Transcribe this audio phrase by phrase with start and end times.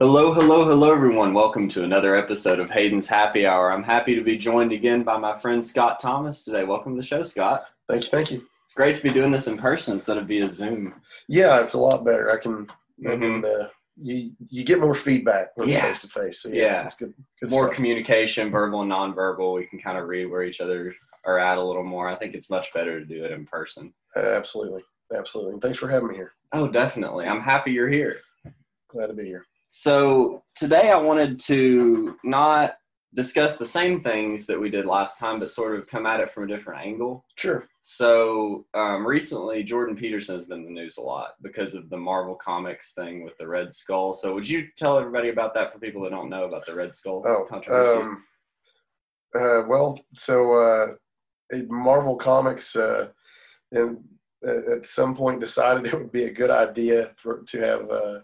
[0.00, 1.34] Hello, hello, hello, everyone.
[1.34, 3.70] Welcome to another episode of Hayden's Happy Hour.
[3.70, 6.64] I'm happy to be joined again by my friend Scott Thomas today.
[6.64, 7.66] Welcome to the show, Scott.
[7.86, 8.46] Thank you, thank you.
[8.64, 10.94] It's great to be doing this in person instead of via Zoom.
[11.28, 12.30] Yeah, it's a lot better.
[12.32, 12.66] I can,
[13.04, 13.42] I Mhm.
[13.42, 13.68] can uh,
[14.00, 15.82] you you get more feedback when it's Yeah.
[15.82, 16.40] face to face.
[16.40, 16.84] So yeah, Yeah.
[16.84, 17.12] it's good.
[17.40, 17.76] Good More stuff.
[17.76, 19.54] communication, verbal and nonverbal.
[19.56, 20.94] We can kind of read where each other
[21.26, 22.08] are at a little more.
[22.08, 23.92] I think it's much better to do it in person.
[24.16, 24.82] Uh, absolutely,
[25.14, 25.54] absolutely.
[25.54, 26.32] And thanks for having me here.
[26.52, 27.26] Oh, definitely.
[27.26, 28.20] I'm happy you're here.
[28.88, 29.44] Glad to be here.
[29.72, 32.74] So today I wanted to not
[33.14, 36.28] discuss the same things that we did last time, but sort of come at it
[36.28, 37.24] from a different angle.
[37.36, 37.64] Sure.
[37.80, 41.96] So um, recently, Jordan Peterson has been in the news a lot because of the
[41.96, 44.12] Marvel Comics thing with the Red Skull.
[44.12, 46.92] So would you tell everybody about that for people that don't know about the Red
[46.92, 48.00] Skull Oh, controversy?
[48.02, 48.24] um,
[49.36, 53.06] uh, well, so uh, Marvel Comics, uh,
[53.70, 53.98] and
[54.42, 58.18] at some point decided it would be a good idea for to have uh,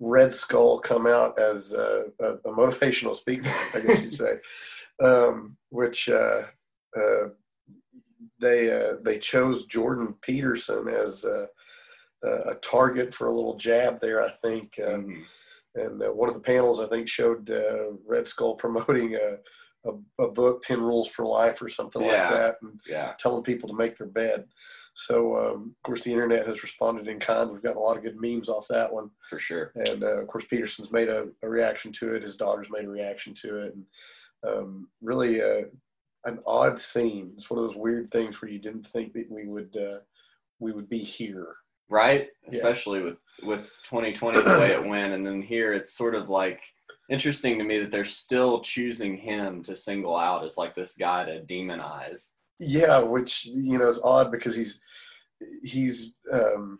[0.00, 4.32] Red Skull come out as uh, a, a motivational speaker, I guess you'd say,
[5.02, 6.42] um, which uh,
[6.96, 7.28] uh,
[8.40, 11.46] they uh, they chose Jordan Peterson as uh,
[12.50, 14.22] a target for a little jab there.
[14.22, 14.78] I think.
[14.86, 15.24] Um, Mhm.
[15.78, 19.36] and uh, one of the panels I think showed uh, Red Skull promoting a,
[19.90, 22.08] a, a book, Ten Rules for Life, or something Yeah.
[22.08, 24.48] like that, and Yeah, telling people to make their bed.
[24.96, 27.50] So um, of course the internet has responded in kind.
[27.50, 29.70] We've gotten a lot of good memes off that one, for sure.
[29.74, 32.22] and uh, of course Peterson's made a, a reaction to it.
[32.22, 33.84] His daughter's made a reaction to it, and
[34.50, 35.66] um, really uh,
[36.24, 37.32] an odd scene.
[37.36, 39.98] It's one of those weird things where you didn't think that we would uh,
[40.60, 41.54] we would be here.
[41.90, 42.28] Right?
[42.44, 42.56] Yeah.
[42.56, 46.62] Especially with with 2020 the way it went, and then here it's sort of like
[47.10, 51.26] interesting to me that they're still choosing him to single out as like this guy
[51.26, 52.30] to demonize.
[52.58, 54.80] Yeah, which you know is odd because he's
[55.62, 56.78] he's um,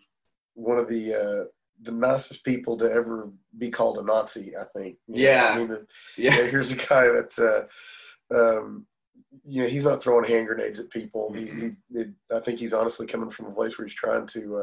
[0.54, 1.44] one of the uh,
[1.82, 4.56] the nicest people to ever be called a Nazi.
[4.56, 4.96] I think.
[5.06, 5.50] You Yeah.
[5.54, 7.68] I mean, the, Yeah, yeah, here's a guy that
[8.32, 8.86] uh, um,
[9.44, 11.32] you know he's not throwing hand grenades at people.
[11.32, 14.56] He, he, it, I think he's honestly coming from a place where he's trying to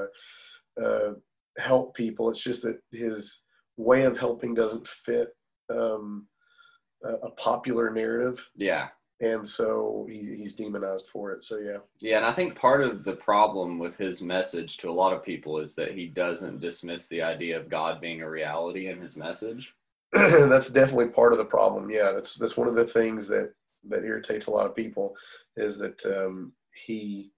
[0.80, 1.14] uh, uh,
[1.58, 2.30] help people.
[2.30, 3.42] It's just that his
[3.78, 5.30] way of helping doesn't fit
[5.70, 6.28] um,
[7.04, 8.90] a, a popular narrative, yeah.
[9.22, 11.44] And so he, he's demonized for it.
[11.44, 11.78] So yeah.
[12.00, 15.24] Yeah, and I think part of the problem with his message to a lot of
[15.24, 19.16] people is that he doesn't dismiss the idea of God being a reality in his
[19.16, 19.74] message.
[20.12, 21.90] that's definitely part of the problem.
[21.90, 23.54] Yeah, that's that's one of the things that
[23.90, 25.16] that irritates a lot of people
[25.58, 27.32] is that um, he,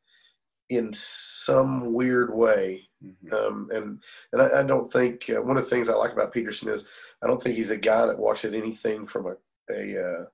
[0.69, 3.34] in some weird way, Mhm.
[3.34, 4.02] um, and
[4.34, 6.85] and I, I don't think uh, one of the things I like about Peterson is
[7.24, 9.35] I don't think he's a guy that walks at anything from a
[9.72, 10.25] a uh,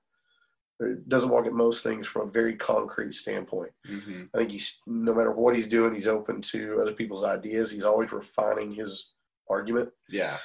[1.08, 3.72] doesn't walk at most things from a very concrete standpoint.
[3.88, 4.28] Mhm.
[4.34, 7.70] I think he's no matter what he's doing, he's open to other people's ideas.
[7.70, 9.12] He's always refining his
[9.48, 9.90] argument.
[10.08, 10.38] Yeah,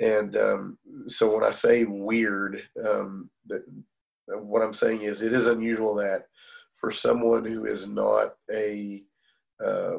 [0.00, 3.62] And um, so when I say weird, um, that
[4.26, 6.28] what I'm saying is it is unusual that
[6.76, 9.04] for someone who is not a
[9.64, 9.98] uh,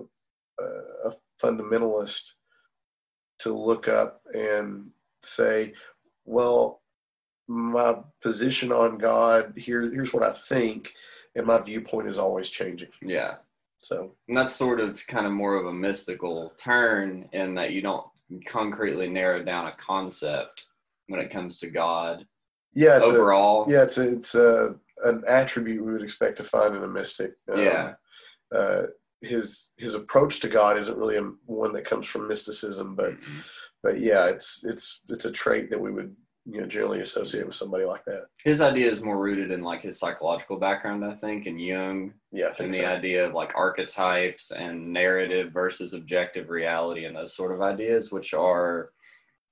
[0.59, 2.31] a fundamentalist
[3.39, 4.91] to look up and
[5.21, 5.73] say,
[6.25, 6.81] well,
[7.47, 10.93] my position on God here here's what I think,
[11.35, 12.89] and my viewpoint is always changing.
[13.01, 13.35] yeah.
[13.79, 17.81] So And that's sort of kind of more of a mystical turn in that you
[17.83, 18.05] don't
[18.47, 20.65] concretely narrow down a concept
[21.07, 22.25] when it comes to God
[22.77, 23.65] yeah, it's a, overall.
[23.71, 24.75] Yeah, it's a, it's a,
[25.05, 27.33] an attribute we would expect to find in a mystic.
[27.49, 27.93] Um, Yeah.
[28.53, 28.83] Uh,
[29.21, 33.43] his his approach to God isn't really a, one that comes from mysticism, but Mhm.
[33.81, 37.55] but yeah, it's it's it's a trait that we would you know generally associate with
[37.55, 38.25] somebody like that.
[38.43, 42.51] His idea is more rooted in like his psychological background, I think, and Jung Yeah,
[42.59, 42.85] I and the so.
[42.85, 48.33] idea of like archetypes and narrative versus objective reality and those sort of ideas, which
[48.33, 48.91] are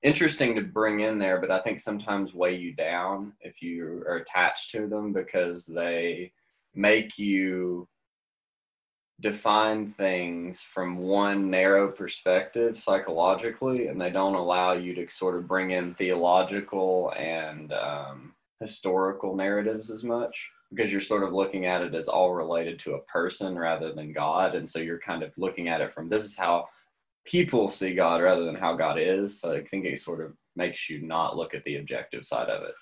[0.04, 4.18] interesting to bring in there, but I think sometimes weigh you down if you are
[4.18, 6.32] attached to them because they
[6.76, 7.88] make you
[9.20, 15.48] define things from one narrow perspective psychologically, and they don't allow you to sort of
[15.48, 21.82] bring in theological and um, historical narratives as much because you're sort of looking at
[21.82, 24.56] it as all related to a person rather than God.
[24.56, 26.68] And so you're kind of looking at it from this is how
[27.26, 29.40] people see God rather than how God is.
[29.40, 32.64] So I think it sort of makes you not look at the objective side of
[32.64, 32.74] it.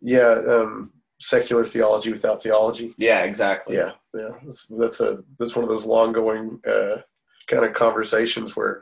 [0.00, 2.94] Yeah, um, secular theology without theology.
[2.98, 3.76] Yeah, exactly.
[3.76, 6.98] Yeah, yeah, that's that's a that's one of those long going uh,
[7.46, 8.80] kind of conversations where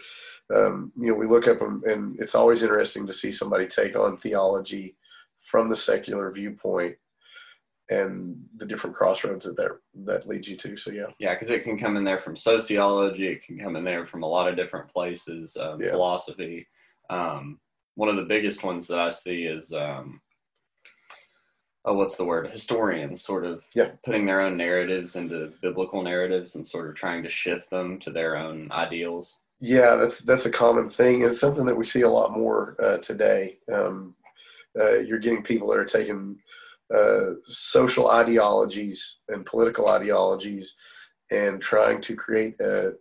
[0.54, 3.94] um, you know we look up and, and it's always interesting to see somebody take
[3.94, 4.96] on theology
[5.40, 6.96] from the secular viewpoint
[7.90, 9.72] and the different crossroads that that,
[10.04, 10.76] that leads you to.
[10.76, 13.26] So yeah, Yeah, because it can come in there from sociology.
[13.28, 15.90] It can come in there from a lot of different places, um, Yeah.
[15.90, 16.66] philosophy.
[17.10, 17.58] Um,
[17.96, 20.20] one of the biggest ones that I see is um,
[21.84, 22.50] oh, what's the word?
[22.50, 23.92] Historians sort of Yeah.
[24.04, 28.10] putting their own narratives into biblical narratives and sort of trying to shift them to
[28.10, 29.40] their own ideals.
[29.60, 31.22] Yeah, that's that's a common thing.
[31.22, 33.58] It's something that we see a lot more uh, today.
[33.72, 34.14] Um,
[34.78, 36.38] uh, you're getting people that are taking
[36.94, 40.74] uh, social ideologies and political ideologies
[41.30, 42.94] and trying to create a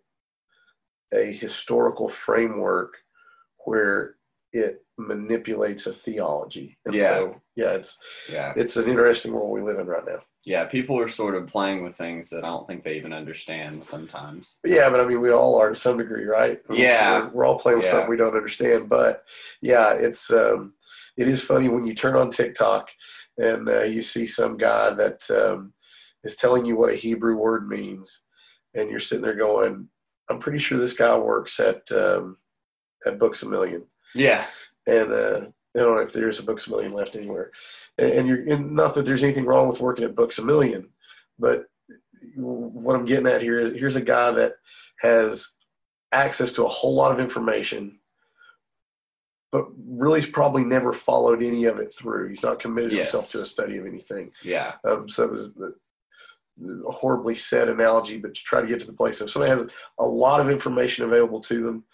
[1.14, 2.98] a historical framework
[3.66, 4.16] where
[4.54, 6.78] it manipulates a theology.
[6.86, 7.08] And Yeah.
[7.08, 7.98] so, yeah, it's
[8.32, 8.54] Yeah.
[8.56, 10.20] it's an interesting world we live in right now.
[10.46, 10.66] Yeah.
[10.66, 14.60] People are sort of playing with things that I don't think they even understand sometimes.
[14.66, 16.60] Yeah, but I mean, we all are to some degree, right?
[16.72, 17.20] Yeah.
[17.20, 17.92] we're, we're all playing with Yeah.
[17.92, 18.90] something we don't understand.
[18.90, 19.24] But
[19.62, 20.74] yeah, it's um,
[21.18, 22.90] it is funny when you turn on TikTok
[23.38, 25.74] and uh, you see some guy that um,
[26.24, 28.24] is telling you what a Hebrew word means,
[28.76, 29.90] and you're sitting there going,
[30.30, 32.38] "I'm pretty sure this guy works at um,
[33.06, 33.86] at Books a Million."
[34.16, 34.46] Yeah.
[34.88, 35.42] and uh,
[35.76, 37.52] I don't know if there's a Books a Million left anywhere.
[37.98, 40.90] And, and you're and not that there's anything wrong with working at Books a Million,
[41.38, 41.66] but
[42.36, 44.54] what I'm getting at here is here's a guy that
[45.02, 45.56] has
[46.12, 48.00] access to a whole lot of information,
[49.52, 52.28] but really's probably never followed any of it through.
[52.30, 53.12] He's not committed Yes.
[53.12, 54.32] himself to a study of anything.
[54.44, 54.74] Yeah.
[54.84, 58.94] Um, so it was a horribly said analogy, but to try to get to the
[58.94, 59.68] place of somebody has
[60.00, 61.86] a lot of information available to them,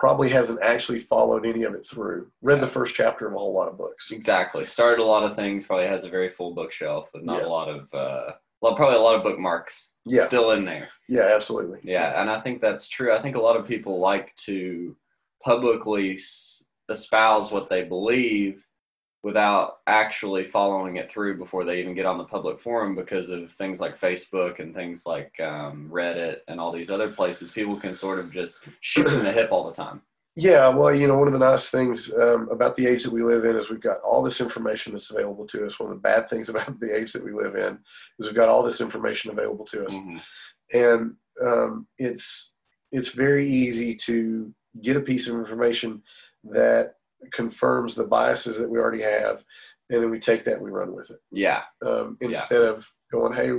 [0.00, 2.26] probably hasn't actually followed any of it through.
[2.40, 2.60] Read Yeah.
[2.62, 4.10] the first chapter of a whole lot of books.
[4.10, 4.64] Exactly.
[4.64, 5.66] Started a lot of things.
[5.66, 7.46] Probably has a very full bookshelf with not Yeah.
[7.46, 8.32] a lot of, uh,
[8.62, 10.88] well, probably a lot of bookmarks Yeah, still in there.
[11.06, 11.80] yeah, absolutely.
[11.84, 13.12] Yeah, and I think that's true.
[13.12, 14.96] I think a lot of people like to
[15.44, 16.18] publicly
[16.88, 18.64] espouse what they believe
[19.22, 23.52] without actually following it through before they even get on the public forum because of
[23.52, 27.50] things like Facebook and things like um, Reddit and all these other places.
[27.50, 30.00] People can sort of just shoot from the hip all the time.
[30.36, 33.22] Yeah, well, you know, one of the nice things um, about the age that we
[33.22, 35.78] live in is we've got all this information that's available to us.
[35.78, 37.78] One of the bad things about the age that we live in
[38.18, 39.92] is we've got all this information available to us.
[39.92, 40.20] Mhm.
[40.72, 41.14] and
[41.44, 42.52] um, it's
[42.92, 44.52] it's very easy to
[44.82, 46.02] get a piece of information
[46.44, 46.94] that
[47.32, 49.44] confirms the biases that we already have,
[49.90, 53.32] and then we take that and we run with it Yeah, um, instead of going,
[53.32, 53.50] "Hey,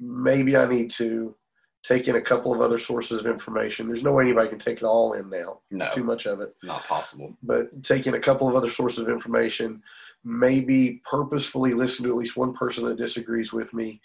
[0.00, 1.34] maybe I need to
[1.82, 4.78] take in a couple of other sources of information." There's no way anybody can take
[4.78, 5.60] it all in now.
[5.70, 5.84] No.
[5.84, 6.54] It's too much of it.
[6.62, 7.36] not possible.
[7.42, 9.82] But taking a couple of other sources of information,
[10.24, 14.00] maybe purposefully listen to at least one person that disagrees with me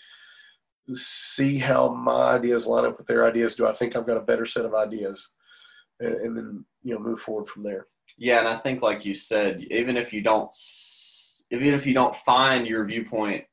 [0.95, 3.55] see how my ideas line up with their ideas.
[3.55, 5.29] Do I think I've got a better set of ideas?
[5.99, 7.87] And, and then, you know, move forward from there.
[8.19, 10.51] Yeah, and I think, like you said, even if you don't,
[11.51, 13.45] even if you don't find your viewpoint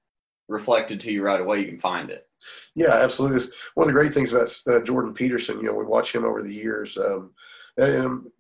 [0.49, 2.27] reflected to you right away, you can find it.
[2.75, 3.37] Yeah, absolutely.
[3.37, 6.25] It's one of the great things about uh, Jordan Peterson, you know, we watch him
[6.25, 6.99] over the years.
[6.99, 7.31] Um,
[7.77, 8.33] and, I'm,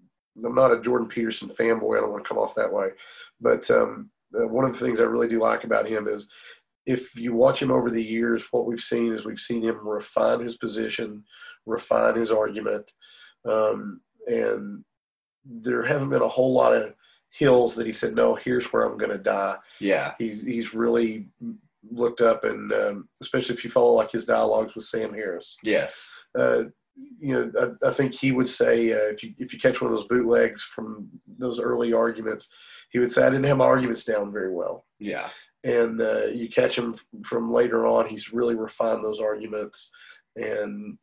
[0.44, 1.96] I'm not a Jordan Peterson fanboy.
[1.96, 2.88] I don't want to come off that way.
[3.40, 6.28] But um, uh, one of the things I really do like about him is
[6.86, 10.40] if you watch him over the years, what we've seen is we've seen him refine
[10.40, 11.22] his position,
[11.66, 12.90] refine his argument.
[13.48, 14.84] Um, and
[15.48, 16.94] there haven't been a whole lot of
[17.30, 19.56] hills that he said, no, here's where I'm going to die.
[19.80, 21.28] Yeah, He's, he's really
[21.90, 26.12] looked up and um, especially if you follow like his dialogues with Sam Harris, yes,
[26.38, 26.64] uh,
[27.20, 29.90] you know, I, I think he would say uh, if you if you catch one
[29.90, 31.08] of those bootlegs from
[31.38, 32.48] those early arguments,
[32.90, 35.28] he would say I didn't have my arguments down very well, yeah,
[35.64, 39.90] and uh, you catch him from later on, he's really refined those arguments,
[40.36, 40.98] and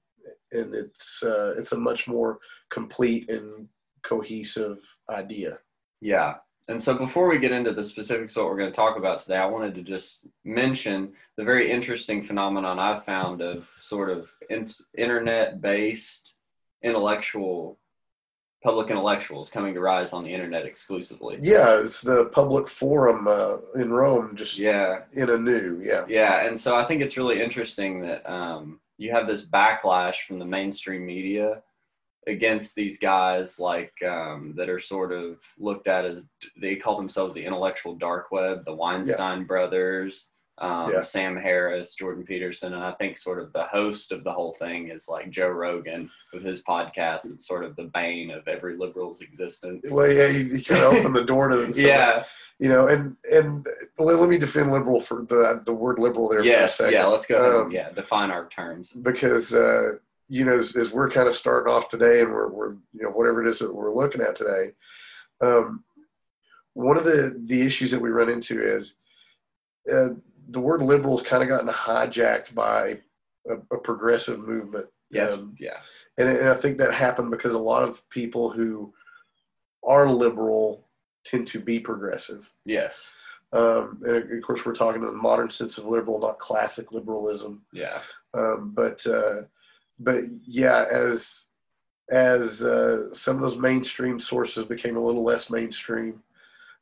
[0.51, 3.67] and it's uh, it's a much more complete and
[4.03, 4.79] cohesive
[5.09, 5.59] idea.
[6.01, 6.35] yeah.
[6.69, 9.19] And so, before we get into the specifics of what we're going to talk about
[9.19, 14.29] today, I wanted to just mention the very interesting phenomenon I've found of sort of
[14.49, 16.37] in- internet-based
[16.81, 17.79] intellectual
[18.63, 21.37] public intellectuals coming to rise on the internet exclusively.
[21.41, 26.05] Yeah, it's the public forum uh, in Rome, just Yeah, in a new, yeah.
[26.07, 30.39] Yeah, and so I think it's really interesting that um, you have this backlash from
[30.39, 31.61] the mainstream media
[32.27, 36.23] against these guys like um, that are sort of looked at as
[36.61, 41.01] they call themselves the intellectual dark web, the Weinstein brothers, um, Yeah.
[41.03, 44.89] Sam Harris, Jordan Peterson, and I think sort of the host of the whole thing
[44.89, 47.25] is like Joe Rogan with his podcast.
[47.25, 49.87] It's sort of the bane of every liberal's existence.
[49.91, 52.23] Well, yeah, you, you kind of open the door to some- yeah.
[52.59, 53.65] you know, and and
[53.97, 56.77] let, me defend liberal for the the word liberal there Yes.
[56.77, 56.93] for a second.
[56.99, 57.07] Yeah.
[57.07, 57.37] Let's go.
[57.37, 57.89] ahead and, Um, yeah.
[57.91, 58.91] Define our terms.
[58.93, 59.93] because uh,
[60.33, 63.11] you know as, as we're kind of starting off today and we're, we're you know
[63.11, 64.71] whatever it is that we're looking at today
[65.41, 65.83] um,
[66.73, 68.95] one of the the issues that we run into is
[69.93, 70.09] uh,
[70.49, 72.97] the word liberal has kind of gotten hijacked by
[73.49, 75.33] a, a progressive movement Yes.
[75.33, 75.77] Um, yeah.
[76.17, 78.91] and, and i think that happened because a lot of people who
[79.85, 80.87] are liberal
[81.23, 82.51] tend to be progressive.
[82.65, 83.11] Yes.
[83.51, 87.61] Um, and of course, we're talking in the modern sense of liberal, not classic liberalism.
[87.71, 87.99] Yeah.
[88.33, 89.43] Um, but uh,
[90.03, 91.45] but yeah, as
[92.11, 96.21] as uh, some of those mainstream sources became a little less mainstream,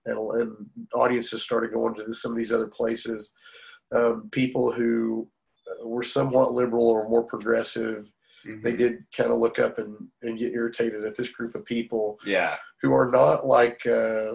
[0.05, 0.55] and, and
[0.95, 3.31] audiences started going to some of these other places,
[3.95, 5.27] um, people who
[5.85, 8.11] were somewhat liberal or more progressive,
[8.45, 8.63] Mhm.
[8.63, 12.19] they did kind of look up and, and get irritated at this group of people
[12.25, 12.57] Yeah.
[12.81, 14.33] who are not like uh,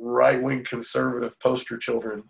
[0.00, 2.24] right wing conservative poster children.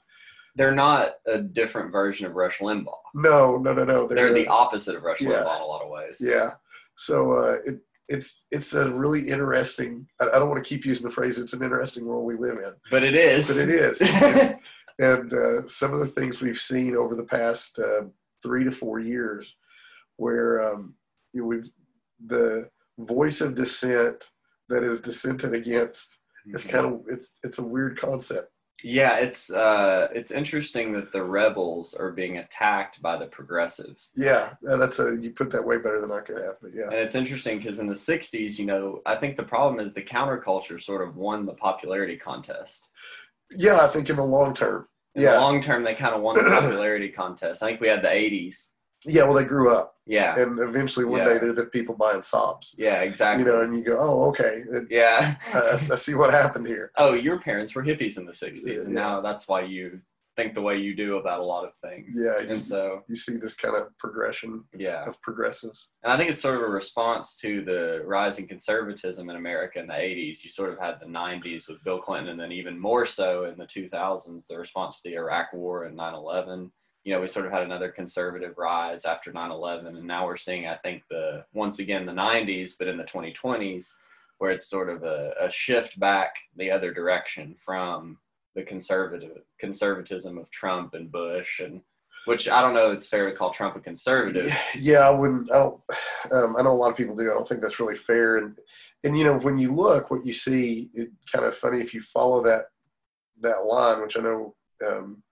[0.54, 2.92] They're not a different version of Rush Limbaugh.
[3.14, 4.06] No, no, no, no.
[4.06, 5.30] They're the opposite of Rush Yeah.
[5.30, 6.18] Limbaugh in a lot of ways.
[6.20, 6.50] Yeah.
[6.96, 10.06] So uh, it, it's it's a really interesting.
[10.20, 11.38] I, I don't want to keep using the phrase.
[11.38, 13.48] It's an interesting world we live in, But it is.
[13.48, 14.00] but it is.
[14.98, 18.04] and uh, some of the things we've seen over the past uh,
[18.42, 19.54] three to four years,
[20.16, 20.94] where um,
[21.32, 21.70] you know, we've
[22.26, 22.68] the
[22.98, 24.30] voice of dissent
[24.68, 26.18] that is dissented against.
[26.46, 28.51] It's kind of it's it's a weird concept.
[28.84, 34.54] Yeah, it's uh, it's interesting that the rebels are being attacked by the progressives, Yeah,
[34.62, 36.56] that's a you put that way better than I could have.
[36.60, 39.80] But yeah, and it's interesting because in the '60s, you know, I think the problem
[39.80, 42.88] is the counterculture sort of won the popularity contest.
[43.56, 44.86] yeah, I think in the long term.
[45.14, 47.62] In Yeah, the long term, they kind of won the popularity contest.
[47.62, 48.70] I think we had the '80s.
[49.06, 49.24] Yeah.
[49.24, 51.26] Well, they grew up, Yeah, and eventually one Yeah.
[51.34, 52.74] day they're the people buying sobs.
[52.78, 53.44] yeah, exactly.
[53.44, 55.36] You know, and you go, oh, okay, it- yeah.
[55.54, 56.90] I, I see what happened here.
[56.98, 60.00] oh, your parents were hippies in the '60s, Yeah, and now that's why you
[60.34, 62.16] think the way you do about a lot of things.
[62.18, 65.04] Yeah, you, And so, you see this kind of progression yeah.
[65.06, 65.88] of progressives.
[66.02, 69.86] And I think it's sort of a response to the rising conservatism in America in
[69.88, 70.42] the 80s.
[70.42, 73.58] You sort of had the 90s with Bill Clinton, and then even more so in
[73.58, 76.72] the 2000s, the response to the Iraq War and 9 11.
[77.04, 79.96] You know, we sort of had another conservative rise after 9 11.
[79.96, 83.92] And now we're seeing, I think, the once again the 90s, but in the 2020s,
[84.38, 88.18] where it's sort of a, a shift back the other direction from
[88.54, 91.80] the conservative conservatism of Trump and Bush and
[92.24, 94.56] which I don't know it's fair to call Trump a conservative.
[94.78, 95.50] Yeah, I wouldn't.
[95.52, 95.80] I don't.
[96.30, 97.30] Um, I know a lot of people do.
[97.30, 98.38] I don't think that's really fair.
[98.38, 98.56] And
[99.04, 102.00] and you know, when you look, what you see, it kind of funny if you
[102.00, 102.66] follow that
[103.40, 104.54] that line, which I know.
[104.86, 105.22] Um,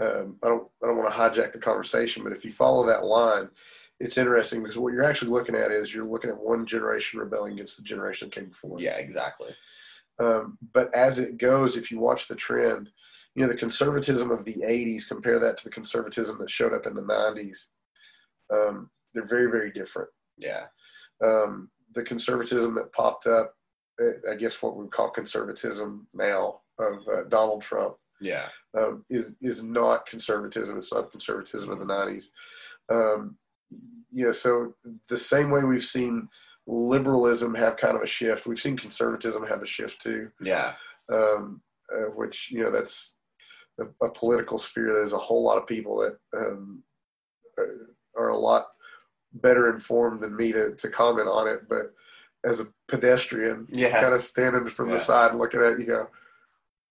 [0.00, 0.68] um, I don't.
[0.82, 3.48] I don't want to hijack the conversation, but if you follow that line,
[3.98, 7.54] it's interesting because what you're actually looking at is you're looking at one generation rebelling
[7.54, 8.78] against the generation that came before.
[8.80, 9.54] Yeah, exactly.
[10.18, 12.90] Um, but as it goes, if you watch the trend,
[13.34, 16.86] you know, the conservatism of the 80s, compare that to the conservatism that showed up
[16.86, 17.64] in the 90s.
[18.50, 20.08] Um, they're very, very different.
[20.38, 20.64] Yeah.
[21.22, 23.54] Um, the conservatism that popped up,
[24.00, 28.48] uh, I guess what we would call conservatism now of uh, Donald Trump, Yeah.
[28.78, 30.78] um, is is not conservatism.
[30.78, 32.26] It's not conservatism of the '90s.
[32.90, 33.36] Um,
[34.12, 34.74] yeah, so
[35.10, 36.28] the same way we've seen
[36.66, 40.30] liberalism have kind of a shift, we've seen conservatism have a shift too.
[40.40, 40.74] Yeah.
[41.12, 41.60] Um,
[41.94, 43.14] uh, which you know that's
[43.80, 44.92] a, a political sphere.
[44.92, 46.82] There's a whole lot of people that um,
[47.58, 48.66] are- a lot
[49.34, 51.92] better informed than me to, to comment on it, but
[52.44, 54.00] as a pedestrian, Yeah.
[54.00, 54.94] kind of standing from Yeah.
[54.96, 56.08] the side and looking at it, you go,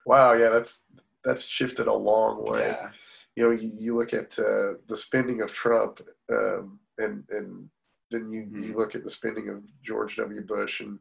[0.05, 0.86] "Wow, yeah, that's
[1.25, 2.91] that's shifted a long way." Yeah.
[3.36, 6.00] You know, you, you look at uh, the spending of Trump,
[6.32, 7.70] um, and and
[8.12, 8.67] then you, Mhm.
[8.67, 10.41] you look at the spending of George W.
[10.41, 11.00] Bush, and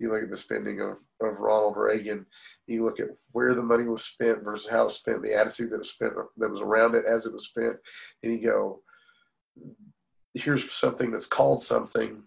[0.00, 2.26] you look at the spending of, of Ronald Reagan.
[2.66, 5.70] You look at where the money was spent versus how it was spent, the attitude
[5.70, 7.76] that was spent that was around it as it was spent,
[8.22, 8.82] and you go,
[10.34, 12.24] "Here's something that's called something."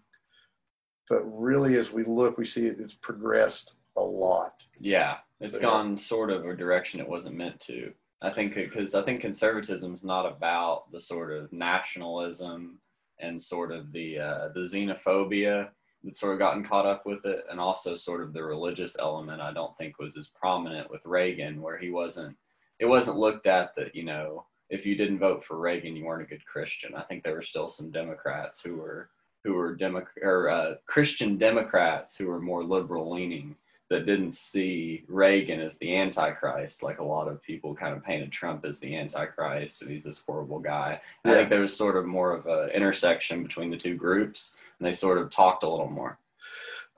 [1.08, 4.64] But really, as we look, we see it, it's progressed a lot.
[4.78, 5.18] Yeah.
[5.40, 7.92] It's So, gone sort of a direction it wasn't meant to.
[8.22, 12.78] I think because I think conservatism is not about the sort of nationalism
[13.18, 15.70] and sort of the uh, the xenophobia
[16.02, 19.40] that's sort of gotten caught up with it, and also sort of the religious element.
[19.40, 22.36] I don't think was as prominent with Reagan, where he wasn't.
[22.78, 26.22] It wasn't looked at that you know if you didn't vote for Reagan, you weren't
[26.22, 26.94] a good Christian.
[26.94, 29.10] I think there were still some Democrats who were
[29.44, 33.56] who were Demo- or uh, Christian Democrats who were more liberal leaning
[33.90, 38.30] that didn't see Reagan as the Antichrist, like a lot of people kind of painted
[38.30, 41.00] Trump as the Antichrist and he's this horrible guy.
[41.24, 41.34] I Yeah.
[41.34, 44.92] think there was sort of more of an intersection between the two groups, and they
[44.92, 46.18] sort of talked a little more.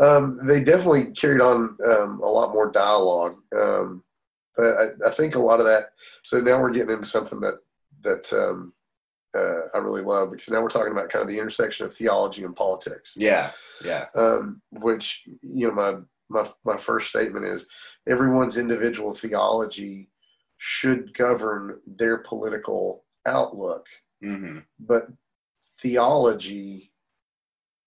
[0.01, 4.03] Um, they definitely carried on um, a lot more dialogue, um,
[4.57, 5.93] but I, I think a lot of that.
[6.23, 7.59] So now we're getting into something that
[8.03, 8.73] that um,
[9.35, 12.43] uh, I really love because now we're talking about kind of the intersection of theology
[12.45, 13.15] and politics.
[13.17, 13.53] Yeah,
[13.85, 15.95] yeah, Um, which you know, my
[16.33, 17.69] my my first statement is
[18.09, 20.09] everyone's individual theology
[20.59, 23.87] should govern their political outlook,
[24.23, 25.09] hmm but
[25.81, 26.93] theology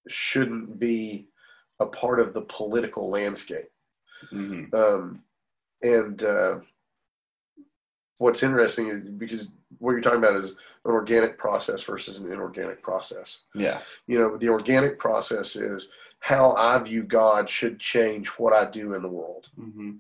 [0.08, 1.30] shouldn't be
[1.80, 3.72] a part of the political landscape.
[4.30, 5.24] hmm Um,
[5.82, 6.60] and uh,
[8.18, 9.50] what's interesting is because
[9.80, 10.52] what you're talking about is
[10.86, 13.42] an organic process versus an inorganic process.
[13.54, 13.82] Yeah.
[14.08, 15.90] You know, the organic process is
[16.26, 19.50] how I view God should change what I do in the world.
[19.56, 19.92] hmm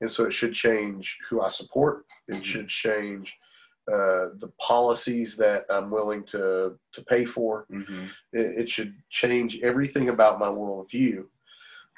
[0.00, 2.06] And so it should change who I support.
[2.28, 3.36] It should change
[3.92, 7.66] uh, the policies that I'm willing to, to pay for.
[7.70, 11.18] hmm It, it should change everything about my worldview.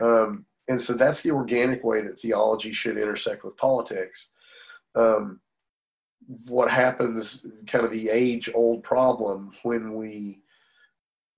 [0.01, 4.31] Um, and so that's the organic way that theology should intersect with politics.
[4.97, 5.41] Um,
[6.49, 10.41] what happens, kind of the age old problem when we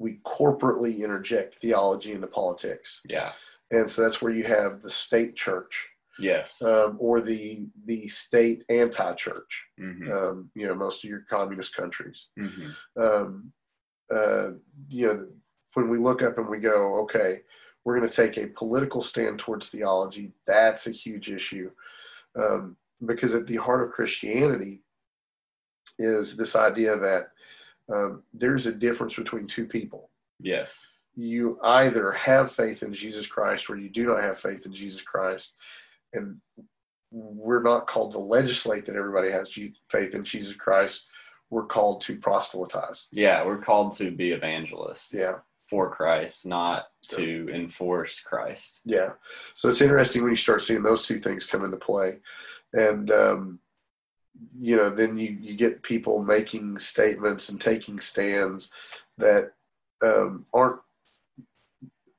[0.00, 3.02] we corporately interject theology into politics.
[3.08, 3.32] Yeah.
[3.70, 5.88] And so that's where you have the state church
[6.18, 6.60] Yes.
[6.62, 9.66] um, or the the state anti-church.
[9.78, 12.28] hmm Um, you know, most of your communist countries.
[12.36, 13.52] hmm Um,
[14.12, 14.48] uh,
[14.88, 15.28] you know,
[15.74, 17.42] when we look up and we go, okay,
[17.84, 20.32] we're going to take a political stand towards theology.
[20.46, 21.70] That's a huge issue
[22.34, 22.76] um,
[23.06, 24.82] because at the heart of Christianity
[25.98, 27.28] is this idea that
[27.92, 30.10] um, there's a difference between two people.
[30.38, 30.86] Yes.
[31.16, 35.02] You either have faith in Jesus Christ or you do not have faith in Jesus
[35.02, 35.54] Christ.
[36.12, 36.40] And
[37.10, 39.52] we're not called to legislate that everybody has
[39.88, 41.06] faith in Jesus Christ.
[41.50, 43.08] We're called to proselytize.
[43.12, 43.44] Yeah.
[43.44, 45.12] We're called to be evangelists.
[45.12, 45.38] Yeah.
[45.68, 48.80] For Christ, not to enforce Christ.
[48.84, 49.10] Yeah.
[49.54, 52.18] So it's interesting when you start seeing those two things come into play.
[52.72, 53.60] And, um,
[54.58, 58.70] you know, then you, you get people making statements and taking stands
[59.18, 59.52] that
[60.02, 60.80] um, aren't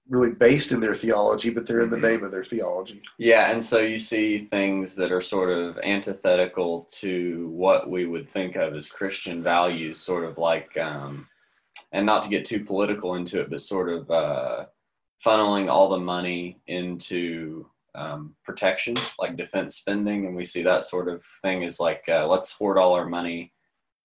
[0.10, 2.02] really based in their theology, but they're in the Mhm.
[2.02, 3.02] name of their theology.
[3.18, 8.28] Yeah, and so you see things that are sort of antithetical to what we would
[8.28, 11.28] think of as Christian values, sort of like, um,
[11.94, 14.66] and not to get too political into it, but sort of uh,
[15.26, 20.26] funneling all the money into um, protection, like defense spending.
[20.26, 23.52] And we see that sort of thing is like, uh, let's hoard all our money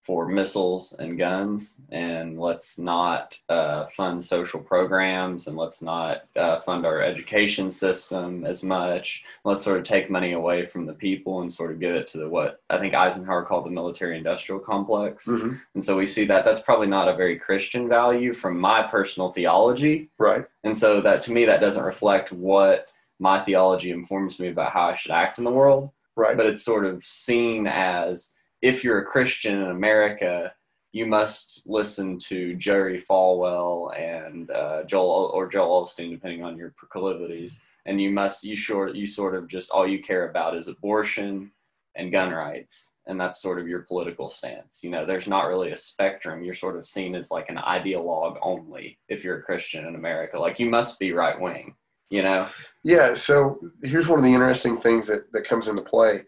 [0.07, 6.57] for missiles and guns, and let's not uh, fund social programs, and let's not uh,
[6.61, 9.25] fund our education system as much.
[9.43, 12.19] Let's sort of take money away from the people and sort of give it to
[12.19, 15.27] the what I think Eisenhower called the military-industrial complex.
[15.27, 15.55] Mm-hmm.
[15.75, 19.33] And so we see that that's probably not a very Christian value from my personal
[19.33, 20.09] theology.
[20.17, 20.45] Right.
[20.63, 22.87] And so that to me that doesn't reflect what
[23.19, 26.35] my theology informs me about how I should act in the world Right.
[26.35, 30.51] but it's sort of seen as if you're a Christian in America,
[30.91, 36.73] you must listen to Jerry Falwell and uh, Joel or Joel Osteen, depending on your
[36.75, 40.67] proclivities, and you must you short you sort of just all you care about is
[40.67, 41.51] abortion
[41.95, 44.83] and gun rights, and that's sort of your political stance.
[44.83, 46.43] You know, there's not really a spectrum.
[46.43, 50.39] You're sort of seen as like an ideologue only if you're a Christian in America.
[50.39, 51.75] Like you must be right wing.
[52.09, 52.47] You know.
[52.83, 53.13] Yeah.
[53.13, 56.23] So here's one of the interesting things that, that comes into play.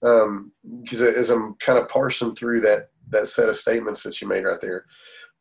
[0.00, 4.44] Because as I'm kind of parsing through that, that set of statements that you made
[4.44, 4.84] right there,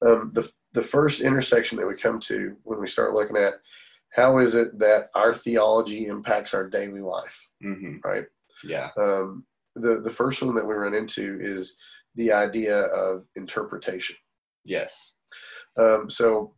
[0.06, 3.56] um, the, the first intersection that we come to when we start looking at
[4.14, 8.26] how is it that our theology impacts our daily life, hmm right?
[8.64, 8.90] Yeah.
[8.98, 11.76] Um, the, the first one that we run into is
[12.16, 14.16] the idea of interpretation.
[14.64, 15.14] Yes.
[15.78, 16.54] Um, so,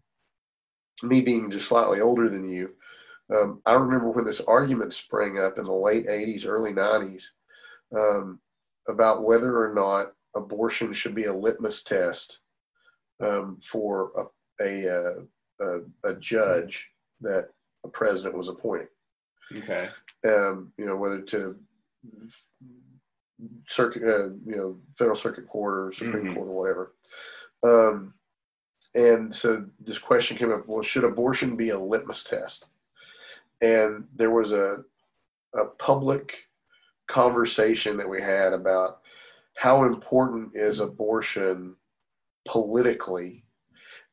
[1.03, 2.71] me being just slightly older than you,
[3.33, 7.23] um, I remember when this argument sprang up in the late 80s, early 90s
[7.95, 8.39] um,
[8.87, 12.39] about whether or not abortion should be a litmus test
[13.21, 15.65] um, for a, a, uh,
[16.05, 16.89] a, a judge
[17.21, 17.49] that
[17.83, 18.87] a president was appointing.
[19.57, 19.89] Okay.
[20.25, 21.55] Um, you know, whether to
[23.67, 26.33] circuit, uh, you know, federal circuit court or Supreme Mhm.
[26.35, 26.93] Court or whatever.
[27.63, 28.13] Um,
[28.93, 32.67] and so this question came up: Well, should abortion be a litmus test?
[33.61, 34.83] And there was a
[35.53, 36.49] a public
[37.07, 38.99] conversation that we had about
[39.55, 41.75] how important is abortion
[42.45, 43.45] politically,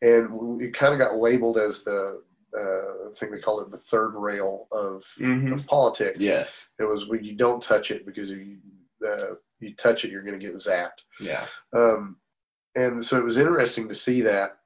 [0.01, 2.23] and it kind of got labeled as the
[2.55, 6.21] uh, I think they called it the third rail of, hmm of politics.
[6.21, 6.69] Yes.
[6.79, 8.59] It was well, you don't touch it because if you
[9.07, 11.03] uh, you touch it, you're going to get zapped.
[11.21, 11.47] Yeah.
[11.73, 12.17] Um,
[12.75, 14.59] and so it was interesting to see that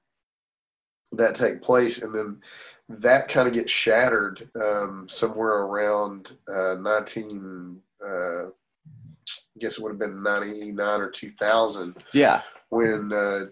[1.12, 2.40] that take place, and then
[2.88, 7.80] that kind of gets shattered um, somewhere around uh, 19.
[8.04, 12.42] Uh, I guess it would have been 99 or 2000 Yeah.
[12.68, 13.46] when uh,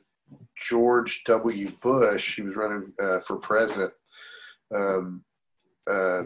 [0.57, 1.71] George W.
[1.83, 3.93] Bush, he was running uh, for president,
[4.75, 5.25] um,
[5.91, 6.23] uh,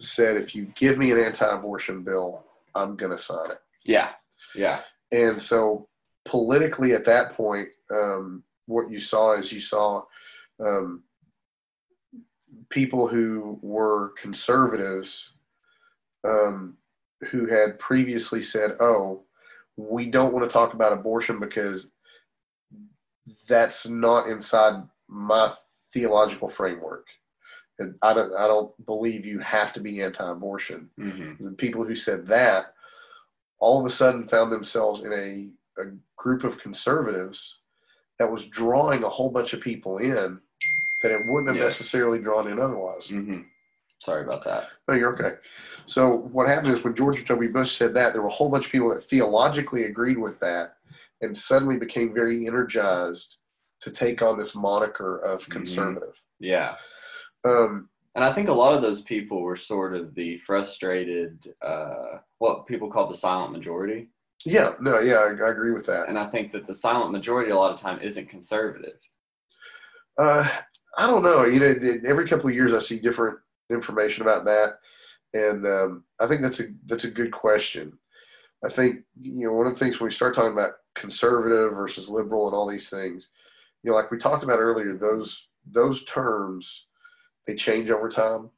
[0.00, 4.10] said, "If you give me an anti-abortion bill, I'm going to sign it." Yeah.
[4.54, 4.80] Yeah.
[5.12, 5.88] And so,
[6.24, 10.02] politically, at that point, um, what you saw is you saw
[10.60, 11.02] um,
[12.70, 15.32] people who were conservatives
[16.24, 16.76] um,
[17.30, 19.24] who had previously said, "Oh,
[19.76, 21.92] we don't want to talk about abortion because
[23.48, 25.50] that's not inside my
[25.92, 27.06] theological framework."
[27.78, 30.88] And I don't, I don't believe you have to be anti-abortion.
[30.98, 31.44] Mm-hmm.
[31.44, 32.72] The people who said that
[33.58, 35.48] all of a sudden found themselves in a,
[35.80, 37.58] a group of conservatives
[38.18, 40.40] that was drawing a whole bunch of people in
[41.02, 41.62] that it wouldn't have Yeah.
[41.64, 43.08] necessarily drawn in otherwise.
[43.08, 43.42] Mm-hmm.
[44.00, 44.68] Sorry about that.
[44.88, 45.36] No, you're okay.
[45.86, 47.52] So what happened is when George W.
[47.52, 50.76] Bush said that, there were a whole bunch of people that theologically agreed with that
[51.22, 53.38] and suddenly became very energized
[53.80, 55.50] to take on this moniker of Mhm.
[55.50, 56.20] conservative.
[56.38, 56.76] Yeah.
[57.44, 62.18] Um, And I think a lot of those people were sort of the frustrated, uh,
[62.38, 64.08] what people call the silent majority.
[64.46, 66.08] yeah, no, yeah, I, I agree with that.
[66.08, 68.98] And I think that the silent majority a lot of time isn't conservative.
[70.18, 70.48] Uh,
[70.96, 71.44] I don't know.
[71.44, 73.38] You know, every couple of years I see different
[73.70, 74.78] information about that,
[75.34, 77.98] and um, I think that's a that's a good question.
[78.64, 82.08] I think you know one of the things when we start talking about conservative versus
[82.08, 83.28] liberal and all these things,
[83.82, 86.86] you know, like we talked about earlier, those those terms
[87.46, 88.50] they change over time.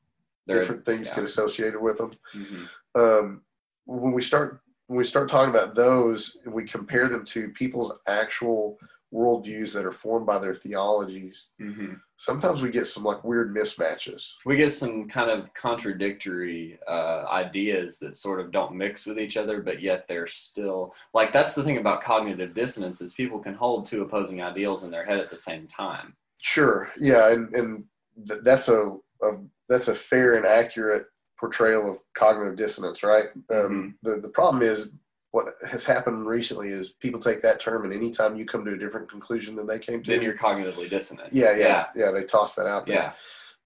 [0.46, 1.16] They're- different things yeah.
[1.16, 2.11] get associated with them.
[2.35, 2.68] Mhm.
[2.94, 3.42] Um,
[3.85, 7.92] when we start when we start talking about those, and we compare them to people's
[8.07, 8.79] actual
[9.12, 11.99] worldviews that are formed by their theologies Mhm.
[12.16, 14.33] sometimes we get some like weird mismatches.
[14.44, 19.37] We get some kind of contradictory uh, ideas that sort of don't mix with each
[19.37, 23.55] other, but yet they're still like that's the thing about cognitive dissonance is people can
[23.55, 26.14] hold two opposing ideals in their head at the same time.
[26.42, 27.85] Sure, yeah, and and
[28.29, 29.31] th- that's a, a
[29.68, 31.07] that's a fair and accurate
[31.38, 33.27] portrayal of cognitive dissonance, right?
[33.51, 34.88] Um, the the problem is
[35.33, 38.79] what has happened recently is people take that term, and anytime you come to a
[38.79, 41.33] different conclusion than they came to, Then you're cognitively dissonant.
[41.33, 43.12] yeah, yeah, yeah, they toss that out there.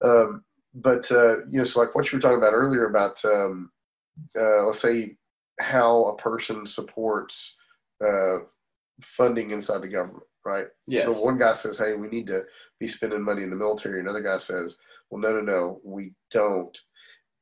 [0.03, 0.07] yeah.
[0.09, 0.43] Um,
[0.75, 3.71] but uh, you know, so like what you were talking about earlier about um,
[4.37, 5.15] uh, let's say
[5.61, 7.55] how a person supports
[8.05, 8.39] uh,
[9.01, 10.65] funding inside the government, right?
[10.87, 11.05] Yes.
[11.05, 12.43] So one guy says, "Hey, we need to
[12.79, 14.75] be spending money in the military." Another guy says,
[15.09, 16.77] "Well, no, no, no, we don't."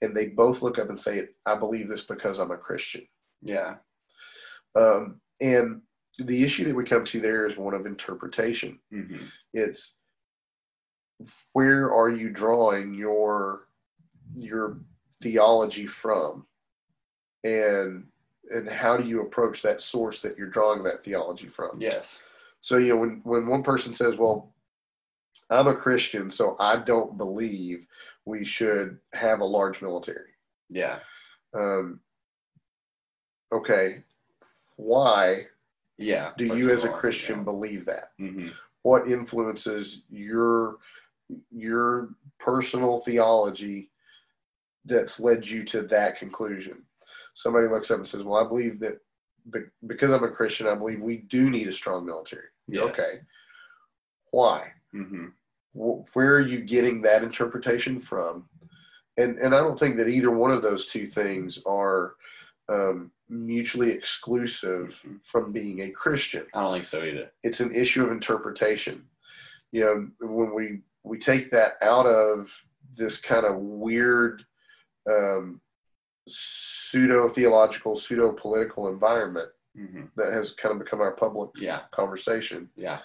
[0.04, 3.08] And they both look up and say, "I believe this because I'm a Christian."
[3.42, 3.76] Yeah.
[4.76, 5.82] Um, and
[6.20, 8.80] the issue that we come to there is one of interpretation.
[8.92, 9.98] hmm It's
[11.54, 13.68] where are you drawing your
[14.36, 14.80] your
[15.22, 16.46] theology from,
[17.44, 18.08] and
[18.50, 21.80] and how do you approach that source that you're drawing that theology from?
[21.80, 22.24] Yes.
[22.60, 24.54] So you know when when one person says, "Well,
[25.50, 27.88] I'm a Christian, so I don't believe
[28.26, 30.32] we should have a large military."
[30.70, 31.00] Yeah.
[31.54, 32.00] Um,
[33.52, 34.04] okay,
[34.82, 35.46] why
[35.98, 36.32] Yeah.
[36.38, 38.10] do you as a Christian believe that?
[38.18, 38.50] hmm
[38.84, 40.78] what influences your
[41.52, 43.92] your personal theology
[44.86, 46.82] that's led you to that conclusion?
[47.36, 49.00] Somebody looks up and says well i believe that
[49.52, 52.48] be- because i'm a christian i believe we do need a strong military.
[52.68, 52.86] Yes.
[52.88, 53.14] okay.
[54.32, 54.72] Why?
[54.92, 55.28] Hmm
[55.74, 58.50] Wh- where are you getting that interpretation from?
[59.18, 62.16] And and i don't think that either one of those two things are
[62.72, 67.32] um, mutually exclusive from being a christian I don't think so either.
[67.44, 69.06] it's an issue of interpretation.
[69.72, 72.52] You know, when we we take that out of
[72.98, 74.44] this kind of weird
[75.10, 75.62] um,
[76.28, 81.82] pseudo theological, pseudo political environment hmm that has kind of become our public Yeah.
[81.92, 83.00] conversation, Yeah.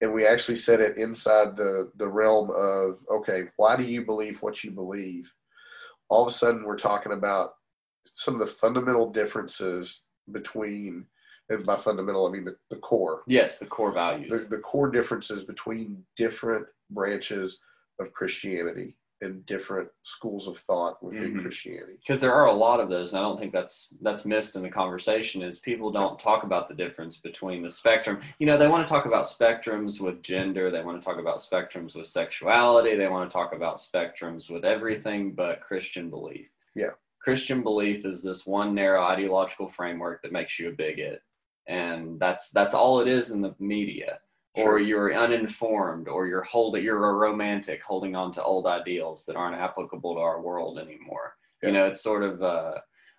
[0.00, 4.42] and we actually set it inside the the realm of okay, why do you believe
[4.42, 5.32] what you believe?
[6.08, 7.54] All of a sudden, we're talking about
[8.14, 11.06] some of the fundamental differences between,
[11.48, 13.58] and by fundamental I mean the, the core Yes.
[13.58, 14.30] The core values.
[14.30, 17.58] the, the core differences between different branches
[17.98, 21.42] of Christianity and different schools of thought within Mhm.
[21.42, 21.92] Christianity.
[21.98, 24.62] because there are a lot of those and i don't think that's that's missed in
[24.62, 28.66] the conversation is people don't talk about the difference between the spectrum you know they
[28.66, 32.96] want to talk about spectrums with gender they want to talk about spectrums with sexuality
[32.96, 36.92] they want to talk about spectrums with everything but christian belief Yeah.
[37.22, 41.20] Christian belief is this one narrow ideological framework that makes you a bigot
[41.68, 44.18] and that's that's all it is in the media
[44.56, 44.72] Sure.
[44.72, 49.36] or you're uninformed or you're holding you're a romantic holding on to old ideals that
[49.36, 51.68] aren't applicable to our world anymore Yeah.
[51.68, 52.74] you know it's sort of uh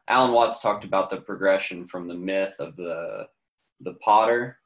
[0.09, 3.27] alan watts talked about the progression from the myth of the
[3.79, 4.57] the potter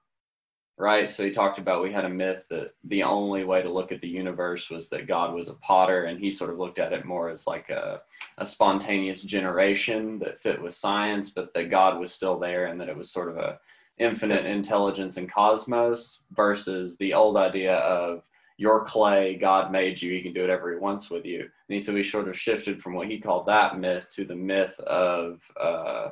[0.77, 3.91] right so he talked about we had a myth that the only way to look
[3.91, 6.93] at the universe was that god was a potter and he sort of looked at
[6.93, 8.01] it more as like a,
[8.37, 12.89] a spontaneous generation that fit with science but that god was still there and that
[12.89, 13.57] it was sort of a
[13.97, 18.23] infinite intelligence and cosmos versus the old idea of
[18.57, 21.41] your clay, God made you, he can do whatever he wants with you.
[21.41, 24.35] And he said we sort of shifted from what he called that myth to the
[24.35, 26.09] myth of uh,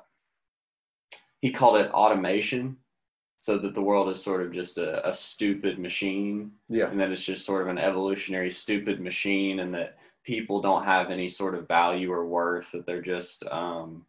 [1.42, 2.78] he called it automation.
[3.44, 6.54] So that the world is sort of just a, a stupid machine.
[6.70, 6.90] Yeah.
[6.90, 11.12] And that it's just sort of an evolutionary stupid machine and that people don't have
[11.12, 14.06] any sort of value or worth, that they're just um,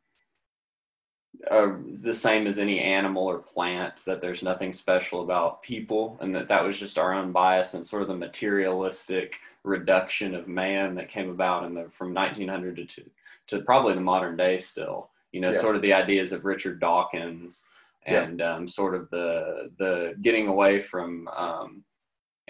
[1.51, 1.73] uh,
[2.05, 6.47] the same as any animal or plant that there's nothing special about people and that
[6.47, 11.09] that was just our own bias and sort of the materialistic reduction of man that
[11.09, 13.11] came about in the from 1900 to to,
[13.49, 15.61] to probably the modern day still you know Yeah.
[15.61, 17.64] sort of the ideas of richard dawkins
[18.07, 21.85] and um, sort of the the getting away from um,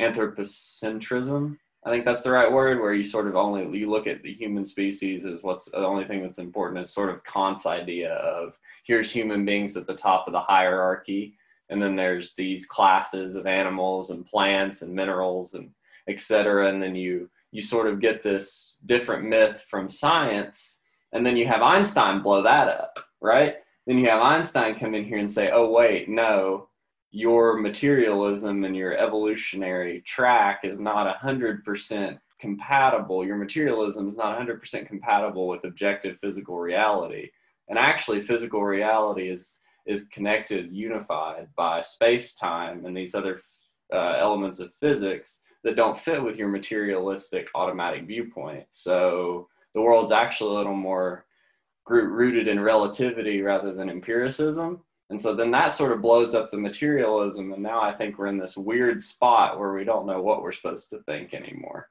[0.01, 4.23] anthropocentrism I think that's the right word, where you sort of only you look at
[4.23, 6.81] the human species as what's the only thing that's important.
[6.81, 11.37] Is sort of Kant's idea of here's human beings at the top of the hierarchy,
[11.69, 15.71] and then there's these classes of animals and plants and minerals and
[16.09, 20.81] et cetera, and then you you sort of get this different myth from science,
[21.13, 23.57] and then you have Einstein blow that up, right?
[23.87, 26.69] Then you have Einstein come in here and say, oh wait, no,
[27.11, 33.25] your materialism and your evolutionary track is not 100% compatible.
[33.25, 37.31] Your materialism is not 100% compatible with objective physical reality.
[37.69, 43.41] And actually, physical reality is, is connected, unified by space time and these other
[43.93, 48.65] uh, elements of physics that don't fit with your materialistic automatic viewpoint.
[48.69, 51.27] So the world's actually a little more
[51.87, 54.83] rooted in relativity rather than empiricism.
[55.11, 57.53] And so then that sort of blows up the materialism.
[57.53, 60.53] And now I think we're in this weird spot where we don't know what we're
[60.53, 61.89] supposed to think anymore.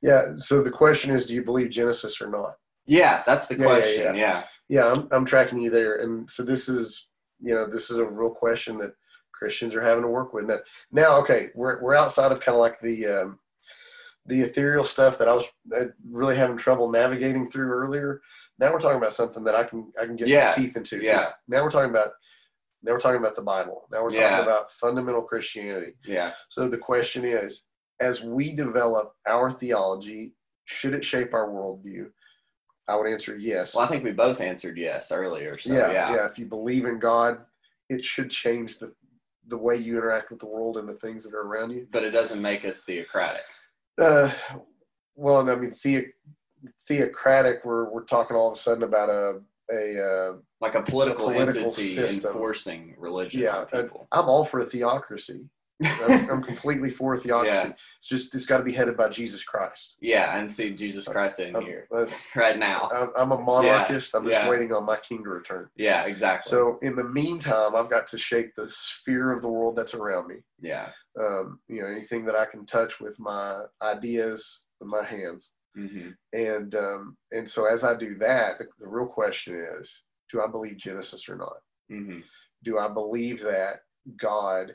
[0.00, 0.22] Yeah.
[0.36, 2.54] So the question is, do you believe Genesis or not?
[2.86, 4.16] Yeah, that's the Yeah, yeah, question.
[4.16, 4.44] Yeah.
[4.68, 5.96] Yeah, I'm, I'm tracking you there.
[6.00, 7.08] And so this is,
[7.40, 8.94] you know, this is a real question that
[9.32, 10.46] Christians are having to work with.
[10.46, 10.58] Now,
[10.90, 13.38] now okay, we're, we're outside of kind of like the, um,
[14.26, 15.44] the ethereal stuff that I was
[15.76, 18.22] uh, really having trouble navigating through earlier.
[18.58, 21.02] Now we're talking about something that I can, I can get Yeah, my teeth into.
[21.02, 21.30] yeah.
[21.48, 22.10] Now we're talking about,
[22.82, 23.86] now we're talking about the Bible.
[23.90, 24.42] Now we're talking Yeah.
[24.42, 25.94] about fundamental Christianity.
[26.06, 26.32] Yeah.
[26.48, 27.62] So the question is,
[28.00, 32.10] as we develop our theology, should it shape our worldview?
[32.88, 33.74] I would answer yes.
[33.74, 35.56] Well, I think we both answered yes earlier.
[35.58, 36.14] So yeah, yeah.
[36.14, 37.38] yeah, If you believe in God,
[37.88, 38.94] it should change the
[39.48, 41.86] the way you interact with the world and the things that are around you.
[41.90, 43.42] But it doesn't make us theocratic.
[44.00, 44.30] Uh,
[45.16, 46.06] well, I mean, the,
[46.88, 47.64] theocratic.
[47.64, 50.30] We're we're talking all of a sudden about a a.
[50.32, 52.32] Uh, Like a political, political entity system.
[52.32, 54.06] enforcing religion yeah, uh, people.
[54.12, 55.48] I'm all for a theocracy.
[55.82, 57.68] I'm, I'm completely for a theocracy.
[57.68, 57.72] Yeah.
[57.98, 59.96] It's just it's got to be headed by Jesus Christ.
[60.00, 63.10] yeah, and see Jesus Christ in I'm, here uh, right now.
[63.16, 64.14] I'm, a monarchist.
[64.14, 64.48] I'm just yeah.
[64.48, 65.68] waiting on my king to return.
[65.76, 66.48] Yeah, exactly.
[66.50, 70.28] So in the meantime, I've got to shape the sphere of the world that's around
[70.28, 70.36] me.
[70.60, 70.88] yeah.
[71.20, 76.10] um, you know anything that I can touch with my ideas with my hands hmm
[76.32, 80.46] and um, and so as I do that the, the real question is do I
[80.48, 81.58] believe Genesis or not?
[81.88, 82.20] Hmm
[82.62, 83.80] do I believe that
[84.16, 84.74] God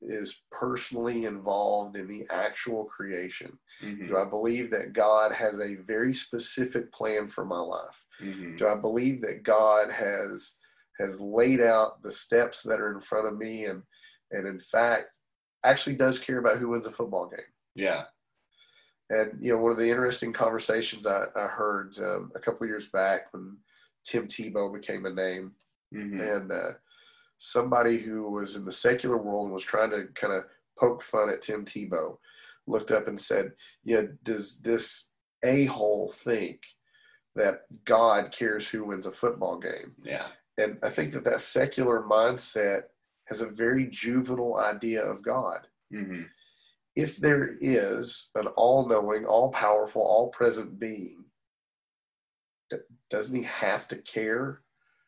[0.00, 3.58] is personally involved in the actual creation?
[3.80, 8.04] Hmm do I believe that God has a very specific plan for my life?
[8.18, 10.56] Hmm do I believe that God has
[11.00, 13.82] has laid out the steps that are in front of me and
[14.30, 15.18] and in fact
[15.64, 17.40] actually does care about who wins a football game?
[17.74, 18.04] Yeah.
[19.10, 22.70] And you know, one of the interesting conversations I, I heard um, a couple of
[22.70, 23.58] years back when
[24.04, 25.52] Tim Tebow became a name,
[25.92, 26.72] hmm and uh,
[27.36, 30.44] somebody who was in the secular world and was trying to kind of
[30.78, 32.16] poke fun at Tim Tebow
[32.66, 33.52] looked up and said,
[33.84, 35.10] "Yeah, does this
[35.44, 36.62] a hole think
[37.36, 40.28] that God cares who wins a football game?" Yeah.
[40.56, 42.84] And I think that that secular mindset
[43.26, 46.22] has a very juvenile idea of God hmm
[46.96, 51.24] if there is an all-knowing, all-powerful, all-present being,
[53.10, 54.60] doesn't he have to care?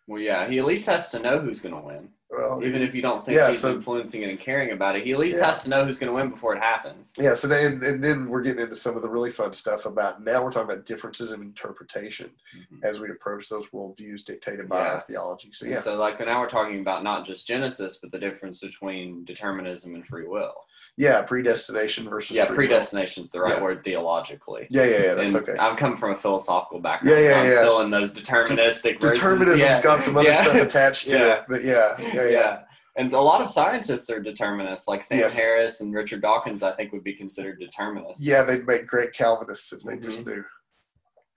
[0.07, 0.49] Well, yeah.
[0.49, 2.09] He at least has to know who's going to win,
[2.49, 5.05] Well, even if you don't think Yeah, he's so- influencing it and caring about it.
[5.05, 5.47] He at least Yeah.
[5.47, 7.13] has to know who's going to win before it happens.
[7.19, 7.35] yeah.
[7.35, 10.43] So then, and then we're getting into some of the really fun stuff about now
[10.43, 12.85] we're talking about differences in interpretation Mhm.
[12.85, 14.93] as we approach those worldviews dictated by Yeah.
[14.95, 15.51] our theology.
[15.53, 18.61] So And yeah, So, like now we're talking about not just Genesis, but the difference
[18.61, 20.55] between determinism and free will.
[20.99, 23.63] yeah, predestination versus Yeah, predestination is the right Yeah.
[23.63, 24.67] word theologically.
[24.71, 25.15] Yeah, yeah, yeah.
[25.15, 25.57] That's and okay.
[25.59, 27.17] I've come from a philosophical background.
[27.19, 27.59] Yeah, yeah, so I'm yeah.
[27.61, 29.83] still in those deterministic versus- Determinism's yeah.
[29.83, 30.43] got some other Yeah.
[30.43, 31.35] stuff attached to Yeah.
[31.35, 32.61] it, but yeah, yeah, yeah.
[32.99, 35.37] And a lot of scientists are determinists, like Sam Yes.
[35.37, 36.63] Harris and Richard Dawkins.
[36.63, 38.23] I think would be considered determinists.
[38.25, 40.03] Yeah, they'd make great Calvinists if they Mhm.
[40.03, 40.43] just knew.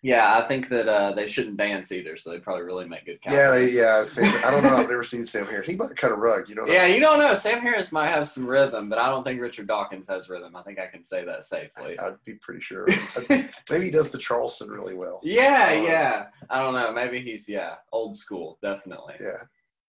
[0.01, 3.19] Yeah, I think that uh, they shouldn't dance either, so they probably really make good.
[3.25, 4.01] Yeah, they, yeah.
[4.05, 4.77] Sam, I don't know.
[4.77, 5.67] I've never seen Sam Harris.
[5.67, 6.47] He might cut a rug.
[6.47, 6.73] You don't know.
[6.73, 7.35] Yeah, you don't know.
[7.35, 10.55] Sam Harris might have some rhythm, but I don't think Richard Dawkins has rhythm.
[10.55, 11.99] I think I can say that safely.
[11.99, 12.87] I'd be pretty sure.
[13.69, 15.19] Maybe he does the Charleston really well.
[15.21, 16.27] Yeah, Um, yeah.
[16.49, 16.93] I don't know.
[16.93, 19.15] Maybe he's yeah, old school, definitely.
[19.19, 19.33] Yeah.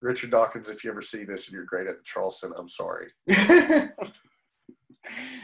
[0.02, 3.08] Richard Dawkins, if you ever see this and you're great at the Charleston, I'm sorry.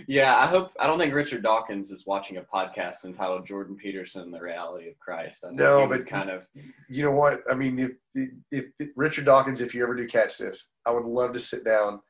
[0.08, 0.72] yeah, I hope.
[0.78, 4.98] I don't think Richard Dawkins is watching a podcast entitled "Jordan Peterson: The Reality of
[4.98, 6.46] Christ." No, but- kind of.
[6.88, 7.40] You know what?
[7.50, 7.92] I mean, if,
[8.50, 11.64] if if Richard Dawkins, if you ever do catch this, I would love to sit
[11.64, 12.00] down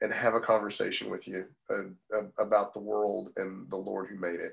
[0.00, 4.18] and have a conversation with you uh, uh, about the world and the Lord who
[4.18, 4.52] made it.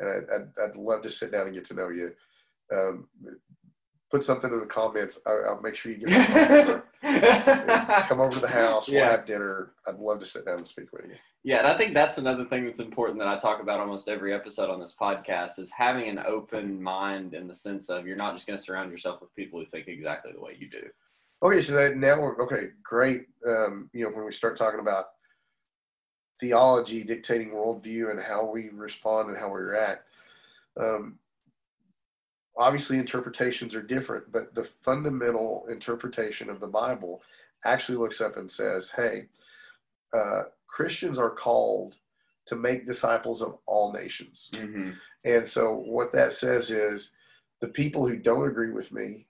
[0.00, 2.12] And I, I'd, I'd love to sit down and get to know you.
[2.72, 3.08] Um,
[4.12, 5.18] put something in the comments.
[5.26, 6.84] I, I'll make sure you get
[8.08, 8.86] come over to the house.
[8.88, 9.10] We'll Yeah.
[9.10, 9.72] have dinner.
[9.88, 11.16] I'd love to sit down and speak with you.
[11.44, 14.34] Yeah, and I think that's another thing that's important that I talk about almost every
[14.34, 18.34] episode on this podcast is having an open mind in the sense of you're not
[18.34, 20.82] just going to surround yourself with people who think exactly the way you do.
[21.42, 22.68] Okay, so that now we're okay.
[22.84, 23.22] Great.
[23.48, 25.06] Um, you know, when we start talking about
[26.38, 30.06] theology dictating worldview and how we respond and how we react,
[30.78, 31.18] um,
[32.56, 37.22] obviously interpretations are different, but the fundamental interpretation of the Bible
[37.64, 39.26] actually looks up and says, "Hey,
[40.12, 41.98] uh, Christians are called
[42.46, 44.90] to make disciples of all nations." Mm-hmm.
[45.24, 47.12] And so what that says is
[47.60, 49.28] the people who don't agree with me,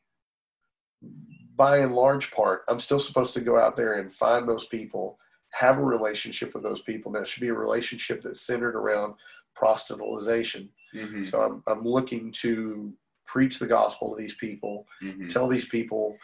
[1.54, 5.18] by and large part, I'm still supposed to go out there and find those people,
[5.50, 7.12] have a relationship with those people.
[7.12, 9.14] Now it should be a relationship that's centered around
[9.54, 10.68] proselytization.
[10.94, 11.24] Mm-hmm.
[11.24, 12.94] So I'm, I'm looking to
[13.32, 15.28] preach the gospel to these people, Mm-hmm.
[15.28, 16.16] tell these people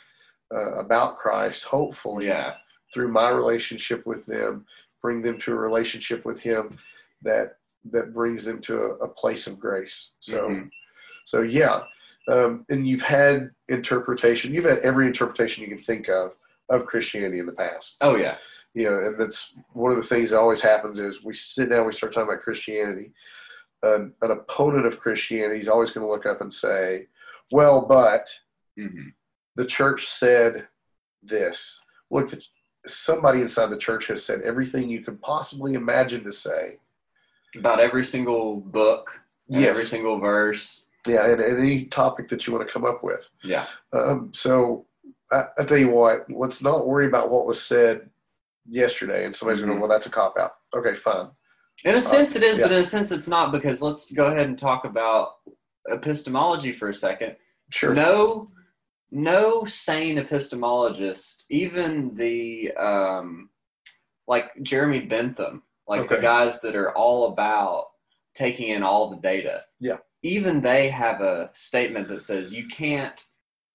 [0.55, 2.55] uh, about Christ, hopefully Yeah.
[2.92, 4.64] through my relationship with them,
[5.03, 6.79] bring them to a relationship with Him
[7.23, 7.49] that
[7.92, 9.97] that brings them to a, a place of grace.
[10.21, 10.68] So, Mhm.
[11.25, 11.81] so yeah,
[12.29, 14.53] um, and you've had interpretation.
[14.53, 16.27] You've had every interpretation you can think of
[16.75, 17.97] of Christianity in the past.
[18.03, 18.37] Oh yeah.
[18.75, 21.87] You know, and that's one of the things that always happens is we sit down,
[21.87, 23.09] we start talking about Christianity.
[23.82, 27.06] An, an opponent of Christianity is always going to look up and say,
[27.52, 28.28] "Well, but."
[28.78, 29.08] Mm-hmm.
[29.56, 30.68] the church said
[31.20, 31.80] this.
[32.10, 32.40] Look, the,
[32.86, 36.78] somebody inside the church has said everything you could possibly imagine to say.
[37.56, 39.70] About every single book, Yes.
[39.70, 40.84] every single verse.
[41.08, 43.28] Yeah, and, and any topic that you want to come up with.
[43.42, 43.66] Yeah.
[43.92, 44.86] Um, so
[45.32, 48.08] I, I tell you what, let's not worry about what was said
[48.68, 49.24] yesterday.
[49.24, 49.80] And somebody's going, Mhm.
[49.80, 50.52] well, that's a cop out.
[50.72, 51.30] Okay, fine.
[51.84, 52.64] In a sense, it is, yeah.
[52.64, 55.36] but in a sense, it's not because let's go ahead and talk about
[55.88, 57.36] epistemology for a second.
[57.70, 57.94] Sure.
[57.94, 58.46] No,
[59.10, 63.50] no sane epistemologist, even the um,
[64.26, 67.86] like Jeremy Bentham, like the guys that are all about
[68.34, 69.64] taking in all the data.
[69.80, 69.96] Yeah.
[70.22, 73.24] Even they have a statement that says you can't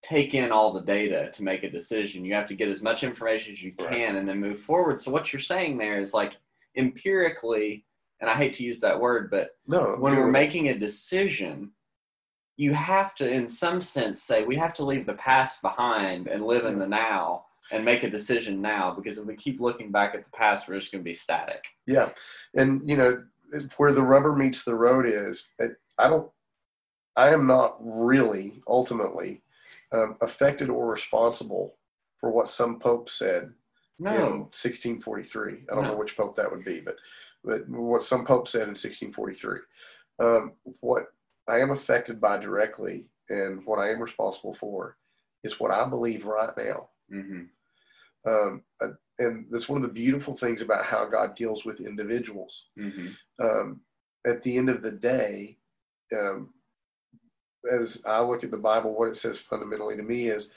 [0.04, 2.26] take in all the data to make a decision.
[2.26, 3.90] You have to get as much information as you Right.
[3.90, 5.00] can and then move forward.
[5.00, 6.34] So what you're saying there is like
[6.76, 7.86] empirically,
[8.24, 9.98] and I hate to use that word, but No.
[9.98, 11.74] when we're making a decision,
[12.56, 16.46] you have to, in some sense, say we have to leave the past behind and
[16.46, 18.94] live in the now and make a decision now.
[18.94, 21.66] Because if we keep looking back at the past, we're just going to be static.
[21.86, 22.12] Yeah,
[22.56, 23.26] and you know
[23.76, 25.50] where the rubber meets the road is.
[25.60, 26.32] it- I don't.
[27.18, 29.44] I am not really ultimately
[29.92, 31.76] um, affected or responsible
[32.16, 33.44] for what some pope said
[34.00, 34.30] in No.
[34.54, 35.66] 1643.
[35.70, 36.96] I don't know which pope that would be, but
[37.44, 39.60] what some pope said in 1643.
[40.20, 41.08] Um, what
[41.48, 44.98] I am affected by directly and what I am responsible for
[45.44, 46.90] is what I believe right now.
[47.10, 47.44] hmm
[48.26, 52.70] Um, uh, and that's one of the beautiful things about how God deals with individuals
[52.78, 53.82] hmm um,
[54.26, 55.58] at the end of the day,
[56.18, 56.54] um,
[57.70, 60.50] as I look at the Bible, what it says fundamentally to me is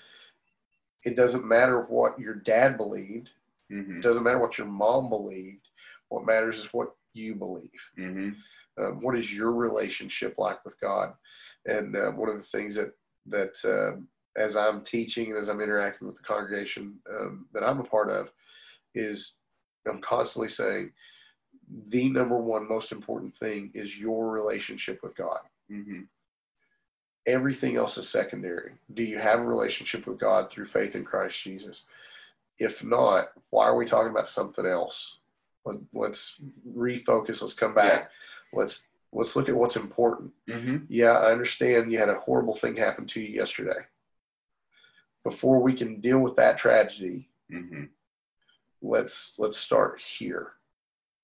[1.05, 3.33] it doesn't matter what your dad believed,
[3.69, 5.69] hmm it doesn't matter what your mom believed.
[6.09, 7.91] What matters is what you believe.
[7.97, 8.31] hmm
[8.79, 11.15] Um, what is your relationship like with God?
[11.65, 12.93] And uh, one of the things that
[13.27, 17.81] that um as I'm teaching and as I'm interacting with the congregation um, that I'm
[17.81, 18.31] a part of,
[18.95, 19.39] is
[19.89, 20.93] I'm constantly saying
[21.89, 25.41] the number one most important thing is your relationship with God.
[25.69, 26.03] hmm
[27.27, 28.75] Everything else is secondary.
[28.95, 31.83] Do you have a relationship with God through faith in Christ Jesus?
[32.61, 35.19] If not, why are we talking about something else?
[35.67, 36.37] Let, let's
[36.75, 37.43] refocus.
[37.43, 38.11] Let's come back.
[38.53, 40.33] Let's let's look at what's important.
[40.49, 43.81] hmm Yeah, I understand you had a horrible thing happen to you yesterday.
[45.25, 47.85] Before we can deal with that tragedy, hmm
[48.81, 50.53] let's let's start here.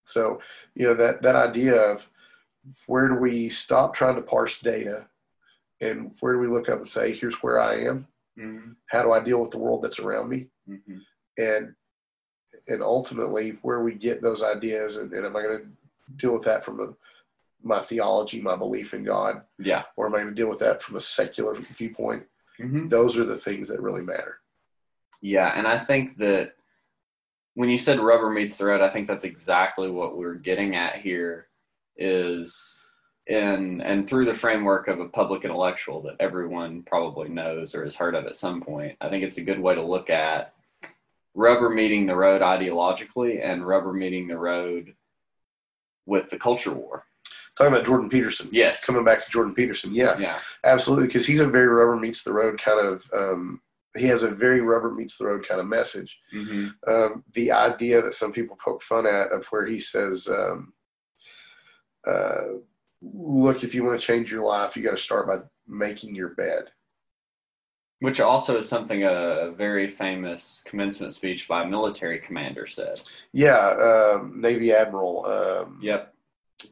[0.05, 0.41] So,
[0.75, 2.09] you know, that that idea of
[2.87, 5.09] where do we stop trying to parse data
[5.81, 8.07] and where do we look up and say, here's where I am.
[8.39, 8.73] Mm-hmm.
[8.91, 10.49] How do I deal with the world that's around me?
[10.69, 10.99] Mm-hmm.
[11.39, 11.75] And
[12.69, 15.67] and ultimately, where we get those ideas, and, and am I going to
[16.17, 16.89] deal with that from a,
[17.63, 19.83] my theology, my belief in God, Yeah.
[19.97, 22.25] or am I going to deal with that from a secular viewpoint?
[22.61, 22.89] Mm-hmm.
[22.89, 24.41] Those are the things that really matter.
[25.21, 26.55] Yeah, and I think that
[27.55, 30.97] when you said rubber meets the road, I think that's exactly what we're getting at
[30.97, 31.47] here
[31.97, 32.79] is
[33.29, 37.95] in and through the framework of a public intellectual that everyone probably knows or has
[37.95, 38.97] heard of at some point.
[39.01, 40.55] I think it's a good way to look at
[41.35, 44.95] rubber meeting the road ideologically and rubber meeting the road
[46.07, 47.05] with the culture war.
[47.57, 48.49] Talking about Jordan Peterson.
[48.53, 48.85] Yes.
[48.85, 50.39] Coming back to Jordan Peterson, yeah, Yeah.
[50.65, 53.09] absolutely, because he's a very rubber meets the road kind of.
[53.15, 53.61] Um,
[53.95, 56.19] he has a very rubber meets the road kind of message.
[56.31, 60.73] hmm um, the idea that some people poke fun at of where he says, um,
[62.07, 62.55] uh,
[63.03, 66.31] "Look, if you want to change your life, you got to start by making your
[66.31, 66.71] bed."
[68.03, 73.01] Which also is something a very famous commencement speech by a military commander said.
[73.33, 75.27] Yeah, um, Navy Admiral.
[75.27, 76.13] Um, Yep.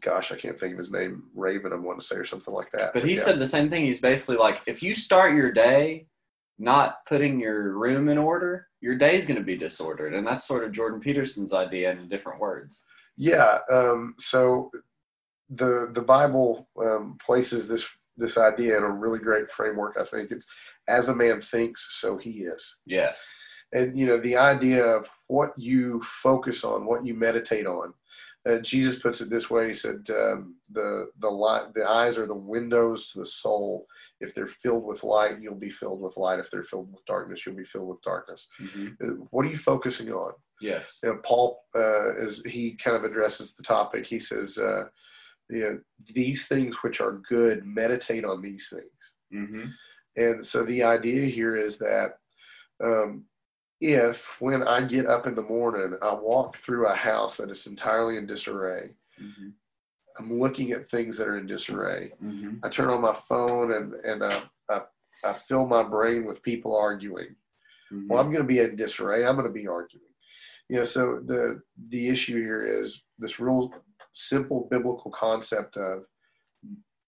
[0.00, 1.24] Gosh, I can't think of his name.
[1.34, 2.92] Raven, I want to say, or something like that.
[2.92, 3.22] But he yeah.
[3.22, 3.84] said the same thing.
[3.84, 6.06] He's basically like, if you start your day
[6.58, 10.14] not putting your room in order, your day's going to be disordered.
[10.14, 12.84] And that's sort of Jordan Peterson's idea in different words.
[13.16, 13.58] Yeah.
[13.70, 14.70] Um, so
[15.48, 19.96] the the Bible um, places this this idea in a really great framework.
[19.98, 20.46] I think it's
[20.98, 22.62] as a man thinks, so he is.
[22.86, 23.16] Yes.
[23.72, 27.88] and you know the idea of what you focus on what you meditate on
[28.48, 29.64] uh, jesus puts it this way.
[29.68, 30.88] He said um, the
[31.24, 33.86] the light the eyes are the windows to the soul.
[34.24, 36.40] If they're filled with light you'll be filled with light.
[36.40, 38.40] If they're filled with darkness you'll be filled with darkness.
[38.58, 40.32] Hmm Uh, what are you focusing on?
[40.70, 40.98] Yes.
[41.02, 41.48] you know, paul
[41.82, 44.02] uh, is he kind of addresses the topic.
[44.14, 44.84] He says uh,
[45.54, 45.74] you know,
[46.20, 49.00] these things which are good meditate on these things.
[49.32, 49.68] Hmm
[50.16, 52.18] and so the idea here is that
[52.82, 53.24] um,
[53.80, 57.66] if when I get up in the morning, I walk through a house that is
[57.66, 59.50] entirely in disarray, hmm
[60.18, 62.12] I'm looking at things that are in disarray.
[62.20, 64.80] hmm I turn on my phone and, and I, I,
[65.24, 67.36] I fill my brain with people arguing.
[68.08, 69.24] Well, I'm going to be in disarray.
[69.24, 70.04] I'm going to be arguing.
[70.68, 73.72] You know, so the the issue here is this real
[74.12, 76.06] simple biblical concept of,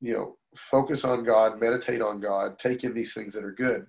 [0.00, 3.86] you know, focus on God, meditate on God, take in these things that are good.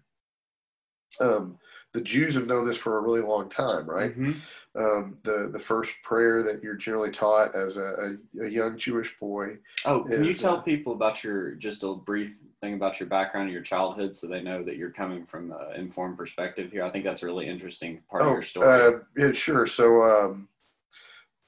[1.20, 1.60] Um,
[1.94, 4.14] the Jews have known this for a really long time, right?
[4.14, 4.32] hmm
[4.76, 9.16] Um, the the first prayer that you're generally taught as a, a, a young Jewish
[9.20, 9.58] boy.
[9.86, 13.46] Oh, can you tell uh, people about your, just a brief thing about your background
[13.46, 16.84] and your childhood so they know that you're coming from an informed perspective here?
[16.84, 18.68] I think that's a really interesting part of your story.
[18.68, 19.68] uh, yeah, sure.
[19.68, 20.48] So, um,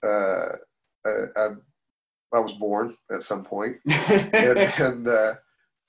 [0.04, 0.58] uh,
[1.06, 1.48] uh, I,
[2.34, 5.34] I was born at some point, and, and uh,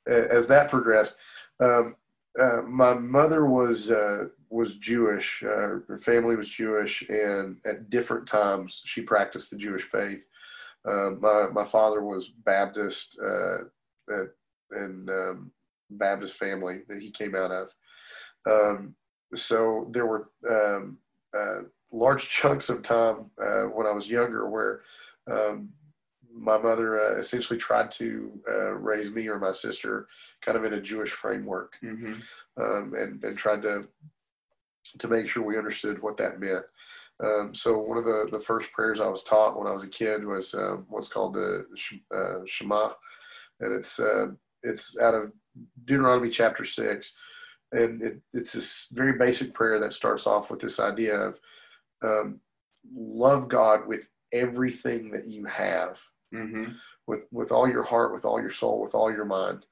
[0.07, 1.19] as that progressed,
[1.61, 1.97] um,
[2.41, 5.43] uh, my mother was uh, was Jewish.
[5.43, 10.27] Uh, her family was Jewish, and at different times she practiced the Jewish faith.
[10.87, 13.59] Uh, my my father was Baptist, uh,
[14.11, 14.29] at,
[14.71, 15.51] and um,
[15.91, 17.75] Baptist family that he came out of.
[18.49, 18.95] Um,
[19.35, 20.99] so there were um,
[21.37, 21.63] uh,
[21.93, 24.83] large chunks of time uh, when I was younger where
[25.31, 25.71] um,
[26.39, 30.07] my mother uh, essentially tried to uh, raise me or my sister
[30.43, 32.15] kind of in a Jewish framework hmm
[32.59, 33.89] um, and, and tried to
[34.99, 36.65] to make sure we understood what that meant.
[37.23, 39.89] Um, so one of the, the first prayers I was taught when I was a
[39.89, 41.67] kid was um, what's called the
[42.15, 42.93] uh, Shema,
[43.61, 44.29] and it's uh,
[44.63, 45.33] it's out of
[45.85, 47.15] Deuteronomy chapter six,
[47.73, 51.41] and it, it's this very basic prayer that starts off with this idea of
[52.05, 52.41] um,
[52.95, 56.01] love God with everything that you have
[56.33, 56.65] hmm
[57.07, 59.65] with with all your heart, with all your soul, with all your mind,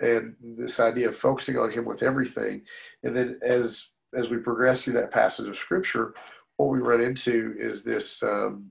[0.00, 2.62] and this idea of focusing on Him with everything.
[3.04, 6.14] And then as as we progress through that passage of Scripture,
[6.56, 8.70] what we run into is this um,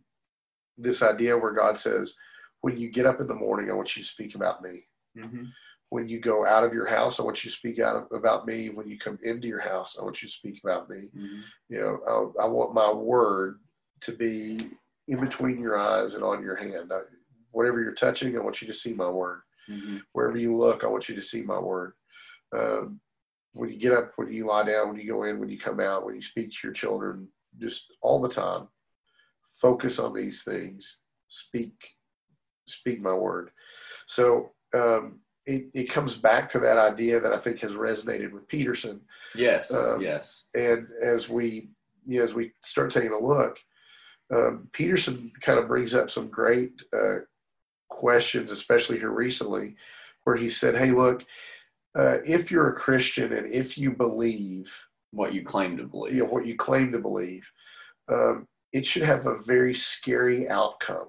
[0.78, 2.16] this idea where God says,
[2.62, 4.88] "When you get up in the morning, I want you to speak about me.
[5.18, 5.46] hmm
[5.90, 8.70] When you go out of your house, I want you to speak out about me.
[8.70, 11.10] When you come into your house, I want you to speak about me.
[11.14, 13.60] hmm You know, I, I want my word
[14.02, 14.72] to be
[15.08, 16.92] in between your eyes and on your hand.
[16.94, 17.00] I,
[17.52, 19.42] whatever you're touching, I want you to see my word.
[19.68, 21.94] hmm Wherever you look, I want you to see my word.
[22.56, 23.00] Um,
[23.54, 25.80] when you get up, when you lie down, when you go in, when you come
[25.80, 27.28] out, when you speak to your children,
[27.60, 28.68] just all the time,
[29.62, 31.00] focus on these things.
[31.28, 31.74] Speak,
[32.68, 33.52] speak my word.
[34.08, 38.48] So um, it, it comes back to that idea that I think has resonated with
[38.48, 39.02] Peterson
[39.36, 39.74] Yes.
[39.74, 40.46] Um, yes.
[40.56, 41.70] and as we
[42.08, 43.58] you know, as we start taking a look,
[44.34, 47.20] um, Peterson kind of brings up some great uh,
[47.90, 49.76] questions, especially here recently,
[50.24, 51.24] where he said, "Hey, look,
[51.98, 56.14] uh, if you're a Christian and if you believe what you claim to believe.
[56.14, 57.50] you know, what you claim to believe,
[58.12, 61.08] um, it should have a very scary outcome,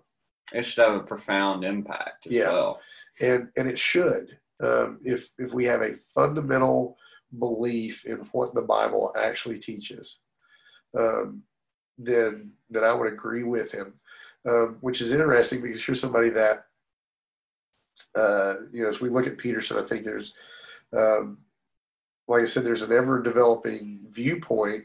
[0.52, 2.50] It should have a profound impact as Yeah.
[2.50, 2.80] well.
[3.20, 4.38] and and it should.
[4.62, 6.96] Um, if if we have a fundamental
[7.38, 10.20] belief in what the Bible actually teaches,
[10.96, 11.42] um,
[11.98, 13.94] then then I would agree with him.
[14.48, 16.66] Um, which is interesting because you're somebody that,
[18.14, 20.34] uh, you know, as we look at Peterson, I think there's,
[20.96, 21.38] um,
[22.28, 24.84] like I said, there's an ever developing viewpoint.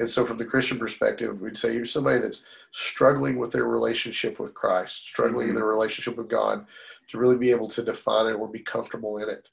[0.00, 4.40] And so, from the Christian perspective, we'd say you're somebody that's struggling with their relationship
[4.40, 5.58] with Christ, struggling in Mhm.
[5.58, 6.66] their relationship with God
[7.08, 9.48] to really be able to define it or be comfortable in it.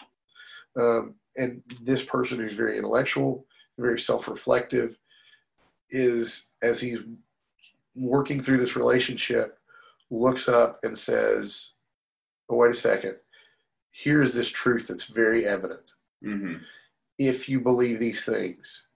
[0.75, 3.47] Um, and this person who's very intellectual,
[3.77, 4.97] very self reflective,
[5.93, 6.99] is as he's
[7.95, 9.59] working through this relationship,
[10.09, 11.71] looks up and says,
[12.49, 13.15] oh, wait a second,
[13.91, 15.93] here's this truth that's very evident.
[16.21, 16.55] hmm
[17.17, 18.87] If you believe these things,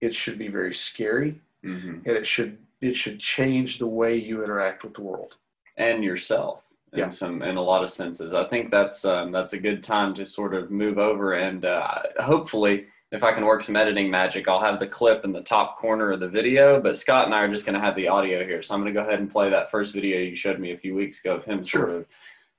[0.00, 4.44] it should be very scary hmm and it should it should change the way you
[4.44, 5.36] interact with the world.
[5.78, 6.62] And yourself
[6.92, 7.10] in Yeah.
[7.10, 8.34] some in a lot of senses.
[8.34, 12.02] I think that's um, that's a good time to sort of move over and uh,
[12.20, 12.86] hopefully.
[13.12, 16.10] If I can work some editing magic, I'll have the clip in the top corner
[16.10, 16.80] of the video.
[16.80, 18.92] But Scott and I are just going to have the audio here, so I'm going
[18.92, 21.36] to go ahead and play that first video you showed me a few weeks ago
[21.36, 22.06] of him sort of.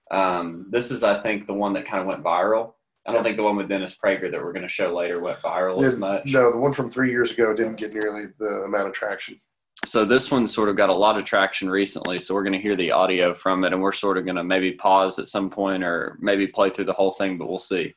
[0.09, 2.73] Um, this is, I think, the one that kind of went viral.
[3.05, 3.23] I don't Yeah.
[3.23, 5.99] think the one with Dennis Prager that we're going to show later went viral as
[5.99, 6.23] much.
[6.27, 9.39] No, the one from three years ago didn't get nearly the amount of traction.
[9.85, 12.19] So this one sort of got a lot of traction recently.
[12.19, 14.43] So we're going to hear the audio from it, and we're sort of going to
[14.45, 17.93] maybe pause at some point, or maybe play through the whole thing, but we'll see.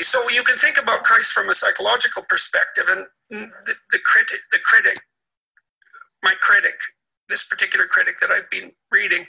[0.00, 4.58] So you can think about Christ from a psychological perspective, and the, the critic, the
[4.58, 4.98] critic,
[6.22, 6.74] my critic,
[7.28, 9.26] this particular critic that I've been reading,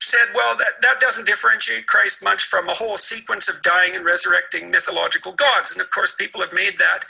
[0.00, 4.04] said, well, that, that doesn't differentiate Christ much from a whole sequence of dying and
[4.04, 5.72] resurrecting mythological gods.
[5.72, 7.00] And of course, people have made that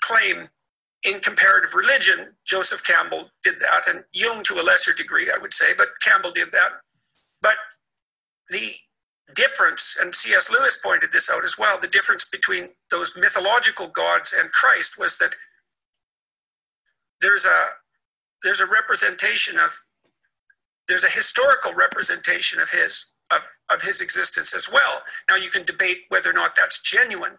[0.00, 0.48] claim
[1.06, 2.34] in comparative religion.
[2.46, 6.32] Joseph Campbell did that, and Jung to a lesser degree, I would say, but Campbell
[6.32, 6.70] did that.
[7.42, 7.56] But
[8.50, 8.72] the
[9.34, 10.50] difference, and C.S.
[10.50, 15.18] Lewis pointed this out as well, the difference between those mythological gods and Christ was
[15.18, 15.36] that
[17.20, 17.66] there's a
[18.44, 19.72] there's a representation of
[20.88, 25.02] there's a historical representation of his of, of his existence as well.
[25.28, 27.38] Now you can debate whether or not that's genuine.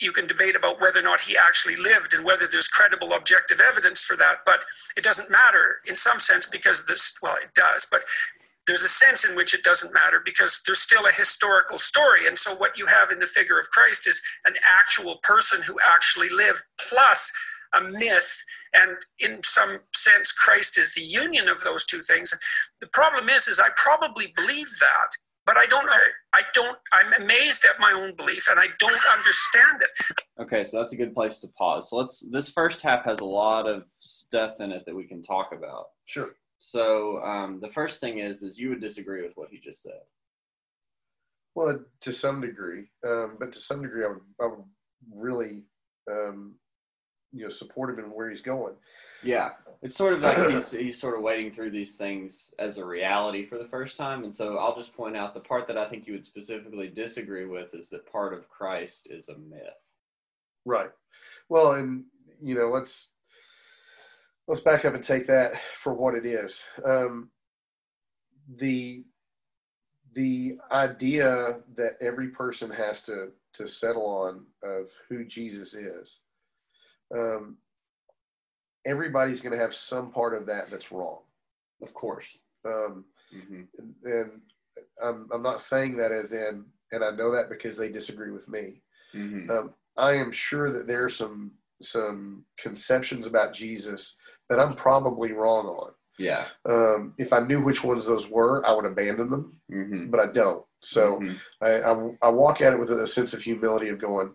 [0.00, 3.60] You can debate about whether or not he actually lived and whether there's credible objective
[3.60, 4.64] evidence for that, but
[4.96, 8.04] it doesn't matter in some sense because this well it does, but
[8.66, 12.26] there's a sense in which it doesn't matter because there's still a historical story.
[12.26, 15.76] And so, what you have in the figure of Christ is an actual person who
[15.84, 17.32] actually lived, plus
[17.74, 18.42] a myth.
[18.74, 22.32] And in some sense, Christ is the union of those two things.
[22.80, 25.10] The problem is, is I probably believe that,
[25.44, 25.88] but I don't.
[26.32, 26.78] I don't.
[26.92, 30.16] I'm amazed at my own belief, and I don't understand it.
[30.40, 31.90] Okay, so that's a good place to pause.
[31.90, 32.20] So let's.
[32.20, 35.86] This first half has a lot of stuff in it that we can talk about.
[36.04, 36.30] Sure.
[36.64, 39.98] So um, the first thing is, is you would disagree with what he just said.
[41.56, 44.64] Well, to some degree, um, but to some degree, I would, I would
[45.12, 45.64] really,
[46.08, 46.54] um,
[47.32, 48.74] you know, support him in where he's going.
[49.24, 49.50] Yeah,
[49.82, 53.44] it's sort of like he's he's sort of wading through these things as a reality
[53.44, 56.06] for the first time, and so I'll just point out the part that I think
[56.06, 59.82] you would specifically disagree with is that part of Christ is a myth.
[60.64, 60.90] Right.
[61.48, 62.04] Well, and
[62.40, 63.08] you know, let's
[64.48, 66.62] let's back up and take that for what it is.
[66.84, 67.30] Um,
[68.56, 69.04] the
[70.14, 76.20] the idea that every person has to to settle on of who Jesus is.
[77.14, 77.58] Um,
[78.86, 81.18] everybody's going to have some part of that that's wrong.
[81.82, 82.38] Of course.
[82.64, 83.62] Um, hmm
[84.04, 84.40] and
[85.02, 88.48] I'm, I'm not saying that as in, and I know that because they disagree with
[88.48, 88.82] me.
[89.12, 94.16] hmm Um, I am sure that there are some some conceptions about Jesus
[94.48, 95.92] that I'm probably wrong on.
[96.18, 96.44] Yeah.
[96.68, 100.26] Um, if I knew which ones those were, I would abandon them, hmm but I
[100.26, 100.64] don't.
[100.82, 101.38] So Mhm.
[101.62, 104.34] I, I, I walk at it with a sense of humility of going.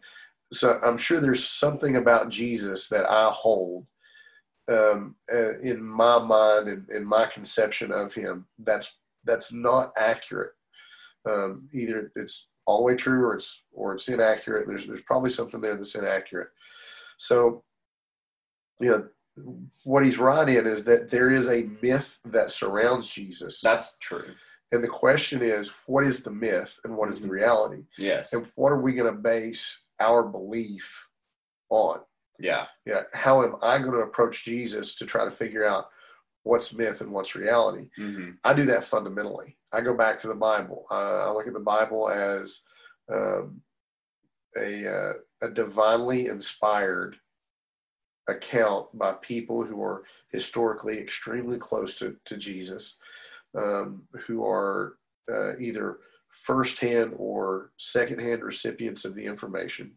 [0.51, 3.85] So I'm sure there's something about Jesus that I hold
[4.69, 8.89] um, uh, in my mind and in my conception of him that's
[9.23, 10.53] that's not accurate.
[11.25, 14.67] Um, either it's all the way true or it's or it's inaccurate.
[14.67, 16.49] There's there's probably something there that's inaccurate.
[17.17, 17.63] So,
[18.79, 19.07] you know,
[19.83, 24.33] what he's right in is that there is a myth that surrounds Jesus, that's true.
[24.71, 27.31] and the question is, what is the myth and what is the Mhm.
[27.31, 28.33] reality, Yes.
[28.33, 31.07] and what are we going to base our belief
[31.69, 32.01] on?
[32.39, 32.67] Yeah.
[32.85, 35.89] Yeah, how am I going to approach Jesus to try to figure out
[36.43, 37.89] what's myth and what's reality?
[37.95, 39.57] hmm I do that fundamentally.
[39.73, 40.85] I go back to the Bible.
[40.91, 42.61] Uh, I look at the Bible as
[43.09, 43.61] um,
[44.57, 47.17] a, uh, a divinely inspired
[48.27, 52.95] account by people who are historically extremely close to, to Jesus,
[53.57, 54.97] um, who are
[55.29, 55.99] uh, either
[56.29, 59.93] firsthand or secondhand recipients of the information.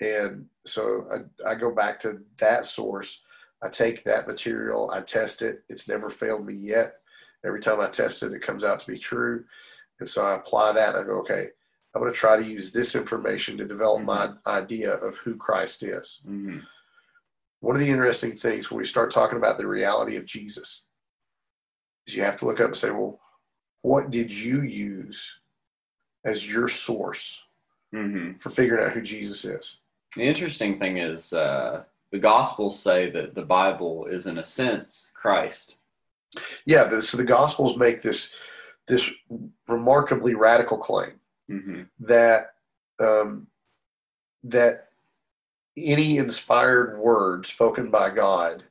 [0.00, 1.06] And so
[1.46, 3.20] I, I go back to that source.
[3.62, 5.62] I take that material, I test it.
[5.68, 6.96] It's never failed me yet.
[7.44, 9.44] Every time I test it, it comes out to be true.
[10.00, 11.46] And so I apply that I go, okay,
[11.94, 14.06] I'm going to try to use this information to develop mm-hmm.
[14.46, 16.22] my idea of who Christ is.
[16.26, 16.58] Mm-hmm.
[17.62, 20.84] One of the interesting things when we start talking about the reality of Jesus
[22.08, 23.20] is you have to look up and say, well,
[23.82, 25.32] what did you use
[26.24, 27.40] as your source
[27.94, 28.36] mm-hmm.
[28.38, 29.78] for figuring out who Jesus is?
[30.16, 35.12] The interesting thing is uh, the Gospels say that the Bible is, in a sense,
[35.14, 35.76] Christ.
[36.66, 38.34] Yeah, the, so the Gospels make this
[38.88, 39.08] this
[39.68, 41.12] remarkably radical claim
[41.48, 41.82] mm-hmm.
[42.00, 42.54] that
[42.98, 43.46] um,
[44.42, 44.88] that
[45.76, 48.64] any inspired word spoken by God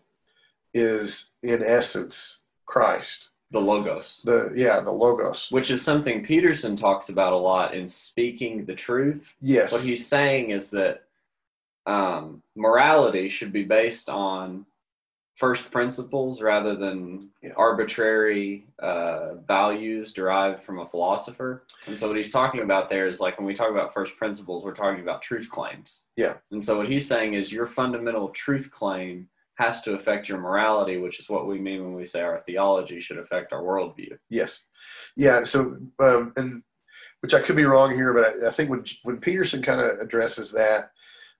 [0.73, 3.29] is in essence Christ.
[3.51, 4.21] The logos.
[4.23, 5.47] The yeah, the logos.
[5.51, 9.35] Which is something Peterson talks about a lot in speaking the truth.
[9.41, 9.73] Yes.
[9.73, 11.03] What he's saying is that
[11.85, 14.65] um, morality should be based on
[15.41, 17.49] first principles rather than yeah.
[17.57, 21.65] arbitrary uh, values derived from a philosopher.
[21.87, 24.63] And so what he's talking about there is like when we talk about first principles,
[24.63, 26.05] we're talking about truth claims.
[26.15, 26.35] Yeah.
[26.51, 30.97] And so what he's saying is your fundamental truth claim has to affect your morality,
[30.97, 34.15] which is what we mean when we say our theology should affect our worldview.
[34.29, 34.61] Yes.
[35.15, 35.43] Yeah.
[35.43, 36.61] So, um, and
[37.21, 39.99] which I could be wrong here, but I, I think when when Peterson kind of
[39.99, 40.91] addresses that,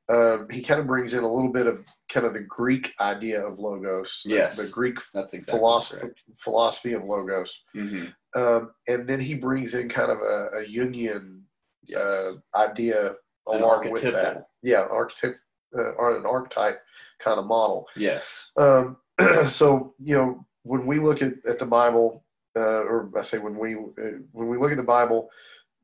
[0.10, 3.46] um, he kind of brings in a little bit of kind of the Greek idea
[3.46, 4.24] of logos.
[4.26, 8.08] Yes, the, Greek that's exactly philosophy philosophy of logos, mm-hmm.
[8.40, 11.42] um, and then he brings in kind of a, a Jungian
[11.86, 12.00] yes.
[12.00, 13.16] uh, idea
[13.48, 14.48] an along with that.
[14.62, 15.38] Yeah, archetype
[15.76, 16.82] uh, or an archetype
[17.20, 17.88] kind of model.
[17.96, 18.52] Yes.
[18.58, 18.98] Um,
[19.48, 22.24] so you know when we look at, at the Bible,
[22.56, 25.30] uh, or I say when we uh, when we look at the Bible,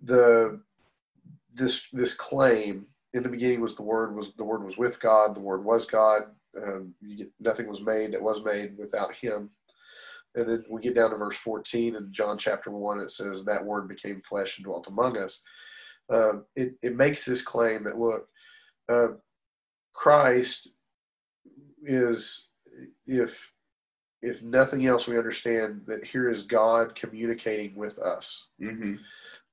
[0.01, 0.59] the
[1.53, 5.35] this this claim in the beginning was the word was the word was with God.
[5.35, 6.23] The word was God.
[6.61, 9.51] Um, get, nothing was made that was made without Him.
[10.37, 13.65] And then we get down to verse 14 in John chapter 1, it says, That
[13.65, 15.41] word became flesh and dwelt among us.
[16.11, 18.27] Uh, it, it makes this claim that, look,
[18.87, 19.17] uh,
[19.93, 20.69] Christ
[21.81, 22.49] is,
[23.07, 23.51] if,
[24.21, 28.95] if nothing else, we understand that here is God communicating with us mm-hmm.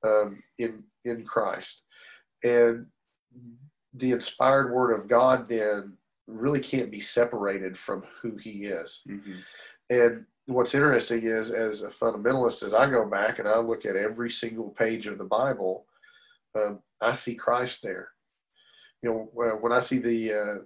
[0.06, 1.82] um, in, in Christ.
[2.42, 2.86] And
[3.94, 9.02] the inspired word of God then really can't be separated from who he is.
[9.08, 9.34] Mm-hmm.
[9.90, 13.96] And what's interesting is, as a fundamentalist, as I go back and I look at
[13.96, 15.86] every single page of the Bible,
[16.56, 18.08] um, I see Christ there.
[19.02, 20.58] You know, when I see the uh,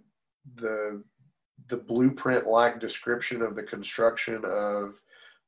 [0.55, 1.03] the
[1.67, 4.95] the blueprint-like description of the construction of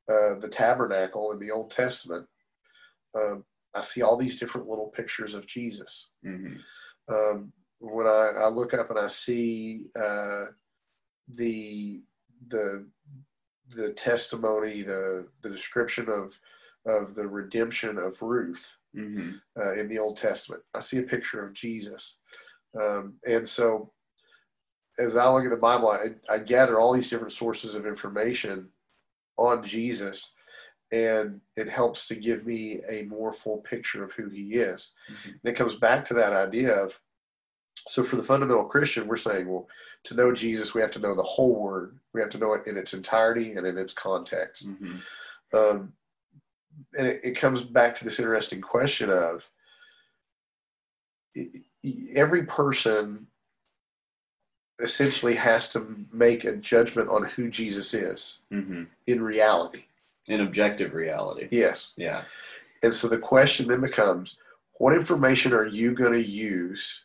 [0.09, 2.27] uh, the tabernacle in the Old Testament,
[3.15, 3.45] um,
[3.75, 6.11] I see all these different little pictures of Jesus.
[6.27, 6.57] Mm-hmm
[7.11, 10.47] um, when I, I, look up and I see uh,
[11.29, 12.03] the
[12.49, 12.87] the
[13.75, 16.39] the testimony, the the description of
[16.87, 19.33] of the redemption of Ruth mm-hmm.
[19.61, 22.19] uh, in the Old Testament, I see a picture of Jesus,
[22.81, 23.93] um, and so
[24.99, 28.69] as I look at the Bible, I, I gather all these different sources of information
[29.39, 30.33] on Jesus
[30.93, 34.91] and it helps to give me a more full picture of who he is.
[35.11, 35.31] Mm-hmm.
[35.31, 37.01] And it comes back to that idea of
[37.89, 39.69] so for the fundamental Christian, we're saying, well,
[40.05, 41.99] to know Jesus, we have to know the whole word.
[42.13, 44.69] We have to know it in its entirety and in its context.
[44.69, 45.57] Mm-hmm.
[45.57, 45.93] Um,
[46.99, 49.51] and it, it, comes back to this interesting question of
[52.15, 53.27] every person
[54.81, 58.85] essentially has to make a judgment on who Jesus is mm-hmm.
[59.07, 59.85] in reality
[60.27, 61.49] in objective reality.
[61.51, 61.93] Yes.
[61.97, 62.23] Yeah.
[62.83, 64.37] And so the question then becomes
[64.79, 67.05] what information are you going to use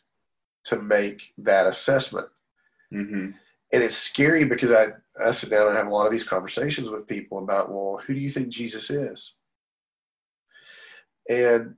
[0.64, 2.28] to make that assessment?
[2.92, 3.32] Mm-hmm.
[3.72, 4.86] And it's scary because I,
[5.22, 8.14] I sit down and have a lot of these conversations with people about, well, who
[8.14, 9.34] do you think Jesus is?
[11.28, 11.74] And,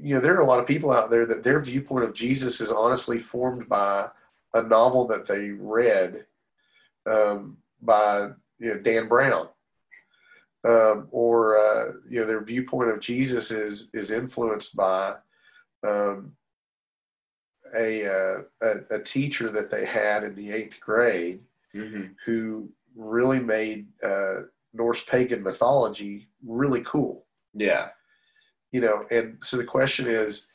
[0.00, 2.60] you know, there are a lot of people out there that their viewpoint of Jesus
[2.60, 4.08] is honestly formed by
[4.52, 6.26] a novel that they read
[7.10, 8.28] um, by
[8.58, 9.48] you know, Dan Brown
[10.64, 15.14] um, or uh, you know their viewpoint of Jesus is is influenced by
[15.86, 16.32] um,
[17.76, 21.40] a, uh, a, a teacher that they had in the eighth grade
[21.74, 22.08] mm-hmm.
[22.26, 24.42] who really made uh,
[24.74, 27.24] Norse pagan mythology really cool.
[27.54, 27.88] Yeah,
[28.72, 30.46] you know, and so the question is,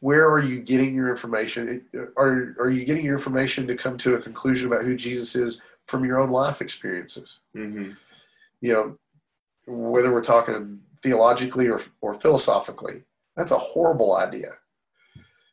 [0.00, 1.84] where are you getting your information?
[2.16, 5.60] Are are you getting your information to come to a conclusion about who Jesus is
[5.88, 7.38] from your own life experiences?
[7.56, 7.92] Mm-hmm.
[8.60, 8.98] You know,
[9.66, 13.02] whether we're talking theologically or or philosophically,
[13.36, 14.54] that's a horrible idea.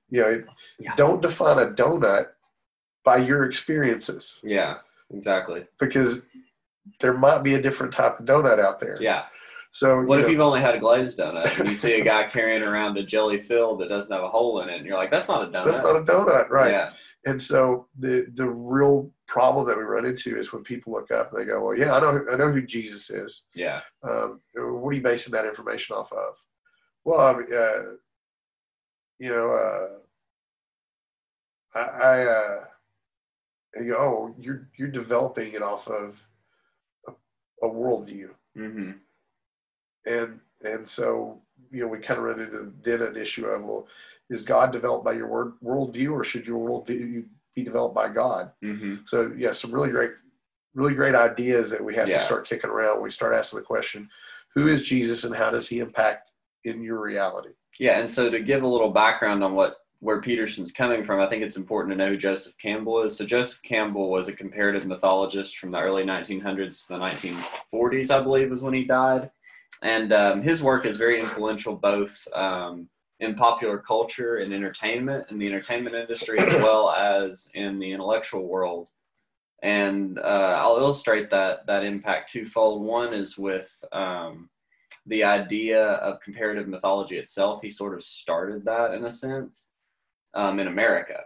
[0.09, 0.43] You know,
[0.79, 0.95] Yeah.
[0.95, 2.27] don't define a donut
[3.03, 4.77] by your experiences Yeah,
[5.11, 5.67] exactly.
[5.79, 6.25] because
[6.99, 8.97] there might be a different type of donut out there.
[9.01, 9.25] Yeah.
[9.71, 12.03] So What you if know, you've only had a glazed donut and you see a
[12.03, 14.97] guy carrying around a jelly fill that doesn't have a hole in it, and you're
[14.97, 16.71] like, "That's not a donut." that's not a donut, right?
[16.71, 16.93] Yeah.
[17.25, 21.31] And so the the real problem that we run into is when people look up
[21.31, 23.43] and they go, "Well, yeah, I know I know who Jesus is.
[23.53, 23.81] Yeah.
[24.03, 26.43] Um, what are you basing that information off of?"
[27.05, 27.83] Well, I mean, uh,
[29.19, 29.51] you know,
[31.75, 32.63] uh, I, I uh,
[33.75, 36.25] and you go, "Oh, you're you're developing it off of
[37.07, 37.11] a,
[37.61, 38.91] a worldview." Mm-hmm.
[40.05, 41.41] And and so
[41.71, 43.87] you know we kind of run into then an issue of well
[44.29, 47.23] is god developed by your word worldview or should your worldview
[47.55, 48.97] be developed by god Mm-hmm.
[49.05, 50.11] so yeah some really great
[50.75, 52.17] really great ideas that we have Yeah.
[52.17, 54.09] to start kicking around when we start asking the question
[54.55, 56.31] who is jesus and how does he impact
[56.65, 60.71] in your reality Yeah, and so to give a little background on what where Peterson's
[60.71, 63.17] coming from, I think it's important to know who Joseph Campbell is.
[63.17, 68.21] So Joseph Campbell was a comparative mythologist from the early 1900s to the 1940s, I
[68.21, 69.29] believe, was when he died.
[69.81, 75.37] And um, his work is very influential both um, in popular culture and entertainment, in
[75.37, 78.87] the entertainment industry, as well as in the intellectual world.
[79.61, 82.81] And uh, I'll illustrate that that impact twofold.
[82.81, 84.49] One is with um,
[85.05, 87.61] the idea of comparative mythology itself.
[87.61, 89.71] He sort of started that in a sense
[90.33, 91.23] um, in America.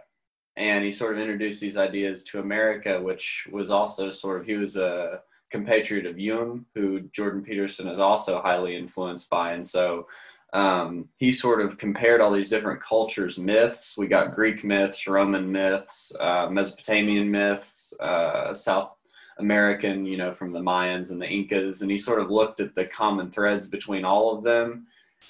[0.56, 4.54] And he sort of introduced these ideas to America, which was also sort of, he
[4.54, 5.20] was a
[5.54, 6.86] compatriot of Jung, who
[7.18, 9.52] Jordan Peterson is also highly influenced by.
[9.52, 10.08] And so
[10.52, 13.96] um, he sort of compared all these different cultures' myths.
[13.96, 18.90] We got Greek myths, Roman myths, uh, Mesopotamian myths, uh, South
[19.38, 22.74] American, you know, from the Mayans and the Incas, and he sort of looked at
[22.74, 24.86] the common threads between all of them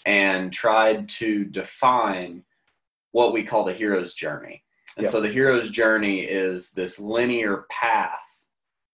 [0.07, 2.43] and tried to define
[3.13, 4.63] what we call the hero's journey.
[4.97, 5.11] And Yeah.
[5.11, 8.24] so the hero's journey is this linear path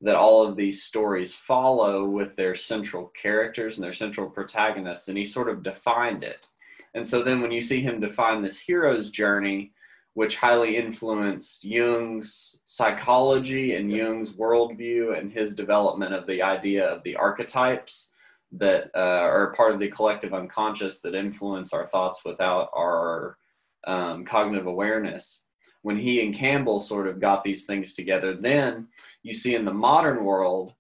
[0.01, 5.19] that all of these stories follow with their central characters and their central protagonists, and
[5.19, 6.49] he sort of defined it.
[6.95, 9.73] And so then when you see him define this hero's journey,
[10.15, 17.03] which highly influenced Jung's psychology and Jung's worldview and his development of the idea of
[17.05, 18.11] the archetypes
[18.53, 23.37] that uh, are part of the collective unconscious that influence our thoughts without our
[23.87, 25.45] um, cognitive awareness.
[25.83, 28.89] When he and Campbell sort of got these things together, then
[29.23, 30.75] you see in the modern world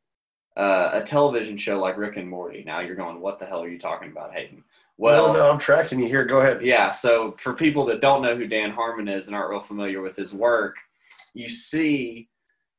[0.56, 2.62] uh, a television show like Rick and Morty.
[2.66, 4.62] Now you're going, what the hell are you talking about, Hayden?
[4.98, 8.20] Well, no, no i'm tracking you here go ahead yeah, so for people that don't
[8.20, 10.76] know who Dan Harmon is and aren't real familiar with his work,
[11.32, 12.28] you see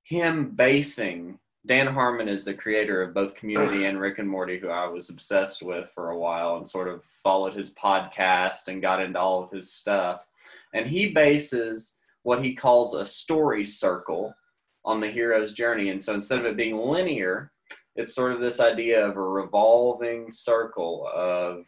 [0.04, 4.70] him basing Dan Harmon is the creator of both Community and Rick and Morty, who
[4.70, 9.02] I was obsessed with for a while and sort of followed his podcast and got
[9.02, 10.26] into all of his stuff.
[10.74, 14.34] And he bases what he calls a story circle
[14.86, 15.90] on the hero's journey.
[15.90, 17.52] And so instead of it being linear,
[17.96, 21.66] it's sort of this idea of a revolving circle of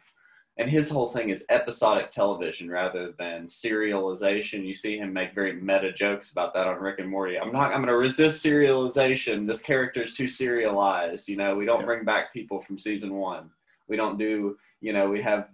[0.56, 4.64] and his whole thing is episodic television rather than serialization.
[4.64, 7.36] You see him make very meta jokes about that on Rick and Morty.
[7.36, 7.72] I'm not.
[7.72, 9.48] I'm going to resist serialization.
[9.48, 11.28] This character is too serialized.
[11.28, 11.86] You know, we don't Yeah.
[11.86, 13.50] bring back people from season one.
[13.88, 14.56] We don't do.
[14.80, 15.48] You know, we have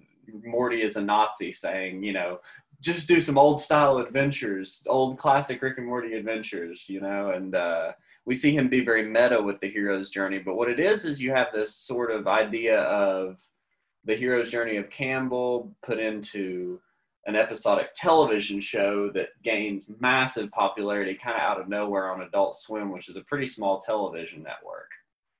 [0.44, 2.40] Morty as a Nazi saying, you know,
[2.81, 6.89] just do some old style adventures, old classic Rick and Morty adventures.
[6.89, 7.93] You know, and uh,
[8.24, 10.39] we see him be very meta with the hero's journey.
[10.39, 13.41] But what it is is you have this sort of idea of
[14.05, 16.81] the hero's journey of Campbell put into
[17.26, 22.57] an episodic television show that gains massive popularity kind of out of nowhere on Adult
[22.57, 24.91] Swim, which is a pretty small television network.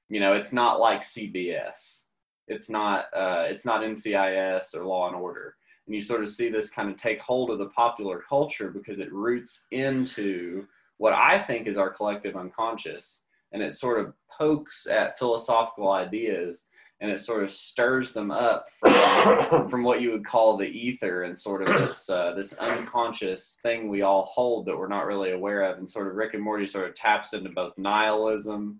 [0.09, 2.05] You know, it's not like CBS.
[2.49, 5.55] It's not uh, it's not NCIS or Law and Order.
[5.91, 9.01] And you sort of see this kind of take hold of the popular culture because
[9.01, 10.69] it roots into
[10.99, 16.69] what I think is our collective unconscious, and it sort of pokes at philosophical ideas
[17.01, 21.25] and it sort of stirs them up from from what you would call the ether
[21.25, 25.33] and sort of this uh, this unconscious thing we all hold that we're not really
[25.33, 28.79] aware of and sort of Rick and Morty sort of taps into both nihilism,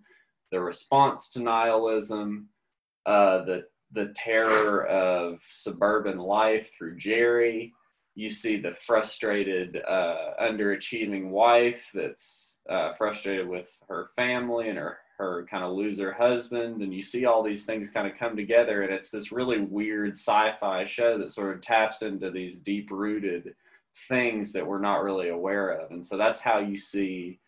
[0.49, 2.47] the response to nihilism,
[3.05, 7.73] uh, the the terror of suburban life through Jerry.
[8.15, 14.97] You see the frustrated, uh, underachieving wife that's uh, frustrated with her family and her
[15.17, 18.81] her kind of loser husband and you see all these things kind of come together
[18.81, 23.53] and it's this really weird sci-fi show that sort of taps into these deep rooted
[24.07, 25.91] things that we're not really aware of.
[25.91, 27.39] And so that's how you see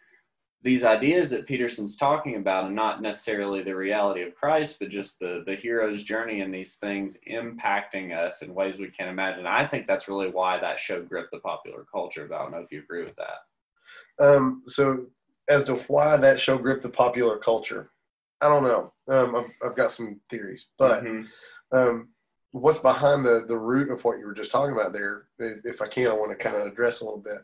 [0.63, 5.19] these ideas that Peterson's talking about and not necessarily the reality of Christ, but just
[5.19, 9.45] the the hero's journey and these things impacting us in ways we can't imagine.
[9.45, 12.27] I think that's really why that show gripped the popular culture.
[12.29, 14.25] But I don't know if you agree with that.
[14.25, 15.07] Um, so
[15.49, 17.91] as to why that show gripped the popular culture,
[18.39, 18.93] I don't know.
[19.09, 21.77] Um, I've, I've, got some theories, but mm-hmm.
[21.77, 22.09] um,
[22.51, 25.25] what's behind the the root of what you were just talking about there?
[25.39, 27.39] If I can, I want to kind of address a little bit.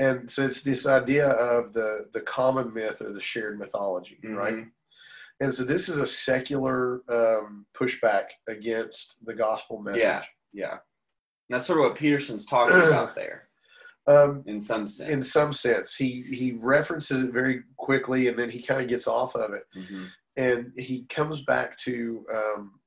[0.00, 4.34] And so it's this idea of the the common myth or the shared mythology, mm-hmm.
[4.34, 4.64] right?
[5.40, 10.00] And so this is a secular um, pushback against the gospel message.
[10.00, 10.22] Yeah,
[10.52, 10.78] yeah.
[11.50, 13.48] That's sort of what Peterson's talking about there.
[14.06, 15.10] Um, in some sense.
[15.10, 19.06] In some sense, he he references it very quickly, and then he kind of gets
[19.06, 20.04] off of it, mm-hmm.
[20.38, 22.80] and he comes back to um,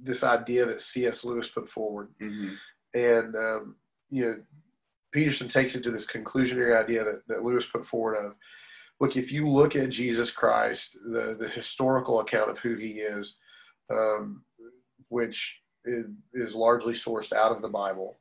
[0.00, 1.24] this idea that C.S.
[1.24, 2.54] Lewis put forward, mm-hmm.
[2.94, 3.76] and um,
[4.10, 4.34] you know,
[5.14, 8.34] Peterson takes it to this conclusionary idea that that Lewis put forward of,
[9.00, 13.38] look, if you look at Jesus Christ, the the historical account of who he is,
[13.90, 14.44] um,
[15.08, 18.18] which is, largely sourced out of the Bible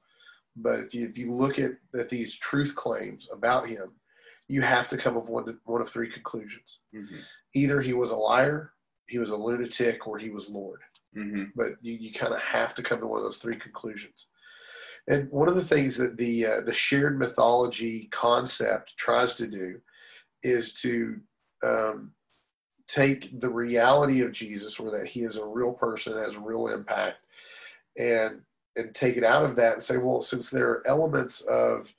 [0.55, 3.91] but if you if you look at, at these truth claims about him,
[4.47, 6.79] you have to come of one one of three conclusions.
[6.95, 7.17] Mm-hmm.
[7.55, 8.73] Either he was a liar,
[9.07, 10.81] he was a lunatic, or he was Lord.
[11.17, 11.43] Mm-hmm.
[11.55, 14.27] But you, you kind of have to come to one of those three conclusions.
[15.07, 19.81] And one of the things that the uh, the shared mythology concept tries to do
[20.43, 21.19] is to
[21.63, 22.11] um,
[22.87, 26.67] take the reality of Jesus, or that he is a real person, has a real
[26.67, 27.17] impact,
[27.97, 28.41] and
[28.75, 31.93] and take it out of that and say, well, since there are elements of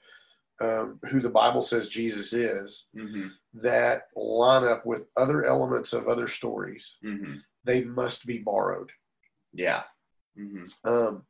[0.60, 3.28] um, who the Bible says Jesus is mm-hmm.
[3.54, 7.34] that line up with other elements of other stories, mm-hmm.
[7.64, 8.90] they must be borrowed.
[9.52, 9.82] Yeah.
[10.38, 10.88] Mm-hmm.
[10.88, 11.22] Um,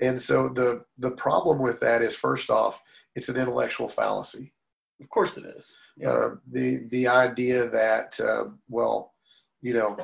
[0.00, 2.82] and so the the problem with that is, first off,
[3.14, 4.52] it's an intellectual fallacy.
[5.00, 5.74] Of course, it is.
[5.96, 6.10] Yeah.
[6.10, 9.14] Uh, the the idea that uh, well,
[9.62, 9.96] you know,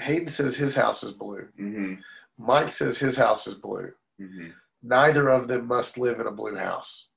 [0.00, 1.48] Hayden says his house is blue.
[1.60, 1.94] Mm-hmm.
[2.38, 3.92] Mike says his house is blue.
[4.20, 4.48] Mm-hmm.
[4.82, 7.08] Neither of them must live in a blue house.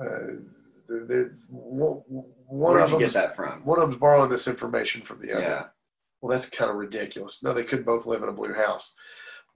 [0.00, 0.06] Uh,
[1.48, 3.64] one, of you get that from?
[3.64, 5.42] One of them's borrowing this information from the other.
[5.42, 5.64] Yeah.
[6.20, 7.42] Well, that's kind of ridiculous.
[7.42, 8.92] No, they could both live in a blue house.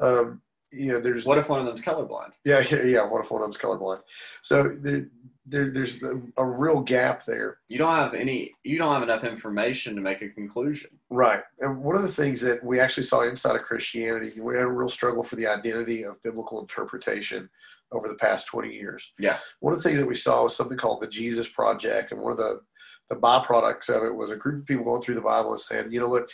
[0.01, 0.43] Um,
[0.73, 1.25] you know, there's.
[1.25, 2.33] What if one of them's colorblind?
[2.45, 3.07] Yeah, yeah, yeah.
[3.07, 4.01] What if one of them's colorblind?
[4.43, 5.09] So there,
[5.47, 7.59] there, there's a real gap there.
[7.69, 8.53] You don't have any.
[8.65, 10.91] You don't have enough information to make a conclusion.
[11.11, 11.43] Right.
[11.61, 14.71] And one of the things that we actually saw inside of Christianity, we had a
[14.71, 17.49] real struggle for the identity of biblical interpretation
[17.91, 19.13] over the past 20 years.
[19.19, 19.39] Yeah.
[19.61, 22.33] One of the things that we saw was something called the Jesus Project, and one
[22.33, 22.61] of the
[23.09, 25.91] the byproducts of it was a group of people going through the Bible and saying,
[25.91, 26.31] you know, look,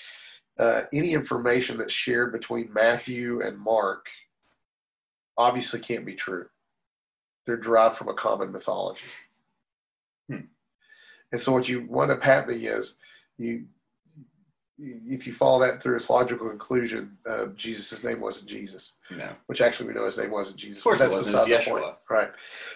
[0.59, 4.07] uh, any information that's shared between Matthew and Mark
[5.37, 6.47] obviously can't be true
[7.45, 9.07] they're derived from a common mythology.
[10.29, 10.47] Hmm.
[11.33, 12.95] And so what you wind up happening is
[13.39, 13.67] you
[14.77, 18.97] if you follow that through its logical conclusion, uh, Jesus' name wasn't Jesus.
[19.09, 19.31] No.
[19.47, 20.81] Which actually we know his name wasn't Jesus.
[20.81, 21.47] Of course that's it wasn't.
[21.47, 21.95] Beside the point.
[22.11, 22.31] Right.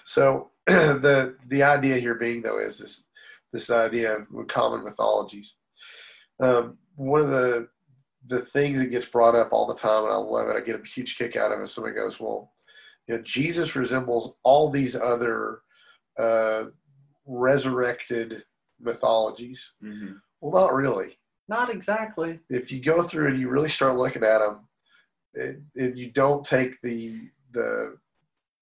[0.04, 3.08] So the the idea here being though is this
[3.52, 5.54] this idea of common mythologies.
[6.40, 7.68] Um, one of the
[8.26, 10.56] the things that gets brought up all the time, and I love it.
[10.56, 11.68] I get a huge kick out of it.
[11.68, 12.52] Somebody goes, "Well,
[13.06, 15.60] you know, Jesus resembles all these other
[16.18, 16.64] uh,
[17.26, 18.42] resurrected
[18.80, 19.72] mythologies.
[19.82, 20.14] Mm-hmm.
[20.40, 21.18] Well, not really.
[21.48, 22.40] Not exactly.
[22.50, 24.68] If you go through and you really start looking at them,
[25.76, 27.96] and you don't take the the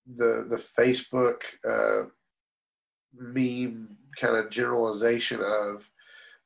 [0.06, 2.08] the the Facebook uh,
[3.14, 5.90] meme kind of generalization of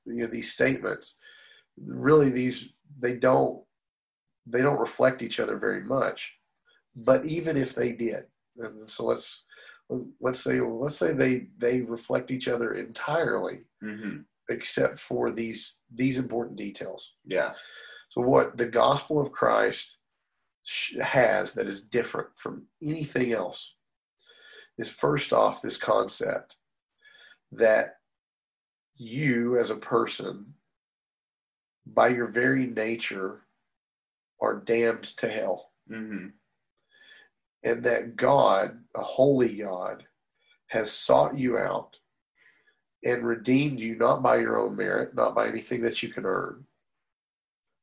[0.07, 1.19] you know these statements,
[1.77, 3.63] really these they don't
[4.47, 6.35] they don't reflect each other very much.
[6.97, 8.25] But even if they did,
[8.57, 9.45] and so let's
[10.21, 14.19] let's say let's say they they reflect each other entirely, mm-hmm.
[14.49, 17.15] except for these these important details.
[17.25, 17.53] Yeah.
[18.11, 19.99] So what the gospel of Christ
[21.01, 23.75] has that is different from anything else
[24.79, 26.57] is first off this concept
[27.53, 27.95] that
[28.97, 30.55] you as a person
[31.95, 33.43] by your very nature
[34.41, 36.29] are damned to hell mm-hmm
[37.63, 40.05] and that God, a holy God,
[40.69, 41.97] has sought you out
[43.05, 46.65] and redeemed you not by your own merit, not by anything that you can earn,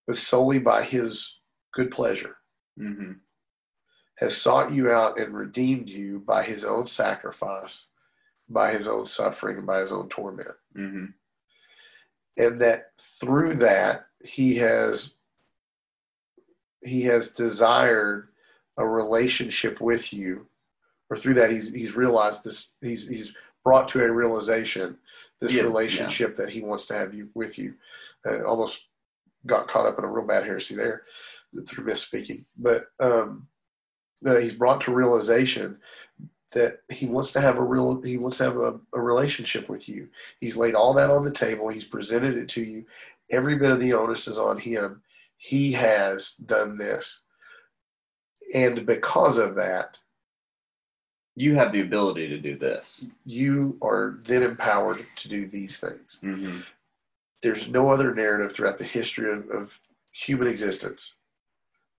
[0.05, 1.39] but solely by his
[1.74, 2.38] good pleasure.
[2.80, 3.14] Mm-hmm.
[4.20, 7.88] Has sought you out and redeemed you by his own sacrifice,
[8.49, 10.47] by his own suffering, and by his own torment.
[10.76, 11.05] Mm-hmm.
[12.38, 15.13] And that through that, he has
[16.83, 18.29] he has desired
[18.77, 20.47] a relationship with you
[21.09, 23.33] or through that he's he's realized this he's he's
[23.63, 24.97] brought to a realization
[25.41, 27.73] this Yeah, relationship that he wants to have you with you.
[28.25, 28.81] Uh, almost
[29.45, 31.03] got caught up in a real bad heresy there
[31.67, 33.47] through misspeaking, but um,
[34.25, 35.77] uh, he's brought to realization
[36.52, 39.89] that he wants to have a real he wants to have a, a relationship with
[39.89, 40.08] you.
[40.39, 41.68] He's laid all that on the table.
[41.68, 42.86] He's presented it to you.
[43.30, 45.02] Every bit of the onus is on him.
[45.38, 47.20] He has done this,
[48.56, 50.00] and because of that,
[51.36, 53.06] You have the ability to do this.
[53.26, 56.20] you are then empowered to do these things.
[56.24, 56.62] Mm-hmm.
[57.43, 59.80] there's no other narrative throughout the history of, of
[60.12, 61.16] human existence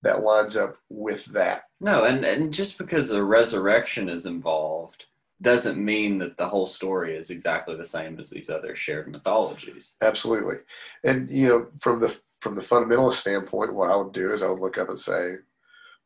[0.03, 1.63] that lines up with that.
[1.81, 5.07] No, and, and just because the resurrection is involved
[5.41, 9.95] doesn't mean that the whole story is exactly the same as these other shared mythologies.
[10.03, 10.57] Absolutely.
[11.05, 14.49] And you know, from the from the fundamentalist standpoint, what I would do is I
[14.49, 15.35] would look up and say,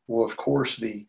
[0.07, 1.05] well, of course the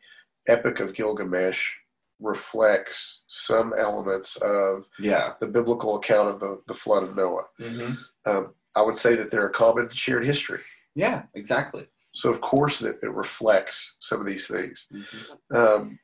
[0.49, 1.73] Epic of Gilgamesh
[2.21, 5.33] reflects some elements of Yeah.
[5.41, 7.45] the biblical account of the, the flood of Noah.
[7.61, 7.95] Mm-hmm.
[8.31, 10.61] Um, I would say that they're a common shared history.
[10.95, 11.87] Yeah, exactly.
[12.15, 14.87] So of course that it reflects some of these things.
[14.93, 15.57] Mhm.
[15.61, 15.99] um,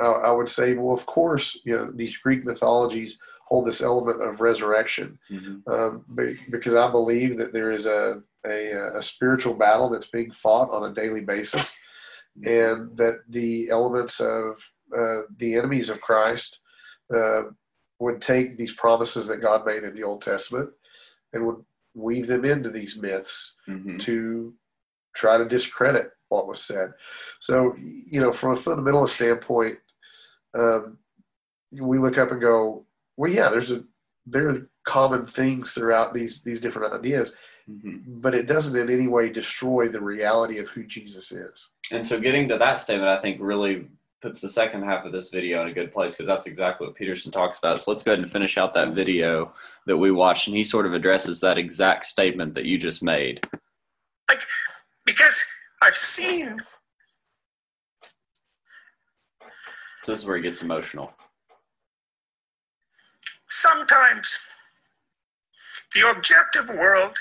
[0.00, 4.20] I I would say, well, of course, you know, these Greek mythologies hold this element
[4.22, 5.62] of resurrection Mhm.
[5.68, 10.30] um, be- because I believe that there is a, a, a spiritual battle that's being
[10.32, 11.72] fought on a daily basis,
[12.44, 14.48] and that the elements of
[14.96, 16.60] uh, the enemies of Christ
[17.12, 17.42] uh,
[17.98, 20.70] would take these promises that God made in the Old Testament
[21.32, 21.64] and would
[21.94, 23.98] weave them into these myths Mhm.
[24.00, 24.54] to
[25.16, 26.92] try to discredit what was said.
[27.40, 29.78] So, you know, from a fundamentalist standpoint,
[30.54, 30.98] um,
[31.72, 32.84] we look up and go,
[33.16, 33.82] well, yeah, there's a
[34.28, 37.34] there are common things throughout these these different ideas,
[37.70, 38.02] Mhm.
[38.06, 41.68] but it doesn't in any way destroy the reality of who Jesus is.
[41.90, 43.88] And so getting to that statement, I think really
[44.22, 46.96] puts the second half of this video in a good place because that's exactly what
[46.96, 47.80] Peterson talks about.
[47.80, 49.52] So let's go ahead and finish out that video
[49.86, 53.46] that we watched, and he sort of addresses that exact statement that you just made.
[55.06, 55.42] Because
[55.82, 56.58] I've seen
[60.06, 61.12] this is where he gets emotional.
[63.48, 64.38] sometimes
[65.94, 67.16] the objective world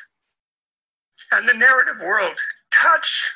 [1.32, 2.38] and the narrative world
[2.72, 3.32] touch.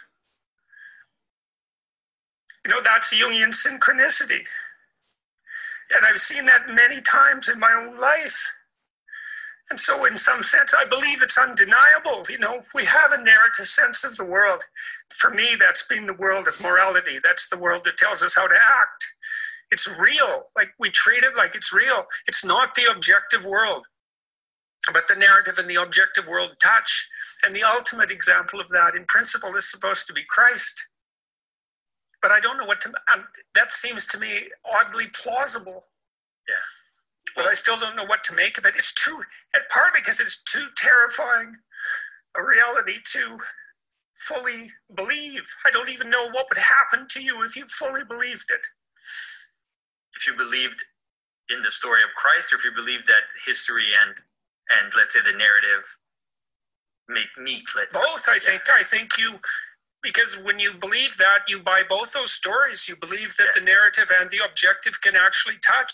[2.66, 4.42] You know, that's Jungian synchronicity.
[5.96, 8.54] And I've seen that many times in my own life.
[9.70, 12.26] And so, in some sense, I believe it's undeniable.
[12.28, 14.64] You know, we have a narrative sense of the world.
[15.14, 17.20] For me, that's been the world of morality.
[17.24, 19.06] That's the world that tells us how to act.
[19.72, 20.46] It's real.
[20.58, 22.06] Like we treat it like it's real.
[22.28, 23.86] It's not the objective world.
[24.92, 27.08] But the narrative and the objective world touch.
[27.44, 30.84] And the ultimate example of that, in principle, is supposed to be Christ.
[32.22, 35.86] But I don't know what to, um, that seems to me oddly plausible.
[36.48, 36.56] Yeah.
[37.40, 38.76] But I still don't know what to make of it.
[38.78, 39.20] It's too,
[39.56, 41.56] in part because it's too terrifying
[42.38, 43.40] a reality to
[44.16, 45.44] fully believe.
[45.66, 48.62] I don't even know what would happen to you if you fully believed it.
[50.18, 50.84] if you believed
[51.52, 54.16] in the story of Christ, or if you believed that history and
[54.72, 55.86] and let's say the narrative
[57.10, 57.64] make meet.
[57.76, 58.02] Let's say.
[58.02, 58.64] Both, I think.
[58.74, 59.40] I think you,
[60.04, 62.88] because when you believe that, you buy both those stories.
[62.90, 65.94] You believe that the narrative and the objective can actually touch.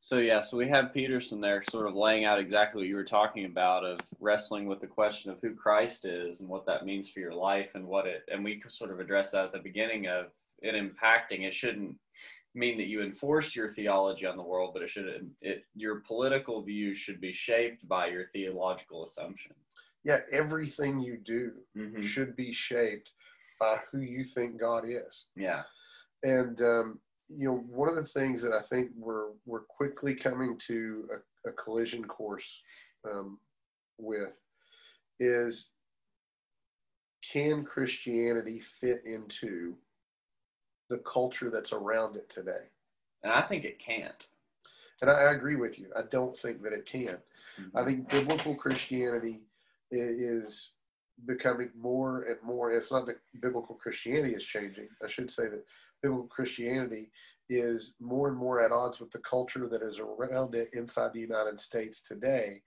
[0.00, 3.04] So yeah, so we have Peterson there sort of laying out exactly what you were
[3.04, 7.08] talking about of wrestling with the question of who Christ is and what that means
[7.10, 10.06] for your life and what it and we sort of address that at the beginning
[10.06, 10.26] of
[10.62, 11.96] it impacting it shouldn't
[12.54, 16.62] mean that you enforce your theology on the world, but it should it your political
[16.62, 19.58] views should be shaped by your theological assumptions.
[20.04, 22.02] Yeah, everything you do Mm-hmm.
[22.02, 23.12] should be shaped
[23.60, 25.26] by who you think God is.
[25.36, 25.62] Yeah.
[26.22, 26.98] And um,
[27.28, 31.08] you know, one of the things that I think we're we're quickly coming to
[31.44, 32.62] a, a collision course
[33.10, 33.38] um,
[33.98, 34.40] with
[35.20, 35.70] is
[37.30, 39.74] can Christianity fit into
[40.88, 42.70] the culture that's around it today?
[43.22, 44.26] And I think it can't.
[45.02, 45.88] And I, I agree with you.
[45.96, 47.18] I don't think that it can.
[47.60, 47.76] Mm-hmm.
[47.76, 49.40] I think biblical Christianity
[49.90, 50.72] is
[51.26, 52.70] becoming more and more.
[52.70, 54.88] It's not that biblical Christianity is changing.
[55.02, 55.64] I should say that
[56.02, 57.10] biblical Christianity
[57.50, 61.20] is more and more at odds with the culture that is around it inside the
[61.20, 62.62] United States today,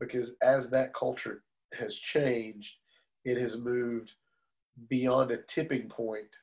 [0.00, 1.42] because as that culture
[1.72, 2.74] has changed,
[3.24, 4.14] it has moved
[4.88, 6.36] beyond a tipping point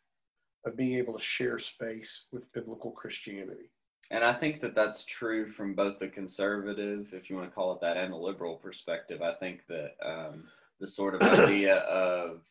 [0.66, 3.70] of being able to share space with biblical Christianity.
[4.12, 7.74] And I think that that's true from both the conservative, if you want to call
[7.74, 9.22] it that, and the liberal perspective.
[9.22, 10.44] I think that um,
[10.84, 12.42] the sort of idea of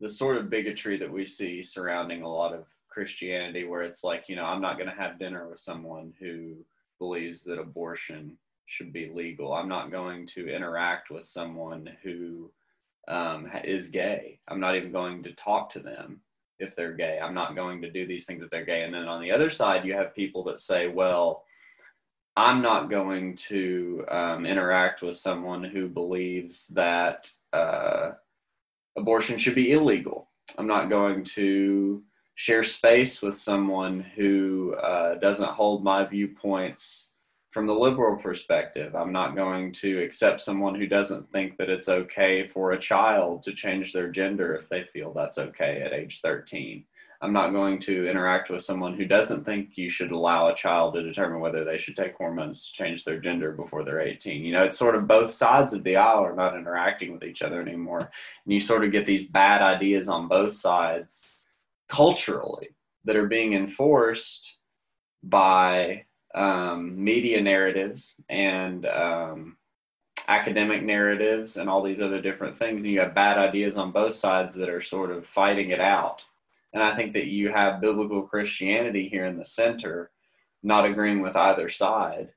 [0.00, 4.26] the sort of bigotry that we see surrounding a lot of Christianity where it's like,
[4.26, 6.54] you know, I'm not going to have dinner with someone who
[6.98, 9.52] believes that abortion should be legal.
[9.52, 12.50] I'm not going to interact with someone who
[13.06, 14.38] um, is gay.
[14.48, 16.22] I'm not even going to talk to them
[16.58, 17.18] if they're gay.
[17.22, 18.84] I'm not going to do these things if they're gay.
[18.84, 21.44] And then on the other side, you have people that say, well,
[22.36, 28.12] I'm not going to um, interact with someone who believes that uh,
[28.96, 30.30] abortion should be illegal.
[30.58, 32.02] I'm not going to
[32.34, 37.12] share space with someone who uh, doesn't hold my viewpoints
[37.52, 38.96] from the liberal perspective.
[38.96, 43.44] I'm not going to accept someone who doesn't think that it's okay for a child
[43.44, 46.84] to change their gender if they feel that's okay at age 13.
[47.24, 50.92] I'm not going to interact with someone who doesn't think you should allow a child
[50.92, 54.44] to determine whether they should take hormones to change their gender before they're 18.
[54.44, 57.40] You know, it's sort of both sides of the aisle are not interacting with each
[57.40, 58.00] other anymore.
[58.00, 61.24] And you sort of get these bad ideas on both sides
[61.88, 62.68] culturally
[63.06, 64.58] that are being enforced
[65.22, 66.04] by
[66.34, 69.56] um, media narratives and um,
[70.28, 72.84] academic narratives and all these other different things.
[72.84, 76.26] And you have bad ideas on both sides that are sort of fighting it out.
[76.74, 80.10] And I think that you have biblical Christianity here in the center,
[80.62, 82.30] not agreeing with either side.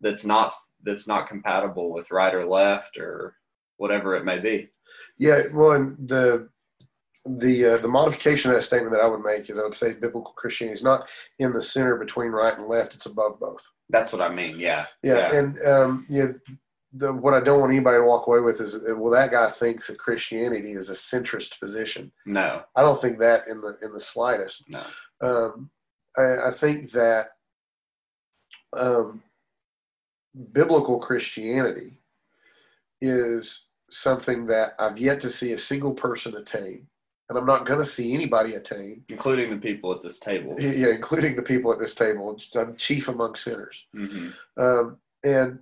[0.00, 3.36] That's not that's not compatible with right or left or
[3.78, 4.68] whatever it may be.
[5.16, 6.48] Yeah, well, and the
[7.24, 9.94] the uh, the modification of that statement that I would make is I would say
[9.94, 13.64] biblical Christianity is not in the center between right and left; it's above both.
[13.90, 14.58] That's what I mean.
[14.58, 14.86] Yeah.
[15.02, 15.38] Yeah, yeah.
[15.38, 16.34] and um, you know,
[16.96, 19.88] the, what I don't want anybody to walk away with is, well, that guy thinks
[19.88, 22.12] that Christianity is a centrist position.
[22.24, 24.64] No, I don't think that in the in the slightest.
[24.68, 24.84] No,
[25.22, 25.70] um,
[26.16, 27.28] I, I, think that
[28.72, 29.22] um,
[30.52, 31.98] biblical Christianity
[33.00, 36.86] is something that I've yet to see a single person attain
[37.28, 40.56] and I'm not going to see anybody attain, including the people at this table.
[40.60, 42.38] Yeah, including the people at this table.
[42.54, 44.28] I'm chief among sinners, mm-hmm.
[44.62, 45.58] um, and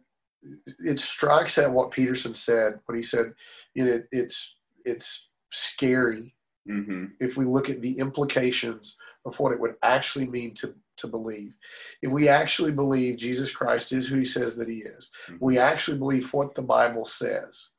[0.78, 3.32] it strikes at what Peterson said when he said,
[3.74, 6.34] "You know, it's it's scary
[6.68, 7.06] mm-hmm.
[7.20, 11.56] if we look at the implications of what it would actually mean to to believe.
[12.02, 15.44] If we actually believe Jesus Christ is who He says that He is, mm-hmm.
[15.44, 17.70] we actually believe what the Bible says.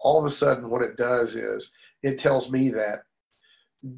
[0.00, 1.70] All of a sudden, what it does is
[2.02, 3.02] it tells me that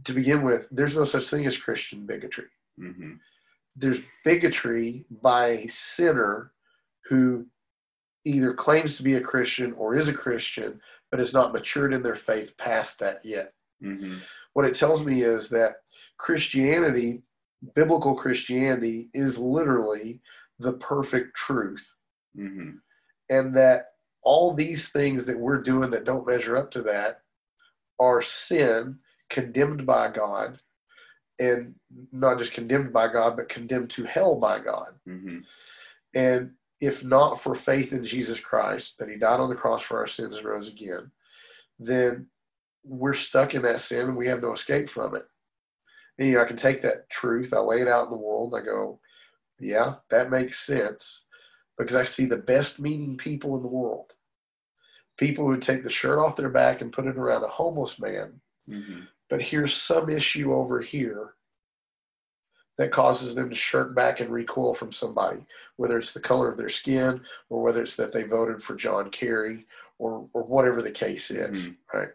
[0.04, 2.46] to begin with, there's no such thing as Christian bigotry.
[2.80, 3.14] Mm-hmm.
[3.76, 6.52] There's bigotry by a sinner
[7.06, 7.46] who
[8.24, 12.02] either claims to be a Christian or is a Christian, but has not matured in
[12.02, 13.52] their faith past that yet.
[13.82, 14.14] Mm-hmm.
[14.54, 15.74] What it tells me is that
[16.18, 17.22] Christianity,
[17.74, 20.20] biblical Christianity, is literally
[20.58, 21.94] the perfect truth.
[22.38, 22.70] Mm-hmm.
[23.30, 23.86] And that
[24.22, 27.20] all these things that we're doing that don't measure up to that
[28.00, 28.98] are sin
[29.30, 30.60] condemned by God,
[31.38, 31.74] and
[32.12, 34.94] not just condemned by God, but condemned to hell by God.
[35.08, 35.38] Mm-hmm.
[36.14, 36.52] And
[36.86, 40.06] if not for faith in Jesus Christ, that He died on the cross for our
[40.06, 41.10] sins and rose again,
[41.78, 42.26] then
[42.84, 45.24] we're stuck in that sin and we have no escape from it.
[46.18, 48.54] And you know, I can take that truth, I lay it out in the world,
[48.54, 49.00] I go,
[49.58, 51.24] yeah, that makes sense
[51.78, 54.12] because I see the best meaning people in the world.
[55.16, 58.40] People who take the shirt off their back and put it around a homeless man
[58.68, 61.34] mm-hmm but here's some issue over here
[62.78, 65.46] that causes them to shirk back and recoil from somebody,
[65.76, 69.10] whether it's the color of their skin or whether it's that they voted for John
[69.10, 69.66] Kerry
[69.98, 71.98] or or whatever the case is, mm-hmm.
[71.98, 72.08] right?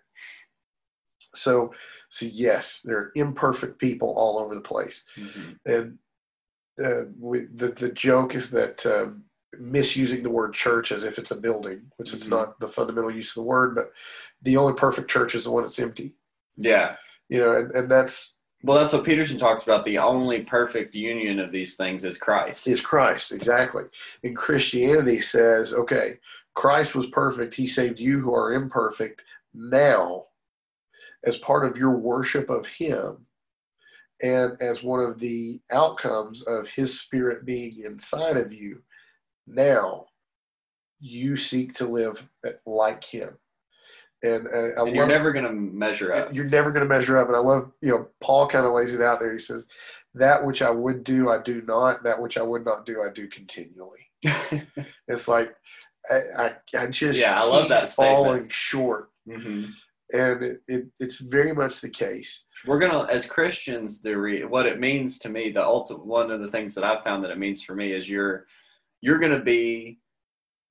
[1.35, 1.73] So,
[2.09, 5.51] so yes, there are imperfect people all over the place, mm-hmm.
[5.65, 5.97] and
[6.83, 8.85] uh, we, the the joke is that.
[8.85, 9.23] Um,
[9.57, 12.17] misusing the word church as if it's a building, which mm-hmm.
[12.17, 13.91] is not the fundamental use of the word, but
[14.43, 16.13] the only perfect church is the one that's empty.
[16.55, 16.97] Yeah.
[17.29, 19.85] You know, and, and that's well, that's what Peterson talks about.
[19.85, 22.67] The only perfect union of these things is Christ.
[22.67, 23.85] Is Christ, exactly.
[24.23, 26.15] And Christianity says, okay,
[26.55, 27.55] Christ was perfect.
[27.55, 29.23] He saved you who are imperfect.
[29.53, 30.25] Now,
[31.25, 33.25] as part of your worship of Him,
[34.21, 38.81] and as one of the outcomes of His Spirit being inside of you,
[39.47, 40.07] now
[40.99, 42.27] you seek to live
[42.65, 43.37] like Him
[44.23, 46.33] and, uh, and you're never going to measure up.
[46.33, 47.27] You're never going to measure up.
[47.27, 49.31] And I love, you know, Paul kind of lays it out there.
[49.33, 49.65] He says,
[50.13, 52.03] "That which I would do, I do not.
[52.03, 54.09] That which I would not do, I do continually."
[55.07, 55.55] it's like
[56.09, 58.53] I, I, I just yeah, I love that falling statement.
[58.53, 59.09] short.
[59.27, 59.65] Mm-hmm.
[60.11, 62.45] And it, it, it's very much the case.
[62.65, 66.41] We're gonna, as Christians, the re, what it means to me, the ultimate one of
[66.41, 68.47] the things that I've found that it means for me is you're
[69.01, 69.99] you're gonna be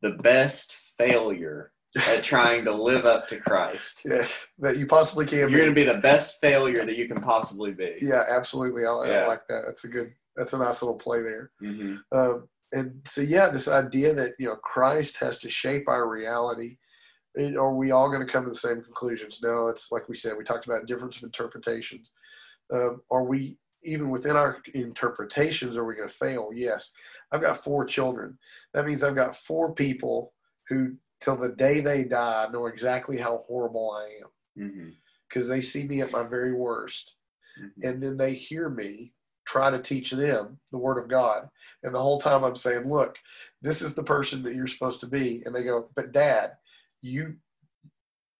[0.03, 1.73] the best failure
[2.09, 4.03] at trying to live up to Christ.
[4.05, 4.27] Yeah,
[4.59, 5.39] that you possibly can.
[5.39, 7.97] You're going to be the best failure that you can possibly be.
[8.01, 8.85] Yeah, absolutely.
[8.85, 9.63] I, I like that.
[9.67, 10.13] That's a good.
[10.37, 11.51] That's a nice little play there.
[11.61, 16.09] hmm Um, and so, yeah, this idea that you know Christ has to shape our
[16.09, 16.77] reality.
[17.35, 19.41] And are we all going to come to the same conclusions?
[19.43, 20.37] No, it's like we said.
[20.37, 22.11] We talked about difference of interpretations.
[22.73, 25.77] Um, are we even within our interpretations?
[25.77, 26.51] Are we going to fail?
[26.55, 26.91] Yes.
[27.31, 28.39] I've got four children.
[28.75, 30.33] That means I've got four people
[30.69, 34.95] who, till the day they die, know exactly how horrible I am
[35.29, 37.15] because they see me at my very worst
[37.59, 39.13] hmm and then they hear me
[39.49, 41.49] try to teach them the word of God.
[41.83, 43.17] And the whole time I'm saying, look,
[43.63, 45.43] this is the person that you're supposed to be.
[45.47, 46.53] And they go, but dad,
[47.01, 47.35] you,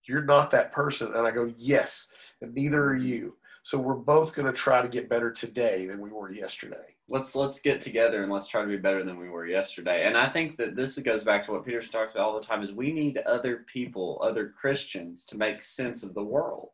[0.07, 1.15] you're not that person.
[1.15, 2.09] And I go, yes,
[2.43, 3.37] and neither are you.
[3.69, 6.97] So we're both going to try to get better today than we were yesterday.
[7.11, 10.07] let's let's get together and let's try to be better than we were yesterday.
[10.07, 12.63] And I think that this goes back to what Peter talks about all the time:
[12.63, 16.71] is we need other people, other Christians, to make sense of the world,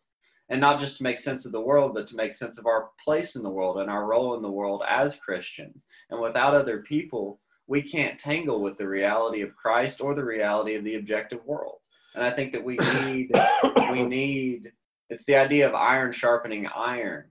[0.50, 2.90] and not just to make sense of the world, but to make sense of our
[3.04, 5.88] place in the world and our role in the world as Christians.
[6.10, 10.76] And without other people, we can't tangle with the reality of Christ or the reality
[10.76, 11.78] of the objective world.
[12.14, 13.32] And I think that we need
[13.90, 14.70] we need
[15.14, 17.24] it's the idea of iron sharpening iron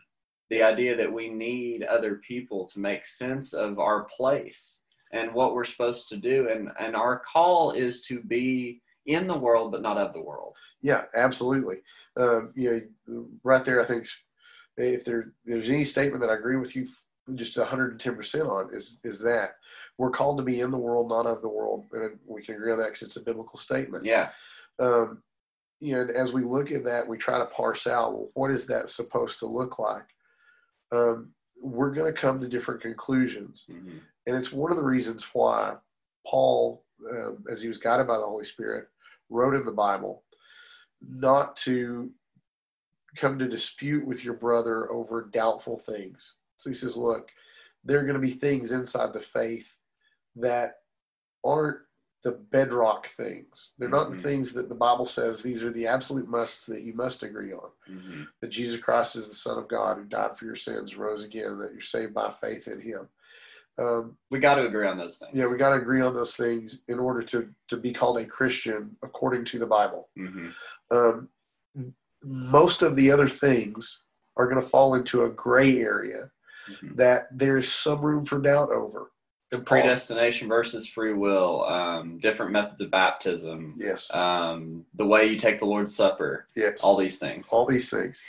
[0.49, 5.53] the idea that we need other people to make sense of our place and what
[5.53, 9.81] we're supposed to do and and our call is to be in the world but
[9.81, 11.77] not of the world Yeah, absolutely.
[12.19, 14.05] Um, you know, right there, I think
[14.77, 16.87] if there there's any statement that I agree with you
[17.35, 19.55] just 110% on is is that
[19.97, 22.73] we're called to be in the world, not of the world, and we can agree
[22.73, 24.03] on that because it's a biblical statement.
[24.03, 24.29] yeah
[24.77, 25.23] Um,
[25.83, 28.51] you know, and as we look at that, we try to parse out well, what
[28.51, 30.05] is that supposed to look like.
[30.93, 33.99] Um, we're going to come to different conclusions, Mhm.
[34.25, 35.77] and it's one of the reasons why
[36.25, 38.87] Paul, um, as he was guided by the Holy Spirit,
[39.29, 40.23] wrote in the Bible
[41.01, 42.13] not to
[43.17, 46.35] come to dispute with your brother over doubtful things.
[46.59, 47.31] So he says, look,
[47.83, 49.77] there are going to be things inside the faith
[50.37, 50.75] that
[51.43, 51.79] aren't
[52.23, 53.71] the bedrock things.
[53.77, 54.21] They're not the Mhm.
[54.21, 57.69] things that the Bible says these are the absolute musts that you must agree on.
[57.87, 58.27] Mhm.
[58.39, 61.59] That Jesus Christ is the Son of God who died for your sins, rose again,
[61.59, 63.09] that you're saved by faith in Him.
[63.77, 66.35] Um, we got to agree on those things yeah, we got to agree on those
[66.35, 70.09] things in order to to be called a Christian according to the Bible.
[70.17, 70.53] Mhm.
[70.91, 71.29] Um,
[72.23, 74.03] most of the other things
[74.37, 76.31] are going to fall into a gray area
[76.69, 76.95] Mhm.
[76.95, 79.11] that there's some room for doubt over.
[79.59, 85.59] Predestination versus free will um, different methods of baptism yes, um, the way you take
[85.59, 88.23] the lord's supper yes, all these things all these things.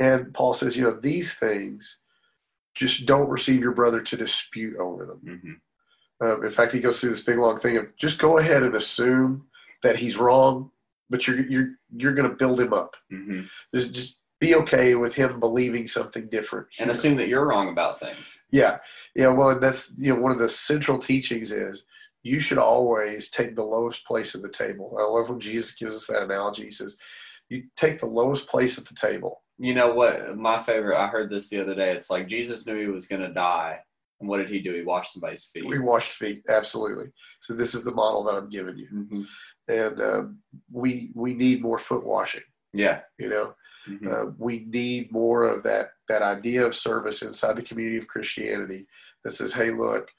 [0.00, 1.98] And Paul says, you know, these things,
[2.74, 5.20] just don't receive your brother to dispute over them.
[6.20, 6.26] Mhm.
[6.26, 8.74] Um, in fact, he goes through this big long thing of just go ahead and
[8.74, 9.46] assume
[9.82, 10.70] that he's wrong,
[11.10, 12.96] but you're you're you're going to build him up.
[13.12, 13.48] Mhm.
[13.72, 14.16] Just just
[14.46, 16.66] be okay with him believing something different.
[16.78, 18.78] and assume that you're wrong about things Yeah,
[19.20, 19.28] yeah.
[19.28, 21.84] Well, that's you know one of the central teachings is
[22.22, 24.86] you should always take the lowest place at the table.
[24.98, 26.64] I love when Jesus gives us that analogy.
[26.64, 26.96] He says,
[27.50, 30.36] "You take the lowest place at the table." You know what?
[30.36, 30.96] My favorite.
[31.04, 31.90] I heard this the other day.
[31.96, 33.78] It's like Jesus knew he was going to die,
[34.20, 34.74] and what did he do?
[34.74, 35.66] He washed somebody's feet.
[35.66, 37.08] We washed feet, absolutely.
[37.40, 39.26] So this is the model that I'm giving you, Mhm.
[39.68, 40.38] and um,
[40.72, 42.46] we we need more foot washing.
[42.72, 43.00] Yeah.
[43.18, 43.54] You know,
[43.86, 44.06] Mhm.
[44.12, 48.86] uh, we need more of that that idea of service inside the community of Christianity
[49.22, 50.10] that says, "Hey, look,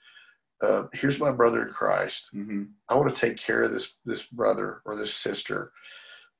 [0.61, 2.29] uh, here's my brother in Christ.
[2.33, 2.71] Mhm.
[2.89, 5.71] I want to take care of this this brother or this sister.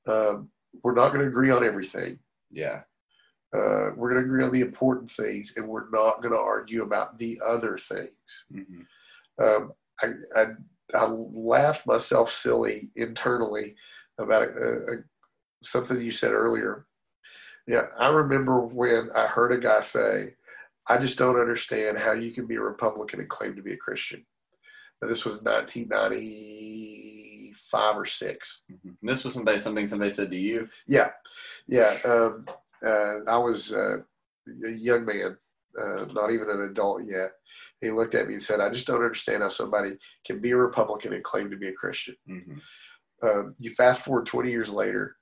[0.06, 0.50] Um,
[0.82, 2.18] we're not going to agree on everything.
[2.50, 2.82] Yeah.
[3.52, 6.82] Uh, we're going to agree on the important things, and we're not going to argue
[6.82, 8.44] about the other things.
[8.52, 8.86] Mhm.
[9.38, 9.72] Um,
[10.02, 10.46] I, I
[10.94, 13.74] I laughed myself silly internally
[14.18, 15.04] about a, a,
[15.64, 16.86] something you said earlier.
[17.66, 20.34] Yeah, I remember when I heard a guy say,
[20.86, 23.76] "I just don't understand how you can be a Republican and claim to be a
[23.76, 24.24] Christian."
[25.02, 28.62] Now, this was 1995 or six.
[28.70, 28.96] Mhm.
[29.00, 30.68] And this was somebody something somebody said to you.
[30.86, 31.10] Yeah,
[31.66, 31.98] yeah.
[32.04, 32.46] Um,
[32.82, 33.98] uh, I was uh,
[34.64, 35.36] a young man,
[35.78, 37.32] uh, not even an adult yet.
[37.80, 40.56] He looked at me and said, "I just don't understand how somebody can be a
[40.56, 42.60] Republican and claim to be a Christian." Mhm.
[43.22, 45.16] Um, you fast forward 20 years later,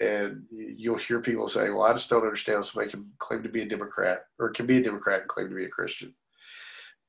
[0.00, 3.62] and you'll hear people say, "Well, I just don't understand somebody can claim to be
[3.62, 6.14] a Democrat or can be a Democrat and claim to be a Christian."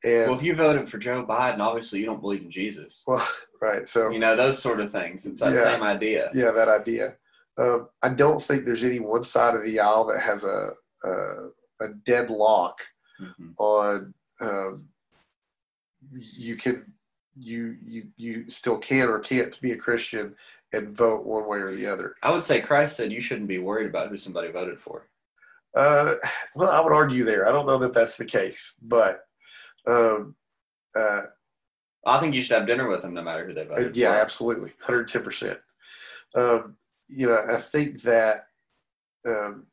[0.03, 3.03] And Well, if you voted for Joe Biden, obviously you don't believe in Jesus.
[3.07, 3.27] well,
[3.61, 3.87] right.
[3.87, 5.25] So You know those sort of things.
[5.25, 5.63] It's that Yeah.
[5.73, 6.29] same idea.
[6.35, 7.17] yeah, that idea.
[7.57, 10.73] Um, I don't think there's any one side of the aisle that has a
[11.03, 11.49] a,
[11.81, 12.79] a deadlock
[13.19, 13.53] Mhm.
[13.57, 14.89] on um,
[16.11, 16.93] you can
[17.35, 20.35] you you you still can or can't be a Christian
[20.73, 22.15] and vote one way or the other.
[22.23, 25.07] I would say Christ said you shouldn't be worried about who somebody voted for.
[25.75, 26.15] Uh,
[26.55, 27.47] well, I would argue there.
[27.47, 29.19] I don't know that that's the case, but
[29.87, 30.35] um,
[30.95, 31.21] uh,
[32.05, 33.99] I think you should have dinner with them no matter who they voted for.
[33.99, 34.21] yeah, for.
[34.21, 35.59] absolutely, hundred ten percent.
[36.35, 36.75] Um,
[37.07, 38.47] you know, I think that
[39.25, 39.67] um,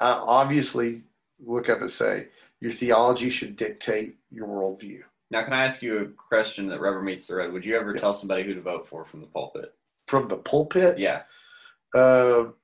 [0.00, 1.04] I obviously
[1.44, 2.28] look up and say
[2.60, 5.02] your theology should dictate your worldview.
[5.34, 7.52] Now, can I ask you a question that rubber meets the road?
[7.52, 8.00] Would you ever Yeah.
[8.00, 9.74] tell somebody who to vote for from the pulpit?
[10.06, 11.24] From the pulpit, Yeah.
[11.92, 12.54] Um,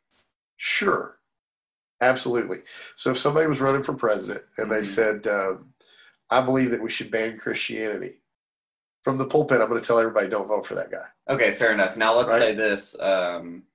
[0.56, 1.18] sure,
[2.00, 2.62] absolutely.
[2.94, 4.86] So if somebody was running for president and they Mhm.
[4.86, 5.74] said, um,
[6.30, 8.22] "I believe that we should ban Christianity,"
[9.02, 11.72] from the pulpit, I'm going to tell everybody, "Don't vote for that guy." Okay, fair
[11.72, 11.96] enough.
[11.96, 12.38] Now let's Right.
[12.40, 13.66] say this: um,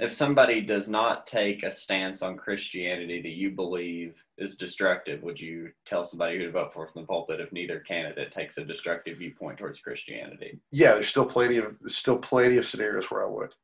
[0.00, 5.38] if somebody does not take a stance on Christianity that you believe is destructive, would
[5.38, 8.64] you tell somebody who to vote for from the pulpit if neither candidate takes a
[8.64, 10.58] destructive viewpoint towards Christianity?
[10.70, 13.54] Yeah, there's still plenty of still plenty of scenarios where I would.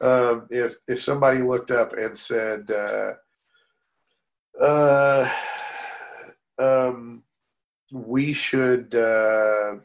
[0.00, 3.14] Um, if if somebody looked up and said, uh,
[4.62, 5.30] uh,
[6.58, 7.24] um,
[7.92, 9.76] "We should uh,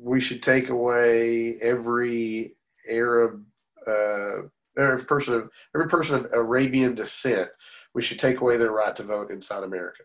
[0.00, 2.56] we should take away every
[2.88, 3.44] Arab
[3.86, 4.42] uh,
[4.78, 7.50] every person of every person of Arabian descent.
[7.94, 10.02] We should take away their right to vote inside America."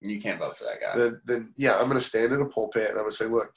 [0.00, 0.96] You can't vote for that guy.
[0.96, 3.26] then, then yeah, I'm going to stand in a pulpit and I'm going to say,
[3.26, 3.52] look,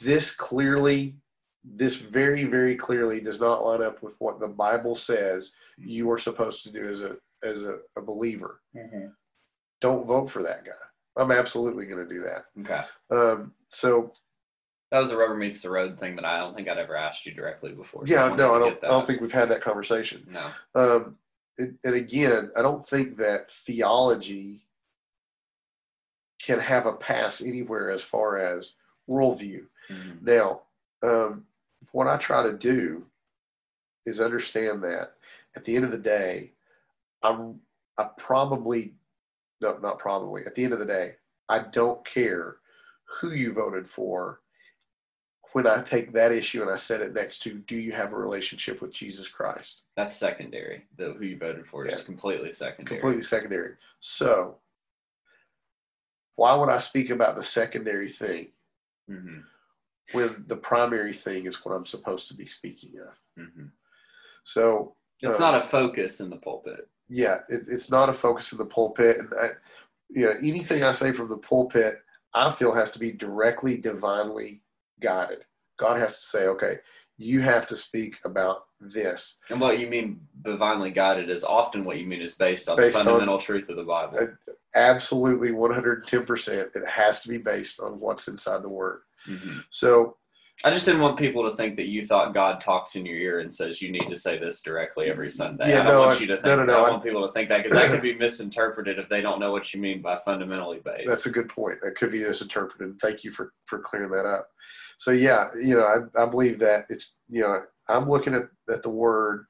[0.00, 1.16] this clearly,
[1.64, 6.18] this very, very clearly does not line up with what the Bible says you are
[6.18, 8.60] supposed to do as a as a, a believer.
[8.76, 9.12] Mhm.
[9.80, 10.72] Don't vote for that guy.
[11.16, 12.44] I'm absolutely going to do that.
[12.60, 12.84] Okay.
[13.10, 14.12] Um, so
[14.90, 17.24] That was a rubber meets the road thing that I don't think I'd ever asked
[17.24, 18.06] you directly before.
[18.06, 18.84] so yeah, wanted no, I don't.
[18.84, 20.26] I don't think we've had that conversation.
[20.28, 20.46] No.
[20.74, 21.16] Um,
[21.58, 24.66] and, and again, I don't think that theology
[26.40, 28.72] can have a pass anywhere as far as
[29.08, 29.66] worldview.
[29.88, 30.22] Mhm.
[30.22, 30.62] Now,
[31.02, 31.46] um,
[31.92, 33.06] what I try to do
[34.06, 35.14] is understand that
[35.54, 36.52] at the end of the day,
[37.22, 37.60] I'm
[37.98, 38.94] I probably
[39.60, 41.16] no not probably at the end of the day,
[41.48, 42.56] I don't care
[43.04, 44.40] who you voted for
[45.52, 48.16] when I take that issue and I set it next to do you have a
[48.16, 49.82] relationship with Jesus Christ?
[49.96, 50.84] That's secondary.
[50.96, 53.00] The who you voted for is completely secondary.
[53.00, 53.74] Completely secondary.
[54.00, 54.56] So
[56.36, 58.48] why would I speak about the secondary thing
[59.08, 59.40] hmm
[60.12, 63.20] when the primary thing is what I'm supposed to be speaking of?
[63.36, 63.66] hmm
[64.44, 66.88] So It's uh, not a focus in the pulpit.
[67.08, 69.48] yeah, it, it's not a focus in the pulpit, and I,
[70.08, 72.02] you know, anything I say from the pulpit,
[72.34, 74.62] I feel has to be directly divinely
[75.00, 75.44] guided.
[75.78, 76.78] God has to say, okay,
[77.16, 79.36] you have to speak about this.
[79.50, 82.94] And what you mean divinely guided is often what you mean is based on Based
[82.94, 84.18] the on- fundamental truth of the Bible.
[84.20, 86.70] Uh, Absolutely, one hundred ten percent.
[86.76, 89.00] It has to be based on what's inside the Word.
[89.26, 89.64] Mhm.
[89.70, 90.16] So
[90.62, 93.40] I just didn't want people to think that you thought God talks in your ear
[93.40, 95.70] and says you need to say this directly every Sunday.
[95.70, 96.76] Yeah, I don't no, want I- you to think no, no, that.
[96.76, 99.40] I I- want people to think that because that could be misinterpreted if they don't
[99.40, 101.06] know what you mean by fundamentally based.
[101.06, 101.78] That's a good point.
[101.82, 103.00] That could be misinterpreted.
[103.00, 104.48] Thank you for, for clearing that up.
[104.98, 105.84] So yeah, you know,
[106.16, 109.46] I, I believe that it's you know, I'm looking at, at the word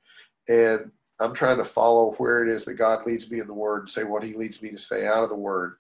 [0.49, 3.81] and I'm trying to follow where it is that God leads me in the word
[3.81, 5.75] and say what he leads me to say out of the word.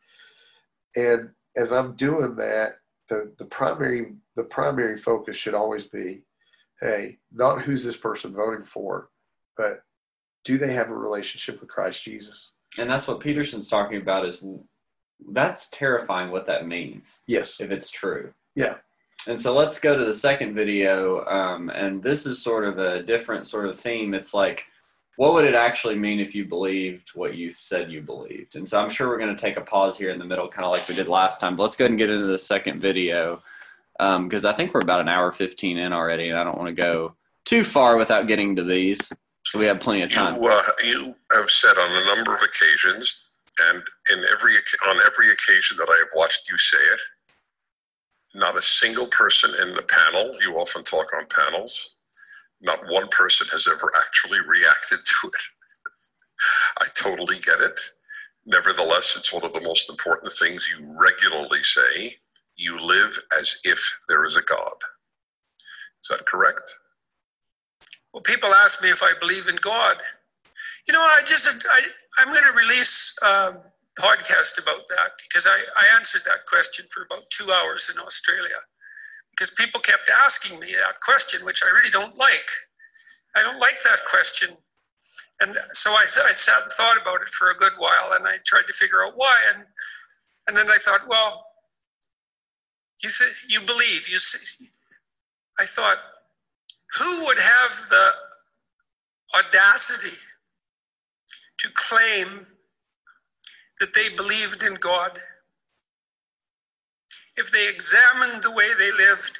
[0.96, 2.79] And as I'm doing that,
[3.10, 6.22] the, the primary the primary focus should always be,
[6.80, 9.10] hey, not who's this person voting for,
[9.56, 9.82] but
[10.44, 12.52] do they have a relationship with Christ Jesus?
[12.78, 14.42] and that's what Peterson's talking about is
[15.32, 17.20] that's terrifying what that means.
[17.26, 17.60] Yes.
[17.60, 18.32] if it's true.
[18.54, 18.76] Yeah.
[19.26, 21.24] And so let's go to the second video.
[21.26, 24.14] Um, and this is sort of a different sort of theme.
[24.14, 24.66] It's like,
[25.16, 28.56] what would it actually mean if you believed what you said you believed?
[28.56, 30.64] And so I'm sure we're going to take a pause here in the middle, kind
[30.64, 31.56] of like we did last time.
[31.56, 33.42] But let's go ahead and get into the second video
[33.98, 36.82] because I think we're about an hour 15 in already, and I don't want to
[36.82, 37.14] go
[37.44, 39.12] too far without getting to these.
[39.44, 40.40] So we have plenty of time.
[40.40, 43.32] You, uh, you have said on a number of occasions,
[43.68, 43.82] and
[44.12, 44.52] in every
[44.88, 47.00] on every occasion that I have watched you say it,
[48.34, 50.34] not a single person in the panel.
[50.40, 51.96] You often talk on panels.
[52.60, 55.42] Not one person has ever actually reacted to it.
[56.80, 57.78] I totally get it.
[58.46, 62.14] Nevertheless, it's one of the most important things you regularly say.
[62.56, 64.74] You live as if there is a God.
[66.02, 66.78] Is that correct?
[68.12, 69.96] Well, people ask me if I believe in God.
[70.88, 71.80] You know, I just I,
[72.18, 73.54] I'm going to release a
[73.98, 78.56] podcast about that because I, I answered that question for about two hours in Australia
[79.40, 82.50] because people kept asking me that question, which I really don't like.
[83.34, 84.50] I don't like that question.
[85.40, 88.28] And so I, th- I sat and thought about it for a good while and
[88.28, 89.34] I tried to figure out why.
[89.54, 89.64] And,
[90.46, 91.46] and then I thought, well,
[93.02, 94.66] you, say, you believe, you say,
[95.58, 95.96] I thought,
[96.98, 98.10] Who would have the
[99.38, 100.18] audacity
[101.60, 102.46] to claim
[103.80, 105.18] that they believed in God?
[107.40, 109.38] If they examined the way they lived,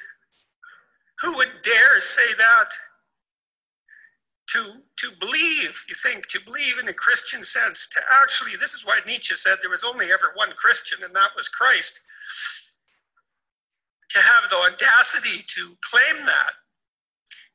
[1.21, 2.69] who would dare say that?
[4.53, 4.59] To,
[4.97, 9.01] to believe, you think, to believe in a Christian sense, to actually, this is why
[9.05, 12.01] Nietzsche said there was only ever one Christian, and that was Christ.
[14.09, 16.53] To have the audacity to claim that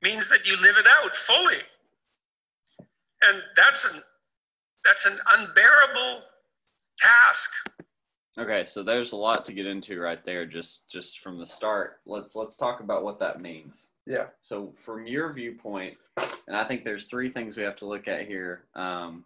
[0.01, 1.61] means that you live it out fully.
[3.25, 4.01] And that's an,
[4.85, 6.23] that's an unbearable
[6.99, 7.51] task.
[8.39, 12.01] Okay, so there's a lot to get into right there just just from the start.
[12.05, 13.89] Let's let's talk about what that means.
[14.07, 14.27] Yeah.
[14.43, 15.97] So from your viewpoint,
[16.47, 18.65] and I think there's three things we have to look at here.
[18.75, 19.25] Um,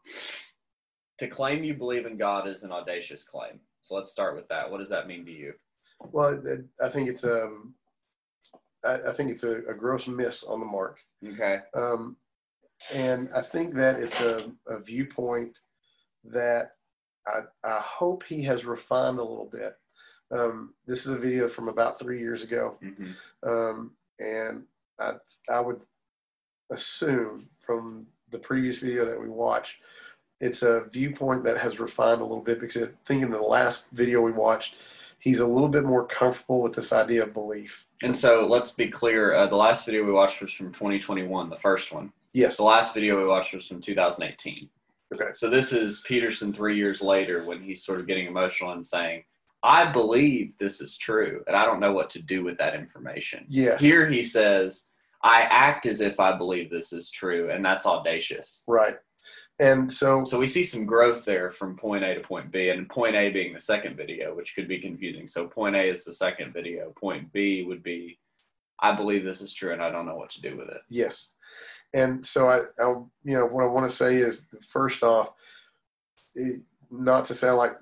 [1.19, 3.61] to claim you believe in God is an audacious claim.
[3.83, 4.71] So let's start with that.
[4.71, 5.53] What does that mean to you?
[6.01, 6.43] Well,
[6.83, 7.75] I think it's um,
[8.85, 10.99] I, think it's a, a, gross miss on the mark.
[11.27, 11.61] Okay.
[11.75, 12.17] Um,
[12.95, 15.59] and I think that it's a, a viewpoint
[16.25, 16.73] that
[17.31, 19.77] I, I hope he has refined a little bit.
[20.33, 23.49] Um, this is a video from about three years ago, mm-hmm.
[23.49, 24.65] um, and
[25.01, 25.15] I
[25.49, 25.81] I would
[26.71, 29.79] assume from the previous video that we watched,
[30.41, 33.91] it's a viewpoint that has refined a little bit because I think in the last
[33.91, 34.77] video we watched,
[35.19, 37.87] he's a little bit more comfortable with this idea of belief.
[38.03, 41.57] And so let's be clear: uh, the last video we watched was from 2021, the
[41.57, 42.13] first one.
[42.33, 42.57] Yes.
[42.59, 44.69] The last video we watched was from 2018.
[45.15, 45.31] Okay.
[45.35, 49.25] So this is Peterson three years later when he's sort of getting emotional and saying,
[49.63, 53.45] I believe this is true, and I don't know what to do with that information.
[53.49, 53.81] Yes.
[53.83, 54.89] Here he says,
[55.23, 58.65] I act as if I believe this is true, and that's audacious.
[58.67, 58.97] Right.
[59.59, 62.89] And so So we see some growth there from point A to point B, and
[62.89, 65.27] point A being the second video, which could be confusing.
[65.27, 66.95] So point A is the second video.
[66.99, 68.19] Point B would be,
[68.81, 70.81] I believe this is true, and I don't know what to do with it.
[70.89, 71.33] yes.
[71.93, 72.89] And so I, I
[73.25, 75.33] you know, what I want to say is first off,
[76.35, 77.77] it, not to sound like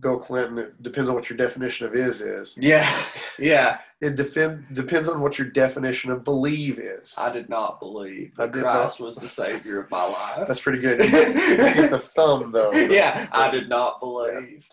[0.00, 0.58] Bill Clinton.
[0.58, 2.56] It depends on what your definition of is is.
[2.58, 3.02] Yeah,
[3.38, 3.78] yeah.
[4.00, 7.14] It defend, depends on what your definition of believe is.
[7.16, 9.06] I did not believe I that Christ not.
[9.06, 10.46] was the savior of my life.
[10.46, 11.02] That's pretty good.
[11.02, 12.72] You get, the thumb though.
[12.72, 14.66] yeah, I did not believe.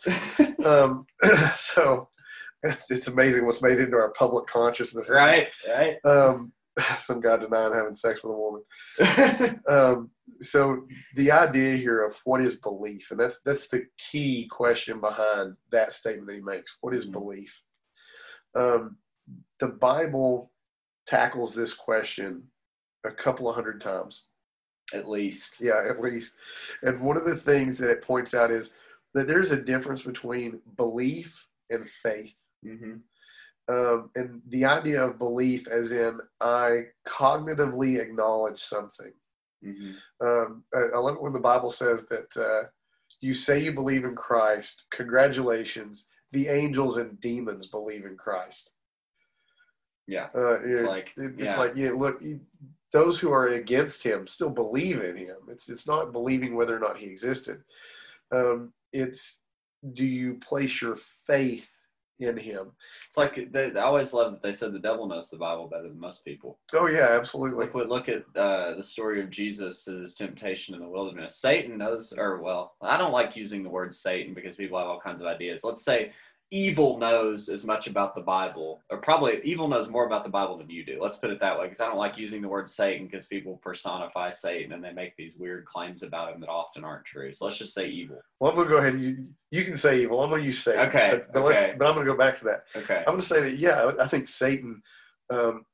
[0.65, 1.06] Um,
[1.56, 2.10] so
[2.64, 5.10] it's, it's amazing what's made into our public consciousness.
[5.10, 5.98] right, right.
[6.06, 6.52] Um,
[6.98, 9.60] some guy denying having sex with a woman.
[9.69, 10.85] Um, so
[11.15, 15.93] the idea here of what is belief, and that's that's the key question behind that
[15.93, 16.77] statement that he makes.
[16.81, 17.11] What is Mhm.
[17.14, 17.61] belief?
[18.56, 18.98] Um,
[19.60, 20.52] the Bible
[21.06, 22.43] tackles this question
[23.06, 24.26] a couple of hundred times.
[24.93, 25.61] At least.
[25.61, 26.35] Yeah, at least.
[26.84, 28.73] And one of the things that it points out is
[29.14, 32.35] that there's a difference between belief and faith.
[32.65, 32.98] Mm-hmm.
[33.68, 39.14] Um, and the idea of belief, as in I cognitively acknowledge something.
[39.66, 40.26] Mm-hmm.
[40.28, 42.68] Um, I, I love it when the Bible says that uh,
[43.22, 44.86] you say you believe in Christ.
[44.92, 48.74] Congratulations, the angels and demons believe in Christ.
[50.08, 50.28] Yeah.
[50.36, 52.22] Uh, It's it- like, it- it's like yeah, look,
[52.92, 55.38] those who are against him still believe in him.
[55.48, 57.64] It's it's not believing whether or not he existed.
[58.34, 59.44] Um, it's
[59.94, 61.72] do you place your faith
[62.22, 62.72] in him?
[63.07, 65.89] It's like they, I always love that they said the devil knows the Bible better
[65.89, 66.60] than most people.
[66.73, 67.65] Oh yeah, absolutely.
[67.65, 71.35] Look, look at uh, the story of Jesus' and his temptation in the wilderness.
[71.35, 74.99] Satan knows, or well, I don't like using the word Satan because people have all
[74.99, 75.64] kinds of ideas.
[75.64, 76.11] Let's say
[76.53, 80.57] evil knows as much about the Bible, or probably evil knows more about the Bible
[80.57, 80.99] than you do.
[81.02, 83.57] Let's put it that way, because I don't like using the word Satan because people
[83.64, 87.32] personify Satan and they make these weird claims about him that often aren't true.
[87.32, 88.19] So let's just say evil.
[88.40, 88.95] Well, I'm gonna go ahead.
[88.95, 90.22] And you you can say evil.
[90.22, 90.88] I'm gonna use Satan.
[90.90, 91.76] Okay, But, but, let's, okay.
[91.78, 92.65] but I'm gonna go back to that.
[92.76, 92.98] Okay.
[92.99, 94.84] I'm gonna say that yeah, I think Satan
[95.30, 95.65] um,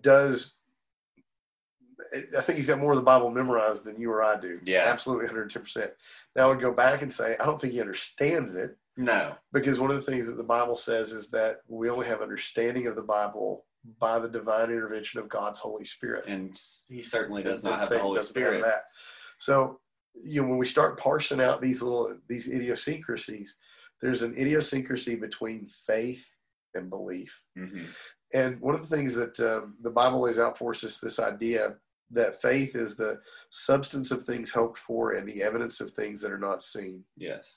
[0.00, 0.56] does.
[2.36, 4.58] I think he's got more of the Bible memorized than you or I do.
[4.64, 4.84] Yeah.
[4.86, 5.62] absolutely, 110.
[5.62, 5.92] percent
[6.34, 9.34] Now I would go back and say I don't think he understands it No.
[9.52, 12.86] because one of the things that the Bible says is that we only have understanding
[12.86, 13.64] of the Bible
[13.98, 16.24] by the divine intervention of God's Holy Spirit.
[16.26, 16.58] And
[16.88, 18.62] he certainly does And- not have the Holy Spirit.
[18.62, 18.84] that.
[19.38, 19.80] So,
[20.22, 23.56] you know, when we start parsing out these little these idiosyncrasies,
[24.02, 26.36] there's an idiosyncrasy between faith
[26.74, 27.42] and belief.
[27.56, 27.86] hmm
[28.34, 31.18] And one of the things that um, the Bible lays out for us is this
[31.18, 31.76] idea
[32.10, 36.32] that faith is the substance of things hoped for and the evidence of things that
[36.32, 37.04] are not seen.
[37.16, 37.56] Yes.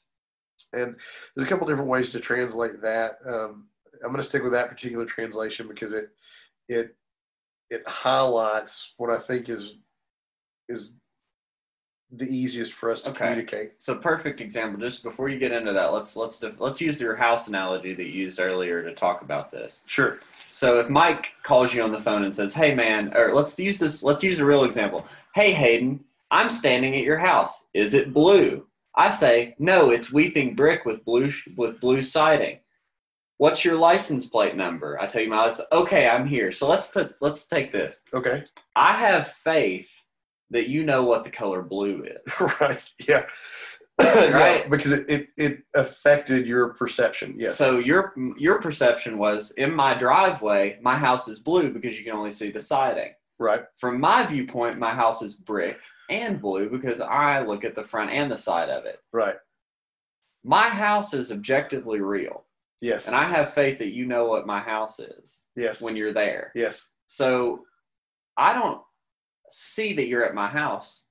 [0.73, 0.95] And
[1.35, 3.17] there's a couple different ways to translate that.
[3.25, 3.67] Um,
[4.03, 6.09] I'm going to stick with that particular translation because it
[6.69, 6.95] it
[7.69, 9.75] it highlights what I think is
[10.69, 10.95] is
[12.15, 13.19] the easiest for us to Okay.
[13.25, 13.71] communicate.
[13.79, 14.79] So perfect example.
[14.79, 18.03] Just before you get into that, let's let's def- let's use your house analogy that
[18.03, 19.83] you used earlier to talk about this.
[19.87, 20.19] Sure.
[20.51, 23.79] So if Mike calls you on the phone and says, "Hey man," or let's use
[23.79, 24.03] this.
[24.03, 25.07] Let's use a real example.
[25.33, 27.65] Hey Hayden, I'm standing at your house.
[27.73, 28.67] Is it blue?
[28.95, 32.59] I say, "No, it's weeping brick with blue sh- with blue siding."
[33.37, 34.99] What's your license plate number?
[35.01, 35.67] I tell you my license.
[35.71, 36.51] Okay, I'm here.
[36.51, 38.03] So let's put let's take this.
[38.13, 38.43] Okay.
[38.75, 39.89] I have faith
[40.51, 42.39] that you know what the color blue is.
[42.59, 42.89] right.
[43.07, 43.25] Yeah.
[43.99, 44.67] Right.
[44.69, 47.35] Because it, it, it affected your perception.
[47.37, 47.57] Yes.
[47.57, 52.13] So your your perception was in my driveway, my house is blue because you can
[52.13, 53.11] only see the siding.
[53.39, 53.63] right.
[53.77, 55.77] From my viewpoint, my house is brick
[56.09, 58.99] and blue because I look at the front and the side of it.
[59.11, 59.35] Right.
[60.43, 62.43] My house is objectively real,
[62.81, 63.07] Yes.
[63.07, 65.81] and I have faith that you know what my house is yes.
[65.81, 66.51] when you're there.
[66.55, 66.89] yes.
[67.07, 67.63] So
[68.37, 68.81] I don't
[69.49, 71.03] see that you're at my house,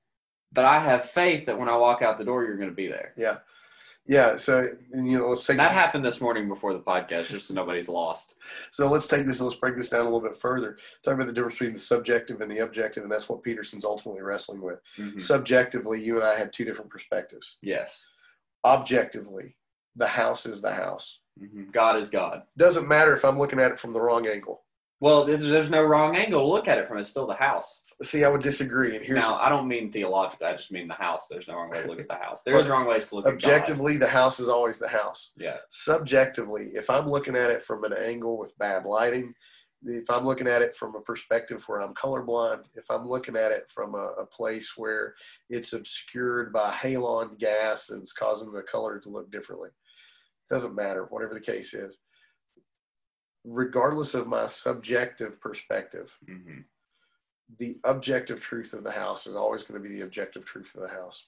[0.52, 2.88] but I have faith that when I walk out the door, you're going to be
[2.88, 3.12] there.
[3.16, 3.38] Yeah.
[4.06, 4.36] Yeah.
[4.36, 7.48] So and, you know, let's take That this, happened this morning before the podcast, just
[7.48, 8.36] so nobody's lost.
[8.70, 9.40] so let's take this.
[9.40, 10.76] Let's break this down a little bit further.
[11.04, 14.22] Talk about the difference between the subjective and the objective, and that's what Peterson's ultimately
[14.22, 14.80] wrestling with.
[14.98, 15.20] Mhm.
[15.22, 17.56] Subjectively, you and I had two different perspectives.
[17.62, 18.08] Yes.
[18.64, 19.56] Objectively,
[19.96, 21.20] the house is the house.
[21.40, 21.72] Mhm.
[21.72, 22.42] God is God.
[22.56, 24.64] Doesn't matter if I'm looking at it from the wrong angle.
[25.02, 26.98] Well, there's, there's no wrong angle to look at it from.
[26.98, 27.92] It's still the house.
[28.04, 28.94] See, I would disagree.
[28.94, 30.46] And here's now, I don't mean theologically.
[30.46, 31.26] I just mean the house.
[31.28, 32.44] There's no wrong way to look at the house.
[32.44, 35.32] There's wrong ways to look objectively, the house is always the house.
[35.36, 35.56] Yeah.
[35.70, 39.34] Subjectively, if I'm looking at it from an angle with bad lighting,
[39.84, 43.50] if I'm looking at it from a perspective where I'm colorblind, if I'm looking at
[43.50, 45.16] it from a, a place where
[45.50, 49.70] it's obscured by halon gas and it's causing the color to look differently,
[50.48, 51.98] doesn't matter, whatever the case is.
[53.44, 56.60] Regardless of my subjective perspective, hmm
[57.58, 60.80] the objective truth of the house is always going to be the objective truth of
[60.82, 61.26] the house.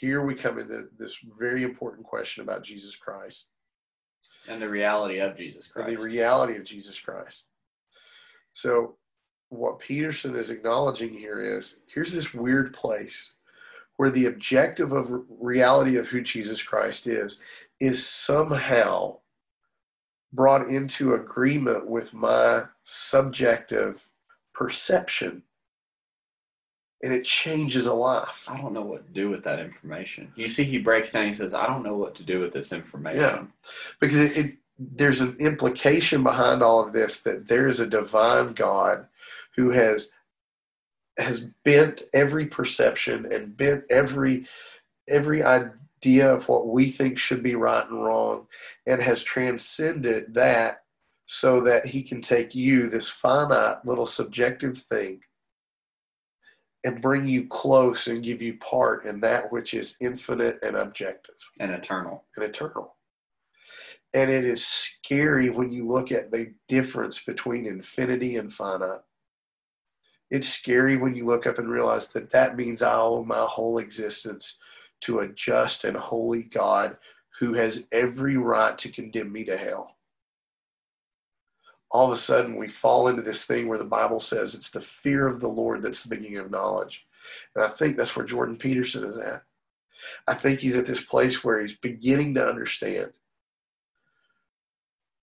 [0.00, 3.50] Here we come into this very important question about Jesus Christ
[4.48, 5.98] And the reality of Jesus and Christ.
[5.98, 7.44] the reality of Jesus Christ.
[8.52, 8.96] So,
[9.50, 13.32] what Peterson is acknowledging here is here's this weird place
[13.96, 17.42] where the objective of reality of who Jesus Christ is
[17.80, 19.18] is somehow
[20.32, 24.06] brought into agreement with my subjective
[24.52, 25.42] perception
[27.02, 28.46] and it changes a life.
[28.48, 30.32] I don't know what to do with that information.
[30.36, 31.26] You see, he breaks down.
[31.26, 33.44] He says, "I don't know what to do with this information." Yeah.
[34.00, 38.52] because it, it there's an implication behind all of this that there is a divine
[38.52, 39.06] God
[39.56, 40.12] who has
[41.18, 44.46] has bent every perception and bent every
[45.08, 45.42] every
[46.00, 48.46] idea of what we think should be right and wrong
[48.86, 50.78] and has transcended that
[51.26, 55.20] so that he can take you this finite little subjective thing
[56.84, 61.34] and bring you close and give you part in that which is infinite and objective
[61.60, 62.24] And eternal.
[62.36, 62.96] and eternal.
[64.14, 69.02] And it is scary when you look at the difference between infinity and finite.
[70.30, 73.78] It's scary when you look up and realize that that means I owe my whole
[73.78, 74.58] existence
[75.02, 76.96] to a just and holy God
[77.38, 79.96] who has every right to condemn me to hell.
[81.90, 84.80] All of a sudden, we fall into this thing where the Bible says it's the
[84.80, 87.06] fear of the Lord that's the beginning of knowledge.
[87.54, 89.42] And I think that's where Jordan Peterson is at.
[90.26, 93.12] I think he's at this place where he's beginning to understand.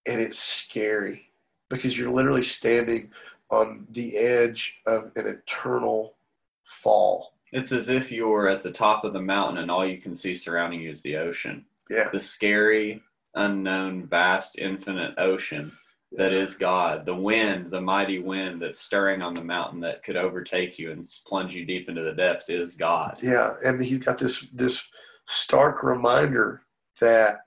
[0.06, 1.32] And it's scary
[1.70, 3.12] because you're literally standing
[3.50, 6.16] on the edge of an eternal
[6.64, 7.37] fall.
[7.52, 10.36] It's as if you're at the top of the mountain and all you can see
[10.36, 11.66] surrounding you is the ocean.
[11.90, 12.10] Yeah.
[12.12, 13.02] The scary,
[13.36, 15.72] unknown, vast, infinite ocean
[16.14, 17.06] that is God.
[17.06, 21.06] The wind, the mighty wind that's stirring on the mountain that could overtake you and
[21.26, 23.18] plunge you deep into the depths is God.
[23.22, 23.54] Yeah.
[23.64, 24.84] And he's got this this
[25.26, 26.62] stark reminder
[27.02, 27.42] that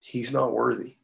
[0.00, 0.96] he's not worthy.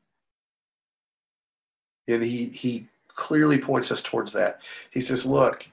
[2.09, 4.63] And he he clearly points us towards that.
[4.91, 5.69] He says, Look,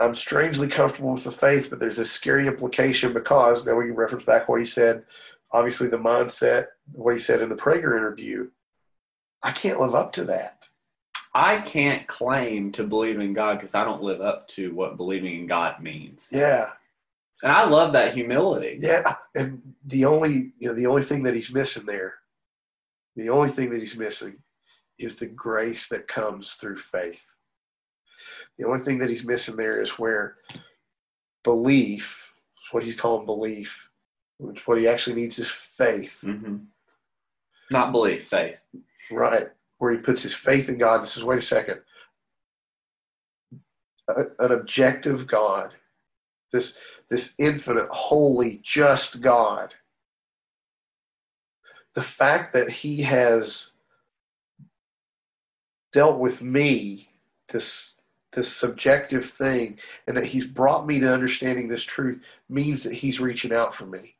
[0.00, 3.94] I'm strangely comfortable with the faith, but there's this scary implication because now we can
[3.94, 5.04] reference back what he said,
[5.52, 8.48] obviously the mindset, what he said in the Prager interview.
[9.42, 10.66] I can't live up to that.
[11.34, 15.40] I can't claim to believe in God because I don't live up to what believing
[15.40, 16.28] in God means.
[16.30, 16.70] Yeah.
[17.42, 18.76] And I love that humility.
[18.78, 19.16] Yeah.
[19.34, 22.14] And the only you know, the only thing that he's missing there,
[23.16, 24.38] the only thing that he's missing
[24.98, 27.34] is the grace that comes through faith.
[28.58, 30.36] The only thing that he's missing there is where
[31.42, 32.32] belief,
[32.70, 33.88] what he's calling belief,
[34.38, 36.56] which what he actually needs is faith, hmm
[37.70, 38.56] Not belief, faith.
[39.10, 39.48] right?
[39.78, 41.80] Where he puts his faith in God and says, wait a second,
[44.08, 45.74] a, an objective God,
[46.52, 46.78] this
[47.10, 49.74] this infinite, holy, just God,
[51.94, 53.70] the fact that He has
[55.92, 57.08] dealt with me,
[57.48, 57.93] this
[58.34, 63.20] this subjective thing, and that He's brought me to understanding this truth means that He's
[63.20, 64.16] reaching out for me.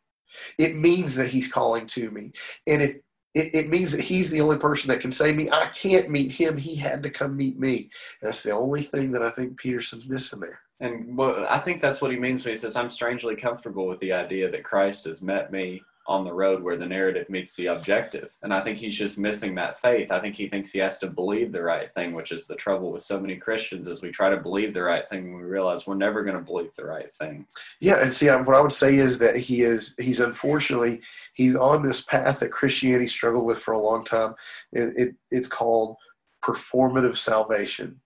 [0.59, 2.32] It means that He's calling to me,
[2.66, 3.05] and it,
[3.35, 5.51] it, means that he's the only person that can save me.
[5.51, 6.57] I can't meet him.
[6.57, 7.91] He had to come meet me.
[8.23, 10.61] That's the only thing that I think Peterson's missing there.
[10.78, 13.99] And well, I think that's what he means when he says, I'm strangely comfortable with
[14.01, 17.66] the idea that Christ has met me on the road where the narrative meets the
[17.66, 18.31] objective.
[18.43, 20.10] And I think he's just missing that faith.
[20.10, 22.93] I think he thinks he has to believe the right thing, which is the trouble
[22.93, 25.86] with so many Christians is we try to believe the right thing and we realize
[25.86, 27.47] we're never going to believe the right thing.
[27.81, 31.01] Yeah, and see what I would say is that he is he's unfortunately
[31.32, 34.35] he's on this path that Christianity struggled with for a long time.
[34.72, 35.97] It, it it's called
[36.44, 38.01] performative salvation.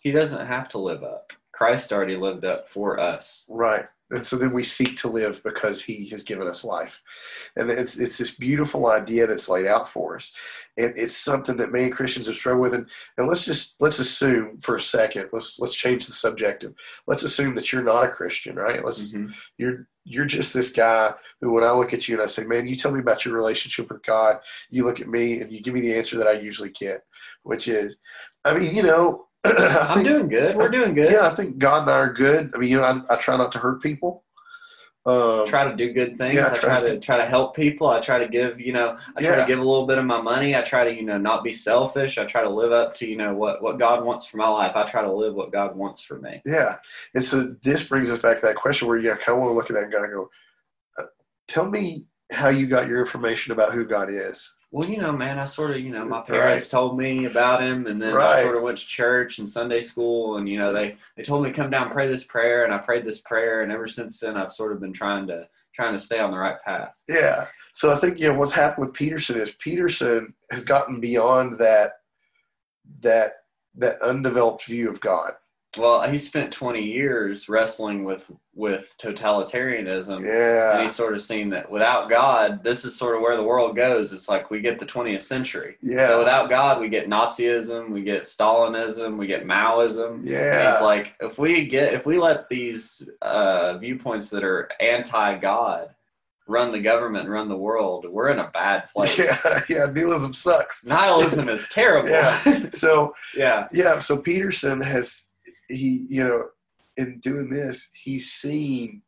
[0.00, 1.32] He doesn't have to live up.
[1.52, 3.44] Christ already lived up for us.
[3.48, 3.86] Right.
[4.10, 7.00] And so then we seek to live because he has given us life.
[7.56, 10.32] And it's, it's this beautiful idea that's laid out for us.
[10.76, 12.74] And it's something that many Christians have struggled with.
[12.74, 12.88] And,
[13.18, 16.74] and let's just, let's assume for a second, let's, let's change the subjective.
[17.06, 18.84] Let's assume that you're not a Christian, right?
[18.84, 19.32] Let's, mm-hmm.
[19.58, 22.66] you're, you're just this guy who, when I look at you and I say, man,
[22.66, 24.38] you tell me about your relationship with God,
[24.70, 27.02] you look at me and you give me the answer that I usually get,
[27.44, 27.98] which is,
[28.44, 30.56] I mean, you know, I'm doing good.
[30.56, 31.12] We're doing good.
[31.12, 32.52] Yeah, I think God and I are good.
[32.54, 34.24] I mean, you know, I, I try not to hurt people.
[35.06, 36.34] Um, try to do good things.
[36.34, 37.88] Yeah, I try to, to try to help people.
[37.88, 40.20] I try to give, you know, I try to give a little bit of my
[40.20, 40.54] money.
[40.54, 42.18] I try to, you know, not be selfish.
[42.18, 44.76] I try to live up to, you know, what what God wants for my life.
[44.76, 46.42] I try to live what God wants for me.
[46.44, 46.76] Yeah,
[47.14, 49.54] and so this brings us back to that question where you kind of want to
[49.54, 50.30] look at that guy and go,
[50.98, 51.04] uh,
[51.48, 55.38] "Tell me how you got your information about who God is." Well, you know, man,
[55.38, 56.78] I sort of, you know, my parents right.
[56.78, 58.36] told me about him, and then right.
[58.36, 61.42] I sort of went to church and Sunday school, and you know, they they told
[61.42, 63.88] me to come down and pray this prayer, and I prayed this prayer, and ever
[63.88, 66.92] since then, I've sort of been trying to trying to stay on the right path.
[67.08, 67.46] Yeah.
[67.72, 71.92] So I think you know what's happened with Peterson is Peterson has gotten beyond that
[73.00, 73.32] that
[73.74, 75.32] that undeveloped view of God.
[75.78, 80.24] Well, he spent 20 years wrestling with with totalitarianism.
[80.24, 80.72] Yeah.
[80.72, 83.76] And he's sort of seen that without God, this is sort of where the world
[83.76, 84.12] goes.
[84.12, 85.76] It's like we get the 20th century.
[85.80, 86.08] Yeah.
[86.08, 90.20] So without God, we get Nazism, we get Stalinism, we get Maoism.
[90.22, 90.72] Yeah.
[90.72, 95.94] He's like, if we get, if we let these uh, viewpoints that are anti-God
[96.48, 99.16] run the government and run the world, we're in a bad place.
[99.16, 100.84] Yeah, yeah, nihilism sucks.
[100.84, 102.10] Nihilism is terrible.
[102.10, 102.70] Yeah.
[102.72, 104.00] So yeah, yeah.
[104.00, 105.29] So Peterson has
[105.70, 106.46] he, you know,
[106.96, 109.02] in doing this, he's seen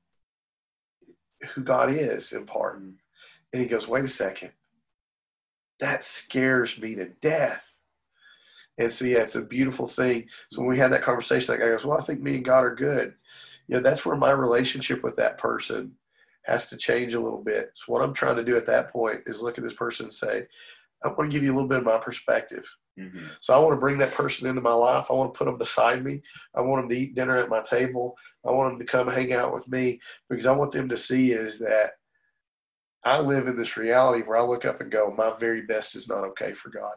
[1.55, 2.79] who God is in part.
[2.79, 2.91] Mm-hmm.
[3.53, 4.53] And he goes, wait a second.
[5.81, 7.81] That scares me to death.
[8.79, 10.29] And so, yeah, it's a beautiful thing.
[10.51, 12.65] So when we had that conversation, that guy goes, well, I think me and God
[12.65, 13.15] are good.
[13.69, 15.93] You know, that's where my relationship with that person
[16.45, 17.71] has to change a little bit.
[17.75, 20.13] So what I'm trying to do at that point is look at this person and
[20.13, 20.47] say,
[21.05, 22.65] I want to give you a little bit of my perspective.
[22.99, 23.27] Mm-hmm.
[23.41, 25.07] So I want to bring that person into my life.
[25.11, 26.21] I want to put them beside me.
[26.55, 28.17] I want them to eat dinner at my table.
[28.47, 31.33] I want them to come hang out with me because I want them to see
[31.33, 31.93] is that
[33.05, 36.09] I live in this reality where I look up and go, my very best is
[36.09, 36.95] not okay for God.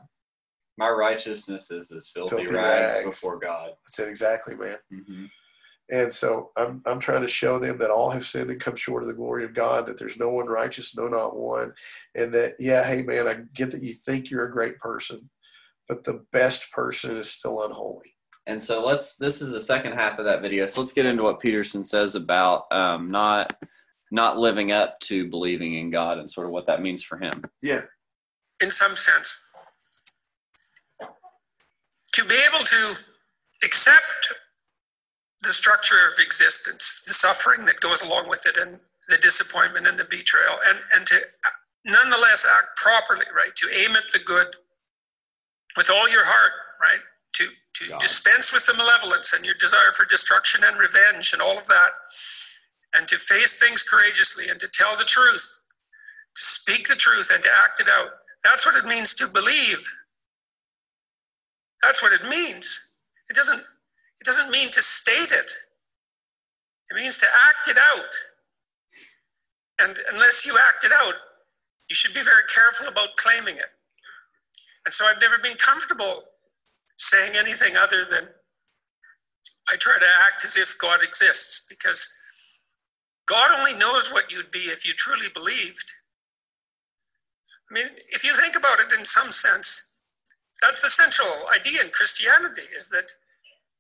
[0.78, 3.72] My righteousness is as filthy, filthy rags, rags, before God.
[3.86, 4.78] That's it exactly, man.
[4.94, 5.26] Mm-hmm.
[5.92, 9.04] And so I'm, I'm trying to show them that all have sinned and come short
[9.04, 11.74] of the glory of God, that there's no one righteous, no, not one.
[12.16, 15.30] And that, yeah, hey, man, I get that you think you're a great person,
[15.88, 18.16] but the best person is still unholy.
[18.48, 20.68] And so let's, this is the second half of that video.
[20.68, 23.56] So let's get into what Peterson says about um, not,
[24.12, 27.44] not living up to believing in God and sort of what that means for him.
[27.62, 27.82] Yeah.
[28.62, 29.50] In some sense.
[32.14, 32.96] To be able to
[33.64, 34.34] accept
[35.42, 38.80] the structure of existence, the suffering that goes along with it, and
[39.10, 41.20] the disappointment and the betrayal, and, and to
[41.86, 43.54] nonetheless act properly, right?
[43.56, 44.48] To aim at the good
[45.78, 47.00] with all your heart, right?
[47.34, 48.00] To, to God.
[48.00, 51.92] dispense with the malevolence and your desire for destruction and revenge and all of that,
[52.94, 55.62] and to face things courageously and to tell the truth,
[56.36, 58.10] to speak the truth and to act it out.
[58.44, 59.84] That's what it means to believe.
[61.82, 63.00] That's what it means.
[63.30, 65.52] It doesn't it doesn't mean to state it,
[66.90, 68.14] it means to act it out.
[69.82, 71.16] And unless you act it out,
[71.90, 73.75] you should be very careful about claiming it.
[74.86, 76.24] And so I've never been comfortable
[76.98, 78.28] saying anything other than
[79.70, 82.16] I try to act as if God exists because
[83.26, 85.92] God only knows what you'd be if you truly believed.
[87.72, 89.96] I mean, if you think about it in some sense,
[90.62, 93.12] that's the central idea in Christianity is that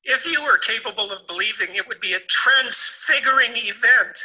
[0.03, 4.17] if you were capable of believing, it would be a transfiguring event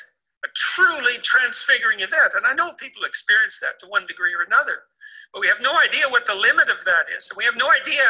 [0.44, 2.32] a truly transfiguring event.
[2.34, 4.88] And I know people experience that to one degree or another,
[5.32, 7.28] but we have no idea what the limit of that is.
[7.30, 8.04] And we have no idea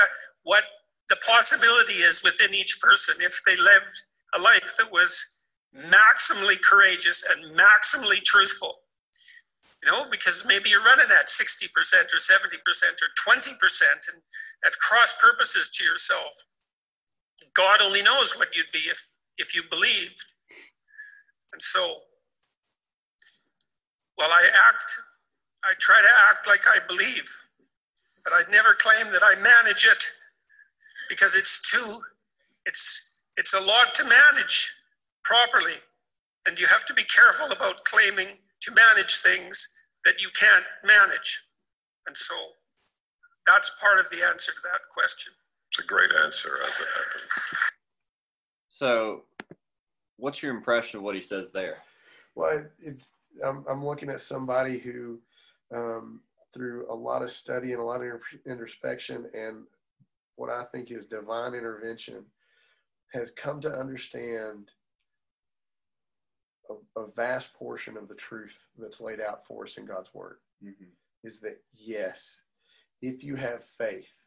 [0.44, 0.65] what
[1.09, 3.97] the possibility is within each person if they lived
[4.35, 5.43] a life that was
[5.74, 8.77] maximally courageous and maximally truthful.
[9.82, 12.36] You know, because maybe you're running at 60% or 70%
[13.01, 13.82] or 20%
[14.12, 14.23] and
[14.65, 16.32] at cross purposes to yourself.
[17.57, 19.01] God only knows what you'd be if,
[19.39, 20.23] if you believed.
[21.52, 22.01] And so,
[24.20, 24.84] while I act,
[25.64, 27.28] I try to act like I believe,
[28.22, 30.05] but I never claim that I manage it
[31.09, 32.01] because it's too,
[32.66, 34.70] it's, it's a lot to manage
[35.24, 35.80] properly.
[36.47, 39.74] And you have to be careful about claiming to manage things
[40.05, 41.42] that you can't manage.
[42.06, 42.34] And so
[43.47, 45.32] that's part of the answer to that question.
[45.70, 47.32] It's a great answer as it happens.
[48.68, 49.22] So,
[50.16, 51.78] what's your impression of what he says there?
[52.34, 53.09] Well, it's
[53.44, 55.20] I'm, I'm looking at somebody who,
[55.73, 56.20] um,
[56.52, 59.65] through a lot of study and a lot of introspection and
[60.36, 62.24] what I think is divine intervention,
[63.12, 64.70] has come to understand
[66.70, 70.36] a, a vast portion of the truth that's laid out for us in God's Word.
[70.65, 70.85] Mm-hmm.
[71.24, 72.40] Is that yes,
[73.02, 74.24] if you have faith,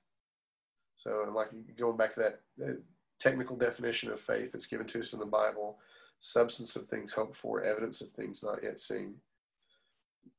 [0.95, 2.19] so like going back to
[2.57, 2.79] that
[3.19, 5.79] technical definition of faith that's given to us in the Bible,
[6.23, 9.15] substance of things hoped for, evidence of things not yet seen.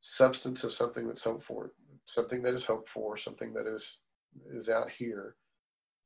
[0.00, 1.72] Substance of something that's hoped for,
[2.06, 3.98] something that is hoped for, something that is
[4.50, 5.36] is out here.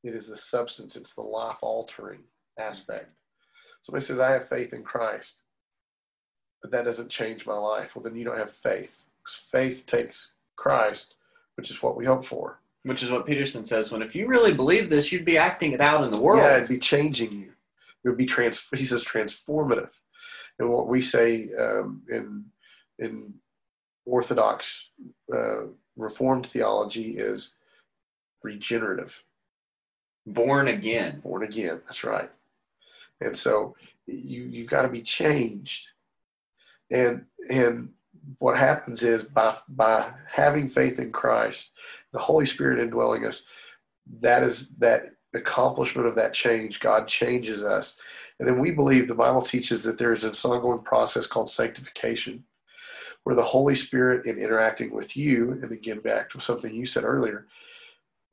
[0.02, 2.24] It is the substance, it's the life altering
[2.58, 3.10] aspect.
[3.82, 5.42] Somebody says, I have faith in Christ,
[6.60, 7.94] but that doesn't change my life.
[7.94, 9.02] Well, then you don't have faith.
[9.28, 11.14] Faith takes Christ,
[11.56, 12.60] which is what we hope for.
[12.82, 15.80] Which is what Peterson says when if you really believe this, you'd be acting it
[15.80, 16.42] out in the world.
[16.42, 17.52] Yeah, it'd be changing you
[18.04, 18.64] it would be trans.
[18.74, 19.98] He says transformative,
[20.58, 22.44] and what we say um, in
[22.98, 23.34] in
[24.06, 24.90] Orthodox
[25.32, 25.66] uh,
[25.96, 27.54] Reformed theology is
[28.42, 29.24] regenerative,
[30.26, 31.20] born again.
[31.20, 31.80] Born again.
[31.84, 32.30] That's right.
[33.20, 33.74] And so
[34.06, 35.88] you you've got to be changed,
[36.90, 37.90] and and
[38.38, 41.72] what happens is by by having faith in Christ,
[42.12, 43.44] the Holy Spirit indwelling us,
[44.20, 47.98] that is that accomplishment of that change, God changes us.
[48.38, 52.44] And then we believe the Bible teaches that there is this ongoing process called sanctification,
[53.24, 57.04] where the Holy Spirit, in interacting with you, and again back to something you said
[57.04, 57.46] earlier,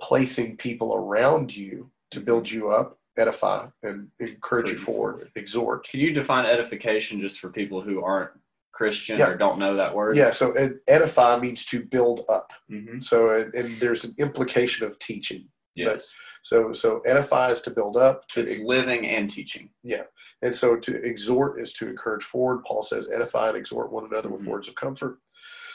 [0.02, 5.88] placing people around you to build you up, edify, and encourage you forward, exhort.
[5.88, 8.32] Can you define edification just for people who aren't
[8.74, 9.30] Christian yeah.
[9.30, 10.18] or don't know that word?
[10.18, 10.54] Yeah, so
[10.88, 12.52] edify means to build up.
[12.70, 13.00] Mm-hmm.
[13.00, 15.48] So, and there's an implication of teaching.
[15.76, 15.94] Yes.
[15.94, 16.04] But,
[16.44, 18.28] so so edify is to build up.
[18.30, 19.70] To it's living and teaching.
[19.84, 20.04] Yeah,
[20.42, 22.64] and so to exhort is to encourage forward.
[22.66, 24.38] Paul says, edify and exhort one another mm-hmm.
[24.38, 25.20] with words of comfort.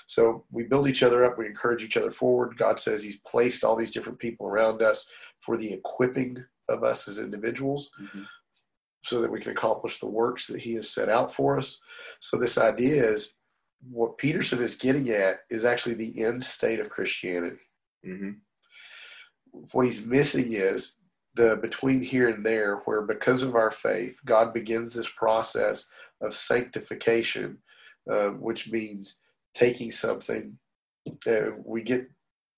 [0.06, 1.38] So we build each other up.
[1.38, 2.56] We encourage each other forward.
[2.56, 5.08] God says He's placed all these different people around us
[5.40, 7.90] for the equipping of us as individuals.
[8.00, 8.22] Mm-hmm.
[9.02, 11.80] So that we can accomplish the works that he has set out for us.
[12.20, 13.34] So, this idea is
[13.90, 17.62] what Peterson is getting at is actually the end state of Christianity.
[18.06, 18.32] Mm-hmm
[19.72, 20.96] what he's missing is
[21.34, 25.88] the between here and there, where because of our faith, God begins this process
[26.20, 27.58] of sanctification,
[28.10, 29.20] uh, which means
[29.54, 30.58] taking something.
[31.26, 32.08] Uh, we get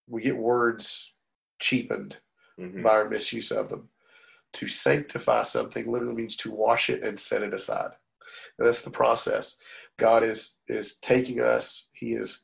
[0.09, 1.13] we get words
[1.61, 2.17] cheapened
[2.59, 2.83] mm-hmm.
[2.83, 3.89] by our misuse of them.
[4.55, 7.93] To sanctify something literally means to wash it and set it aside.
[8.59, 9.57] And that's the process.
[9.99, 11.89] God is is taking us.
[11.93, 12.43] He is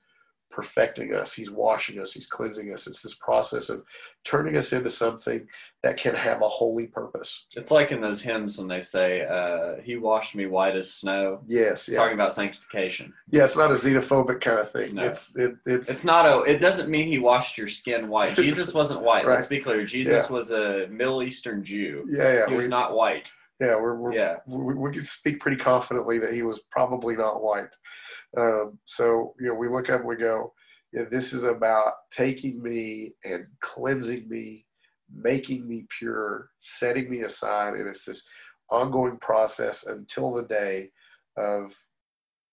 [0.51, 1.33] perfecting us.
[1.33, 2.13] He's washing us.
[2.13, 2.87] He's cleansing us.
[2.87, 3.85] It's this process of
[4.29, 5.47] turning us into something
[5.83, 7.47] that can have a holy purpose.
[7.57, 11.41] It's like in those hymns when they say, uh, "He washed me white as snow."
[11.47, 11.97] Yes, yeah.
[11.97, 13.13] talking about sanctification.
[13.31, 14.97] Yeah, it's not a xenophobic kind of thing.
[14.97, 15.05] No.
[15.05, 16.43] It's it, it's it's not a.
[16.43, 18.37] It doesn't mean he washed your skin white.
[18.37, 19.27] Jesus wasn't white.
[19.27, 19.37] right.
[19.37, 19.85] Let's be clear.
[19.87, 20.33] Jesus yeah.
[20.33, 22.07] was a Middle Eastern Jew.
[22.11, 22.49] Yeah, yeah.
[22.49, 23.33] He was we, not white.
[23.61, 24.37] Yeah, we're, we're yeah.
[24.47, 27.75] We, we can speak pretty confidently that he was probably not white.
[28.37, 30.53] Um, so you know, we look up, we go,
[30.93, 34.67] yeah, this is about taking me and cleansing me,
[35.13, 38.25] making me pure, setting me aside, and it's this
[38.71, 40.91] ongoing process until the day
[41.37, 41.75] of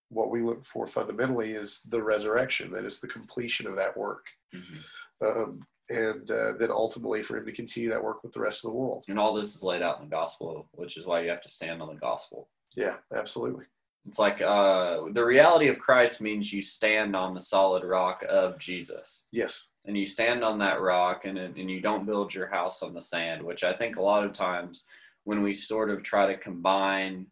[0.08, 2.70] what we look for fundamentally is the resurrection.
[2.72, 4.26] That is the completion of that work.
[4.54, 5.26] Mm-hmm.
[5.26, 8.70] Um, and uh, then ultimately for him to continue that work with the rest of
[8.70, 9.04] the world.
[9.08, 11.50] And all this is laid out in the gospel, which is why you have to
[11.50, 12.48] stand on the gospel.
[12.76, 13.64] Yeah, absolutely.
[14.06, 18.58] It's like uh, the reality of Christ means you stand on the solid rock of
[18.58, 19.26] Jesus.
[19.32, 19.68] Yes.
[19.84, 23.02] And you stand on that rock and, and you don't build your house on the
[23.02, 24.84] sand, which I think a lot of times
[25.24, 27.26] when we sort of try to combine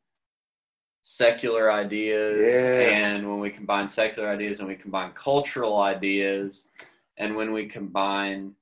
[1.03, 3.15] secular ideas Yes.
[3.15, 6.71] and when we combine secular ideas and we combine cultural ideas
[7.19, 8.53] and when we combine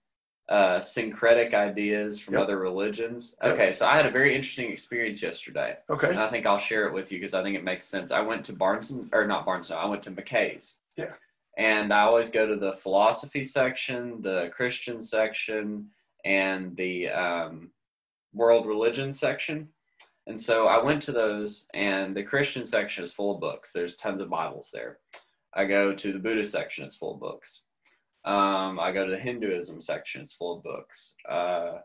[0.48, 2.42] uh, syncretic ideas from Yep.
[2.42, 3.36] other religions.
[3.42, 3.52] Yep.
[3.54, 6.10] Okay, so I had a very interesting experience yesterday, Okay.
[6.10, 8.10] and I think I'll share it with you because I think it makes sense.
[8.10, 10.74] I went to Barnes and, or not Barnes, I went to McKay's.
[10.96, 11.14] Yeah.
[11.58, 15.88] And I always go to the philosophy section, the Christian section,
[16.24, 17.70] and the um,
[18.32, 19.68] world religion section.
[20.26, 23.72] And so I went to those, and the Christian section is full of books.
[23.72, 24.98] There's tons of Bibles there.
[25.54, 27.64] I go to the Buddhist section, it's full of books.
[28.24, 31.14] Um, I go to the Hinduism section, it's full of books.
[31.28, 31.78] Uh,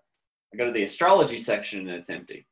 [0.53, 2.45] I go to the astrology section, and it's empty.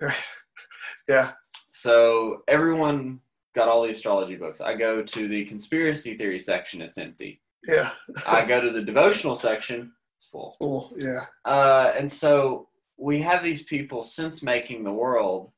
[1.08, 1.32] yeah.
[1.72, 3.20] So everyone
[3.54, 4.60] got all the astrology books.
[4.60, 7.40] I go to the conspiracy theory section, it's empty.
[7.66, 7.90] Yeah.
[8.26, 10.56] I go to the devotional section, it's full.
[10.60, 10.92] Cool.
[10.96, 11.24] Yeah.
[11.44, 15.50] Uh, and so we have these people since making the world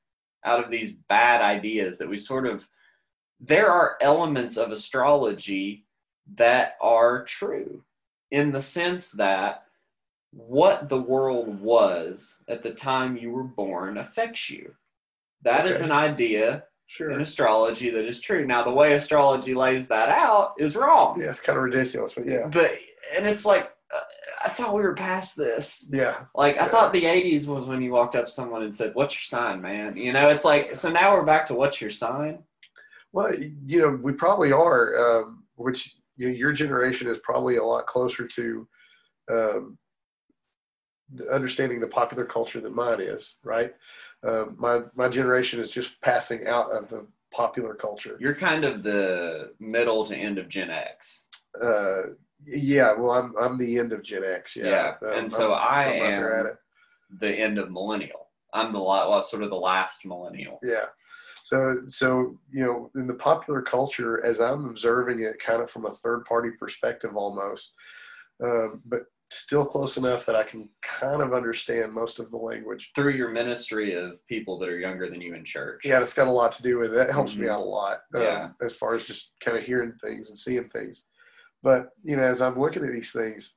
[0.44, 2.66] out of these bad ideas that we sort of
[3.40, 5.86] there are elements of astrology
[6.36, 7.82] that are true
[8.30, 9.64] in the sense that
[10.32, 14.74] what the world was at the time you were born affects you.
[15.42, 15.86] That is Okay.
[15.86, 16.64] an idea
[17.00, 18.46] in astrology that is true.
[18.46, 21.20] Now, the way astrology lays that out is wrong.
[21.20, 21.30] Yeah.
[21.30, 22.46] It's kind of ridiculous, but yeah.
[22.46, 22.72] But,
[23.16, 24.00] and it's like, uh,
[24.44, 25.86] I thought we were past this.
[25.90, 26.24] Yeah.
[26.34, 26.68] Like I Yeah.
[26.68, 29.62] thought the '80s was when you walked up to someone and said, "What's your sign,
[29.62, 32.44] man?" You know, it's like so now we're back to "What's your sign?"
[33.12, 37.86] Well, you know, we probably are, um, which you your generation is probably a lot
[37.86, 38.68] closer to
[39.30, 39.78] um,
[41.14, 43.72] the- understanding the popular culture than mine is, right?
[44.26, 48.16] Um, my my generation is just passing out of the popular culture.
[48.20, 51.28] You're kind of the middle to end of Gen X.
[51.62, 52.02] Uh,
[52.44, 54.56] yeah, well, I'm I'm the end of Gen X.
[54.56, 56.58] Yeah, Yeah, Um, and so I'm- I am-.
[57.20, 58.26] The end of millennial.
[58.52, 60.58] I'm the well, sort of the last millennial.
[60.62, 60.86] Yeah.
[61.48, 65.86] So, so you know, in the popular culture, as I'm observing it, kind of from
[65.86, 67.72] a third party perspective, almost,
[68.44, 72.90] um, but still close enough that I can kind of understand most of the language.
[72.94, 75.80] Through your ministry of people that are younger than you in church.
[75.86, 76.96] Yeah, it's got a lot to do with it.
[76.96, 77.50] That helps me Mhm.
[77.52, 78.50] out a lot, um, Yeah.
[78.60, 81.06] as far as just kind of hearing things and seeing things.
[81.62, 83.54] But you know, as I'm looking at these things,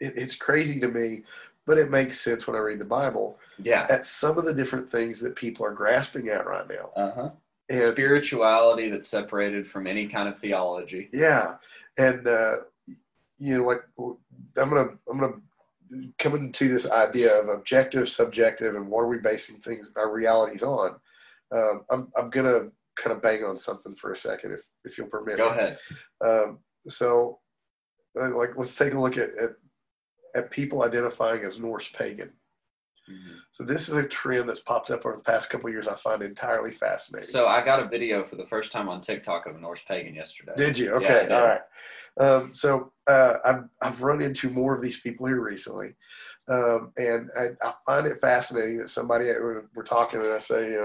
[0.00, 1.24] it, it's crazy to me,
[1.70, 3.38] but it makes sense when I read the Bible.
[3.62, 3.86] Yeah.
[3.88, 7.30] At some of the different things that people are grasping at right now, Uh huh.
[7.92, 11.08] Spirituality that's separated from any kind of theology.
[11.12, 11.54] Yeah,
[11.96, 12.56] and uh,
[13.38, 13.82] you know, like
[14.56, 15.34] I'm gonna I'm gonna
[16.18, 20.64] come into this idea of objective, subjective, and what are we basing things our realities
[20.64, 20.96] on.
[21.52, 22.62] Um, I'm I'm gonna
[22.96, 25.36] kind of bang on something for a second, if if you'll permit.
[25.36, 25.78] Go ahead.
[26.20, 27.38] Um, so,
[28.20, 29.50] uh, like, let's take a look at, at
[30.34, 32.32] at people identifying as Norse pagan.
[33.08, 33.38] Mhm.
[33.50, 35.88] So this is a trend that's popped up over the past couple of years.
[35.88, 37.28] I find entirely fascinating.
[37.30, 40.14] So I got a video for the first time on TikTok of a Norse pagan
[40.14, 40.52] yesterday.
[40.56, 40.90] Did you?
[40.90, 41.32] Yeah, Okay, did.
[41.32, 41.60] all right.
[42.18, 45.94] Um, so uh, I've I've run into more of these people here recently,
[46.48, 50.72] um, and I, I find it fascinating that somebody we're we're talking and I say,
[50.72, 50.76] you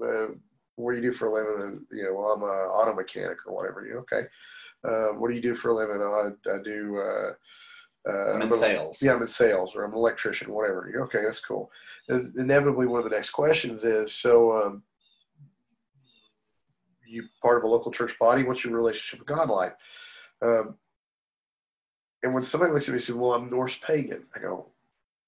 [0.00, 0.34] know, uh,
[0.76, 1.62] what do you do for a living?
[1.62, 3.86] And you know, well, I'm a auto mechanic or whatever.
[3.86, 4.24] You okay?
[4.84, 5.98] Um, what do you do for a living?
[6.00, 6.98] Oh, I, I do.
[8.08, 9.00] Uh, I'm in sales.
[9.00, 10.90] yeah, I'm in sales or I'm an electrician, whatever.
[10.92, 11.70] You're, okay, that's cool.
[12.08, 14.82] And inevitably, one of the next questions is so, um,
[17.06, 18.42] you part of a local church body?
[18.42, 19.76] What's your relationship with God like?
[20.40, 20.76] Um,
[22.22, 24.66] and when somebody looks at me and says, Well, I'm Norse pagan, I go,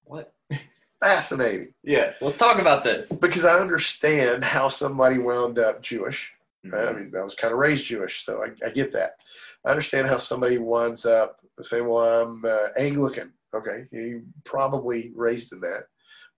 [0.03, 0.33] What?
[0.99, 1.73] Fascinating.
[1.83, 2.21] Yes.
[2.21, 3.11] Let's talk about this.
[3.15, 6.33] Because I understand how somebody wound up Jewish.
[6.63, 6.87] Right?
[6.87, 9.17] I mean, I was kind of raised Jewish, so I, I get that.
[9.63, 15.53] I understand how somebody winds up saying, "Well, I'm uh, Anglican." Okay, you probably raised
[15.53, 15.83] in that.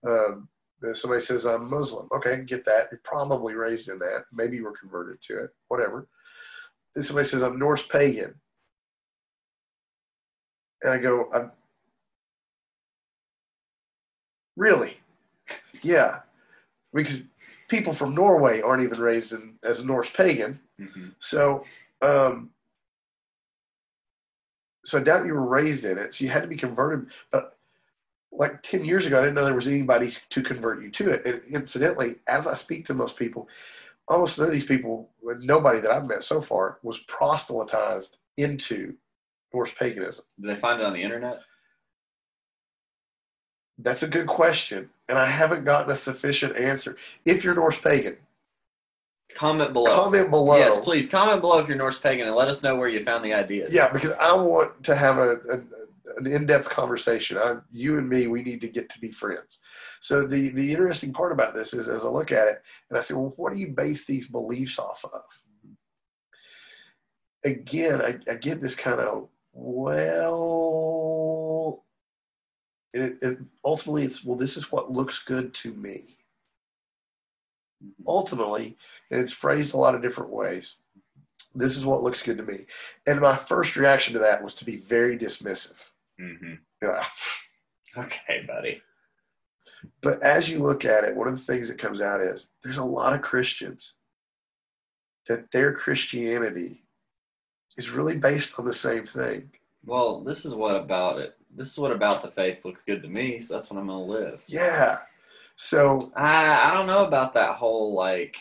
[0.06, 0.48] Um,
[0.92, 2.08] somebody says I'm Muslim.
[2.14, 2.88] Okay, get that.
[2.90, 4.24] You're probably raised in that.
[4.32, 5.50] Maybe you were converted to it.
[5.68, 6.08] Whatever.
[6.94, 8.34] If somebody says I'm Norse pagan,
[10.82, 11.50] and I go, I'm
[14.56, 14.98] really,
[15.82, 16.20] yeah,
[16.92, 17.22] because
[17.68, 20.60] people from Norway aren't even raised in, as Norse pagan.
[20.80, 21.14] Mhm.
[21.18, 21.64] So,
[22.00, 22.50] um,
[24.88, 26.14] so I doubt you were raised in it.
[26.14, 27.10] So you had to be converted.
[27.30, 27.58] But
[28.32, 31.26] like 10 years ago, I didn't know there was anybody to convert you to it.
[31.26, 33.48] And incidentally, as I speak to most people,
[34.08, 35.10] almost none of these people,
[35.40, 38.94] nobody that I've met so far, was proselytized into
[39.52, 40.24] Norse paganism.
[40.40, 41.40] Did they find it on the internet?
[43.78, 44.88] That's a good question.
[45.08, 46.96] And I haven't gotten a sufficient answer.
[47.24, 48.16] If you're Norse pagan,
[49.34, 49.94] Comment below.
[49.94, 50.56] comment below.
[50.56, 53.24] Yes, please comment below if you're Norse pagan and let us know where you found
[53.24, 53.72] the ideas.
[53.72, 55.60] Yeah, because I want to have a, a,
[56.16, 57.36] an in-depth conversation.
[57.38, 59.60] I, you and me, we need to get to be friends.
[60.00, 63.02] So the the interesting part about this is, as I look at it, and I
[63.02, 65.22] say, well, what do you base these beliefs off of?
[67.44, 70.38] Again, I, I get this kind of well.
[72.94, 74.36] It, it, ultimately, it's well.
[74.36, 76.17] This is what looks good to me.
[78.06, 78.76] Ultimately,
[79.10, 80.76] and it's phrased a lot of different ways
[81.54, 82.66] this is what looks good to me.
[83.06, 85.88] And my first reaction to that was to be very dismissive.
[86.20, 86.54] Mm-hmm.
[86.82, 87.04] Yeah.
[87.96, 88.80] Okay, buddy.
[90.02, 92.76] But as you look at it, one of the things that comes out is there's
[92.76, 93.94] a lot of Christians
[95.26, 96.84] that their Christianity
[97.76, 99.50] is really based on the same thing.
[99.84, 101.34] Well, this is what about it.
[101.56, 104.04] This is what about the faith looks good to me, so that's what I'm gonna
[104.04, 104.42] live.
[104.46, 104.98] Yeah.
[105.58, 108.36] So I I don't know about that whole like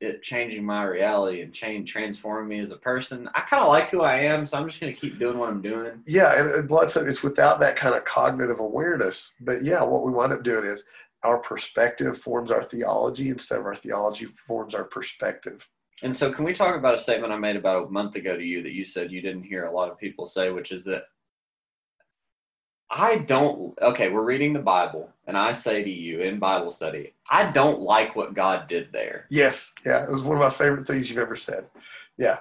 [0.00, 3.28] it changing my reality and change transforming me as a person.
[3.34, 5.62] I kind of like who I am, so I'm just gonna keep doing what I'm
[5.62, 6.02] doing.
[6.06, 9.32] yeah, and, and blood it's without that kind of cognitive awareness.
[9.40, 10.84] But yeah, what we wind up doing is
[11.22, 15.68] our perspective forms our theology instead of our theology forms our perspective.
[16.02, 18.44] And so, can we talk about a statement I made about a month ago to
[18.44, 21.04] you that you said you didn't hear a lot of people say, which is that
[22.90, 23.76] I don't.
[23.80, 27.80] Okay, we're reading the Bible, and I say to you in Bible study, I don't
[27.80, 29.26] like what God did there.
[29.28, 31.66] Yes, yeah, it was one of my favorite things you've ever said.
[32.16, 32.38] Yeah.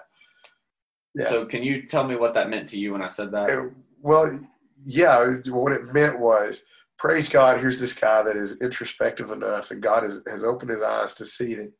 [1.16, 1.28] Yeah.
[1.28, 3.50] So, can you tell me what that meant to you when I said that?
[3.50, 3.70] Uh,
[4.02, 4.40] well,
[4.86, 6.62] yeah, what it meant was
[6.98, 7.60] praise God.
[7.60, 11.26] Here's this guy that is introspective enough, and God has, has opened his eyes to
[11.26, 11.72] see that,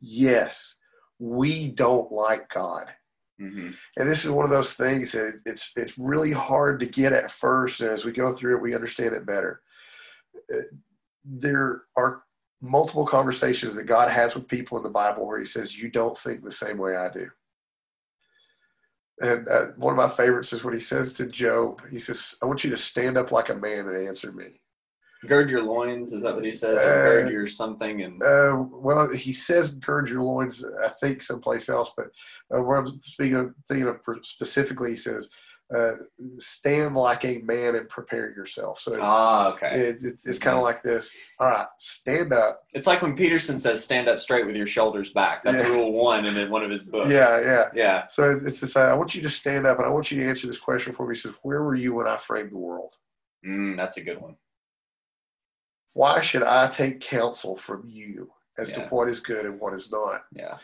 [0.00, 0.76] yes,
[1.18, 2.86] we don't like God.
[3.38, 7.12] Hmm And this is one of those things that it's it's really hard to get
[7.12, 9.62] at first, and as we go through it, we understand it better.
[10.52, 10.62] Uh,
[11.24, 12.22] There are
[12.60, 16.18] multiple conversations that God has with people in the Bible where He says, "You don't
[16.18, 17.30] think the same way I do."
[19.20, 21.80] And uh, one of my favorites is what He says to Job.
[21.90, 24.60] He says, "I want you to stand up like a man and answer me."
[25.26, 26.12] Gird your loins.
[26.12, 26.78] Is that what he says?
[26.78, 28.02] Uh, or gird your something.
[28.02, 32.06] And Uh, well, he says gird your loins, I think someplace else, but
[32.54, 35.28] uh, where I'm speaking of, thinking of specifically, he says,
[35.74, 35.92] uh,
[36.38, 38.80] stand like a man and prepare yourself.
[38.80, 39.78] So ah, okay.
[39.78, 41.14] it, it's, it's kind of like this.
[41.38, 42.62] All right, stand up.
[42.72, 45.68] It's like when Peterson says, "Stand up straight with your shoulders back." That's Yeah.
[45.68, 47.10] rule one in one of his books.
[47.10, 47.64] Yeah, yeah.
[47.74, 48.06] yeah.
[48.06, 50.28] So it's this, uh, I want you to stand up and I want you to
[50.28, 51.14] answer this question for me.
[51.14, 52.94] He says, where were you when I framed the world?
[53.46, 54.36] Mm, that's a good one.
[55.98, 59.90] Why should I take counsel from you as to what is good and what is
[59.90, 60.20] not?
[60.32, 60.56] Yeah.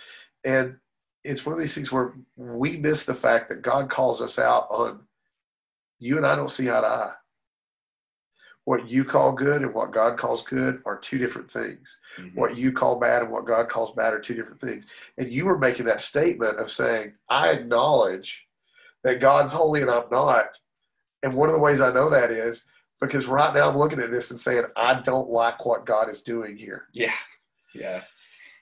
[0.44, 0.76] And
[1.24, 4.68] it's one of these things where we miss the fact that God calls us out
[4.70, 5.00] on
[5.98, 7.12] you and I don't see eye to eye.
[8.62, 11.98] What you call good and what God calls good are two different things.
[12.16, 12.36] Mhm.
[12.36, 14.86] What you call bad and what God calls bad are two different things.
[15.18, 18.46] And you were making that statement of saying, I acknowledge
[19.02, 20.60] that God's holy and I'm not.
[21.24, 22.64] And one of the ways I know that is
[23.06, 26.22] because right now I'm looking at this and saying, I don't like what God is
[26.22, 26.88] doing here.
[26.92, 27.12] Yeah.
[27.74, 28.02] Yeah.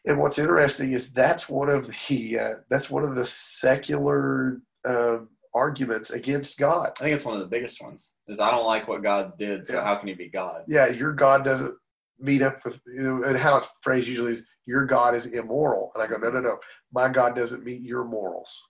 [0.07, 5.29] And what's interesting is that's one of the uh, that's one of the secular um,
[5.55, 6.93] arguments against God.
[6.99, 8.13] I think it's one of the biggest ones.
[8.27, 9.85] Is I don't like what God did, so Yeah.
[9.85, 10.65] how can He be God?
[10.67, 11.75] Yeah, your God doesn't
[12.19, 15.93] meet up with you know, and how it's phrased usually is your God is immoral.
[15.95, 16.59] And I go, no, no, no,
[16.93, 18.61] my God doesn't meet your morals.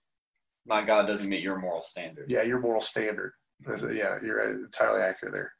[0.65, 2.29] My God doesn't meet your moral standard.
[2.29, 3.33] Yeah, your moral standard.
[3.67, 5.51] Yeah, you're entirely accurate there.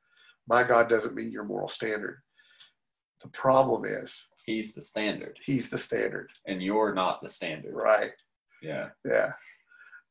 [0.47, 2.21] My God doesn't meet your moral standard.
[3.21, 7.73] The problem is He's the standard, he's the standard, and you're not the standard.
[7.73, 8.11] right?
[8.61, 8.89] Yeah.
[9.05, 9.31] Yeah.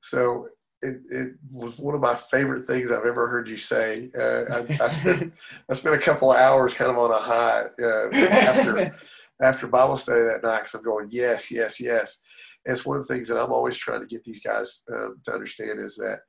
[0.00, 0.46] So
[0.80, 4.10] it, it was one of my favorite things I've ever heard you say.
[4.18, 5.32] Uh, I, I, spent,
[5.70, 8.94] I spent a couple of hours kind of on a high uh, after
[9.42, 12.20] after Bible study that night because I'm going, yes, yes, yes.
[12.64, 15.18] And it's one of the things that I'm always trying to get these guys um,
[15.24, 16.20] to understand is that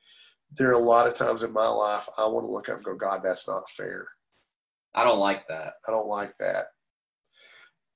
[0.56, 2.86] there are a lot of times in my life I want to look up and
[2.86, 4.08] go, God, that's not fair.
[4.94, 5.74] I don't like that.
[5.88, 6.66] I don't like that.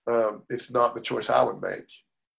[0.08, 1.88] Um, it's not the choice I would make.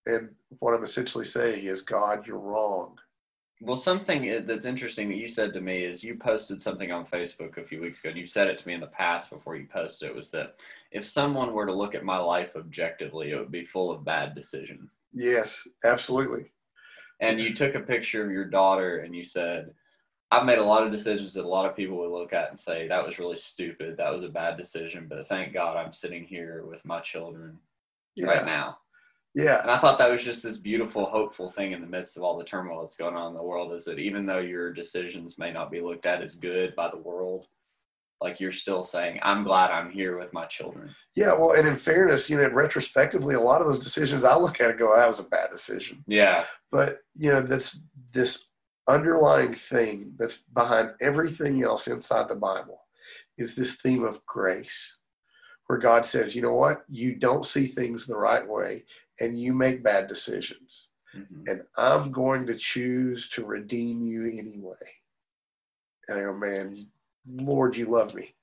[0.07, 2.99] And what I'm essentially saying is, God, you're wrong.
[3.61, 7.59] Well, something that's interesting that you said to me is you posted something on Facebook
[7.59, 9.67] a few weeks ago, and you said it to me in the past before you
[9.71, 10.55] posted it, was that
[10.93, 14.35] if someone were to look at my life objectively, it would be full of bad
[14.35, 14.99] decisions.
[15.13, 16.53] Yes, absolutely.
[17.21, 19.73] And you took a picture of your daughter and you said,
[20.31, 22.59] I've made a lot of decisions that a lot of people would look at and
[22.59, 23.97] say, that was really stupid.
[23.97, 25.07] That was a bad decision.
[25.09, 27.59] But thank God I'm sitting here with my children
[28.15, 28.27] Yeah.
[28.27, 28.79] right now.
[29.35, 29.63] Yeah.
[29.63, 32.37] And I thought that was just this beautiful, hopeful thing in the midst of all
[32.37, 35.53] the turmoil that's going on in the world is that even though your decisions may
[35.53, 37.47] not be looked at as good by the world,
[38.21, 40.91] like you're still saying, I'm glad I'm here with my children.
[41.15, 41.35] Yeah.
[41.35, 44.71] Well, and in fairness, you know, retrospectively, a lot of those decisions I look at
[44.71, 46.03] and go, that was a bad decision.
[46.09, 46.45] Yeah.
[46.73, 48.51] But, you know, that's this
[48.89, 52.81] underlying thing that's behind everything else inside the Bible
[53.37, 54.97] is this theme of grace,
[55.67, 56.85] where God says, you know what?
[56.89, 58.85] You don't see things the right way
[59.21, 60.89] and you make bad decisions.
[61.15, 61.49] Mhm.
[61.49, 64.77] And I'm going to choose to redeem you anyway.
[66.09, 66.89] And I go, man,
[67.27, 68.35] Lord, you love me.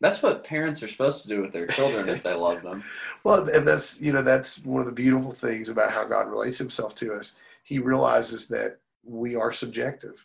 [0.00, 2.82] That's what parents are supposed to do with their children if they love them.
[3.24, 6.58] Well, and that's you know that's one of the beautiful things about how God relates
[6.58, 7.32] Himself to us.
[7.62, 10.24] He realizes that we are subjective.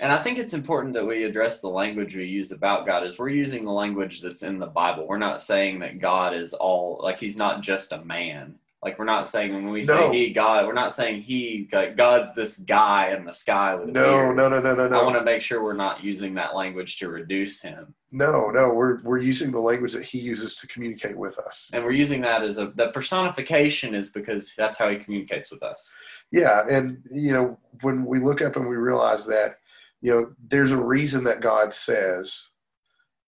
[0.00, 3.18] And I think it's important that we address the language we use about God is
[3.18, 5.06] we're using the language that's in the Bible.
[5.06, 8.56] We're not saying that God is all like he's not just a man.
[8.84, 10.12] Like we're not saying when we No.
[10.12, 13.88] say he God, we're not saying he like, God's this guy in the sky with
[13.88, 16.54] a No, no, no, no, no, I want to make sure we're not using that
[16.54, 17.94] language to reduce him.
[18.12, 18.68] no, no.
[18.68, 21.70] We're we're using the language that He uses to communicate with us.
[21.72, 25.62] And we're using that as a the personification is because that's how he communicates with
[25.62, 25.90] us.
[26.30, 29.56] Yeah, and you know when we look up and we realize that
[30.02, 32.50] you know there's a reason that God says,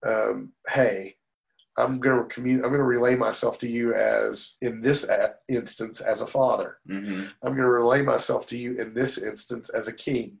[0.05, 1.16] um, "Hey,
[1.77, 6.01] I'm going to commun- I'm to relay myself to you as in this a- instance
[6.01, 6.79] as a father.
[6.87, 10.39] hmm I'm going to relay myself to you in this instance as a king.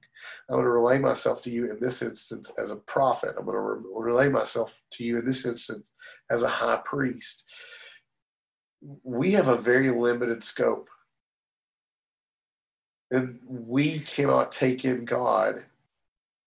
[0.49, 3.35] I'm going to relay myself to you in this instance as a prophet.
[3.37, 5.89] I'm going to re- relay myself to you in this instance
[6.31, 7.43] as a high priest.
[9.03, 10.89] We have a very limited scope.
[13.11, 15.63] And we cannot take in God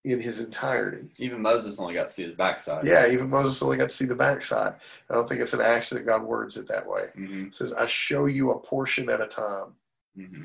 [0.04, 1.08] in his entirety.
[1.18, 2.86] Even Moses only got to see his backside.
[2.86, 4.74] Yeah, even Moses only got to see the backside.
[5.10, 7.08] I don't think it's an accident God words it that way.
[7.14, 9.74] hmm It says, I show you a portion at a time
[10.16, 10.44] hmm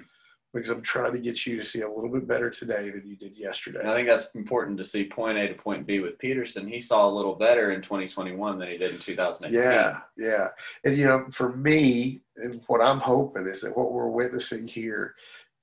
[0.53, 3.18] because I'm trying to get you to see a little bit better today than you
[3.18, 3.80] did yesterday.
[3.82, 6.65] And I think that's important to see point A to point B with Peterson.
[6.65, 9.61] He saw a little better in 2021 than he did in 2018.
[9.61, 10.48] Yeah, yeah.
[10.86, 15.15] And you know, for me, and what I'm hoping is that what we're witnessing here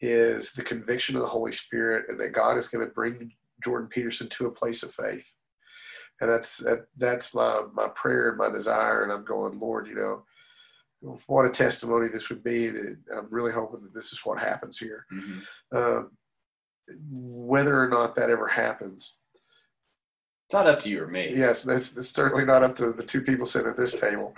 [0.03, 3.33] is the conviction of the Holy Spirit, and that God is going to bring
[3.65, 5.35] Jordan Peterson to a place of faith.
[6.21, 9.03] And that's that, that's my my prayer and my desire.
[9.03, 10.25] And I'm going, Lord, you know,
[11.27, 12.69] what a testimony this would be.
[12.69, 15.07] And I'm really hoping that this is what happens here.
[15.11, 15.39] hmm
[15.73, 16.11] Um,
[17.11, 19.17] whether or not that ever happens,
[20.47, 21.33] It's not up to you or me.
[21.35, 24.35] yes, that's, that's certainly not up to the two people sitting at this table.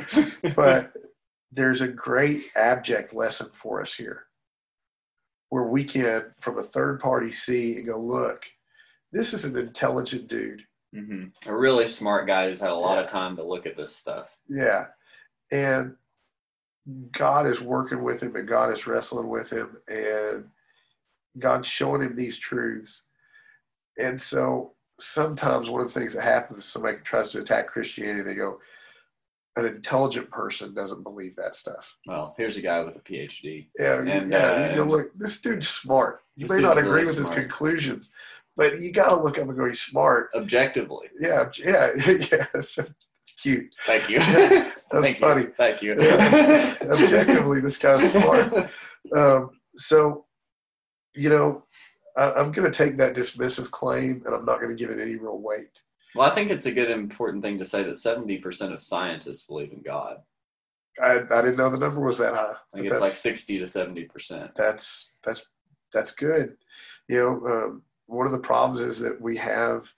[0.55, 0.93] but
[1.53, 4.27] there's a great abject lesson for us here
[5.49, 8.45] where we can from a third party see and go look
[9.15, 10.62] this is an intelligent dude
[10.95, 11.51] Mm-hmm.
[11.51, 14.28] A really smart guy who's had a lot of time to look at this stuff.
[14.49, 14.85] yeah
[15.51, 15.95] and
[17.11, 20.45] god is working with him and god is wrestling with him and
[21.39, 23.03] god's showing him these truths
[23.99, 28.23] and so sometimes one of the things that happens is somebody tries to attack christianity
[28.23, 28.59] they go
[29.57, 33.66] an intelligent person doesn't believe that stuff Well, here's a guy with a PhD.
[33.78, 34.39] Yeah, And, yeah.
[34.51, 36.23] uh, you go, look, this dude's smart.
[36.36, 38.12] You may not agree really with his conclusions,
[38.56, 40.31] but you got to look up and go, he's smart.
[40.35, 41.09] Objectively.
[41.18, 42.47] Yeah, yeah, yeah.
[42.55, 43.74] It's cute.
[43.86, 44.18] Thank you.
[44.94, 45.43] That's Thank funny.
[45.43, 45.55] You.
[45.56, 45.93] Thank you.
[46.90, 48.70] Objectively, this guy's smart.
[49.14, 50.26] Um, so,
[51.14, 51.64] you know,
[52.16, 55.01] I, I'm going to take that dismissive claim, and I'm not going to give it
[55.01, 55.82] any real weight.
[56.14, 59.72] Well, I think it's a good important thing to say that 70% of scientists believe
[59.72, 60.18] in God.
[61.02, 62.52] I, I didn't know the number was that high.
[62.72, 64.55] I think it's like 60 to 70%.
[64.55, 65.51] that's that's
[65.93, 66.56] that's good.
[67.09, 67.82] You know, um,
[68.15, 69.93] one of the problems is that we have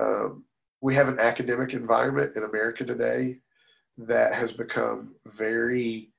[0.00, 0.44] um,
[0.80, 3.38] we have an academic environment in America today
[3.98, 6.12] that has become very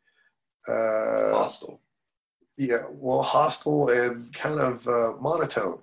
[0.68, 1.80] uh, Hostile.
[2.58, 5.80] yeah, well, hostile and kind of uh, monotone.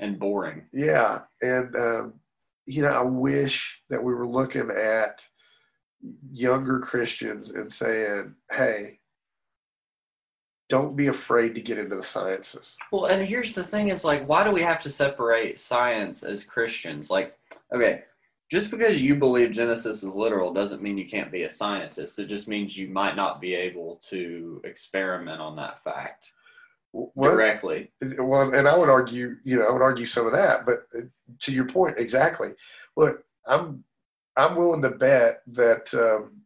[0.00, 0.66] And boring.
[0.72, 2.14] Yeah, and um,
[2.66, 5.26] you know, I wish that we were looking at
[6.32, 8.97] younger Christians and saying, "Hey,
[10.68, 14.28] don't be afraid to get into the sciences." Well, and here's the thing is like,
[14.28, 17.10] why do we have to separate science as Christians?
[17.10, 17.36] Like,
[17.74, 18.02] okay,
[18.50, 22.18] just because you believe Genesis is literal doesn't mean you can't be a scientist.
[22.18, 26.32] It just means you might not be able to experiment on that fact
[26.92, 27.90] What- directly.
[28.18, 31.02] Well, and I would argue, you know, I would argue some of that, but uh,
[31.40, 32.52] to your point, exactly.
[32.96, 33.84] Look, I'm
[34.36, 36.42] I'm willing to bet that um,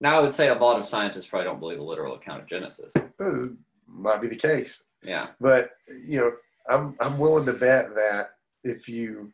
[0.00, 2.48] Now, I would say a lot of scientists probably don't believe a literal account of
[2.48, 2.92] Genesis.
[2.96, 3.46] uh,
[3.86, 5.28] might be the case, Yeah.
[5.40, 5.70] but
[6.06, 6.32] you know,
[6.68, 8.30] I'm I'm willing to bet that
[8.64, 9.32] if you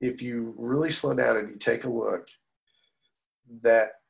[0.00, 2.28] if you really slow down and you take a look,
[3.62, 4.00] that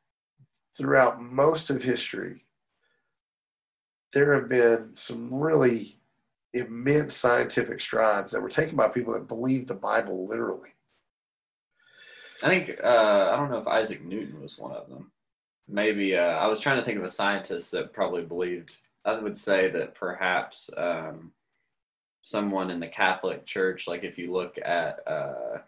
[0.77, 2.45] throughout most of history,
[4.13, 5.99] there have been some really
[6.53, 10.71] immense scientific strides that were taken by people that believed the Bible literally.
[12.43, 15.13] I think, uh, I don't know if Isaac Newton was one of them.
[15.69, 19.37] Maybe, uh, I was trying to think of a scientist that probably believed, I would
[19.37, 21.33] say that perhaps um,
[22.23, 25.59] someone in the Catholic Church, like if you look at uh,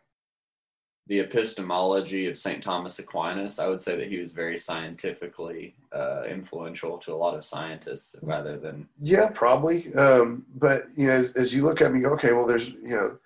[1.09, 2.62] the epistemology of St.
[2.62, 7.36] Thomas Aquinas, I would say that he was very scientifically uh, influential to a lot
[7.36, 8.89] of scientists rather than.
[9.01, 9.93] Yeah, probably.
[9.94, 13.19] Um, but you know, as, as you look at me, okay, well, there's you know,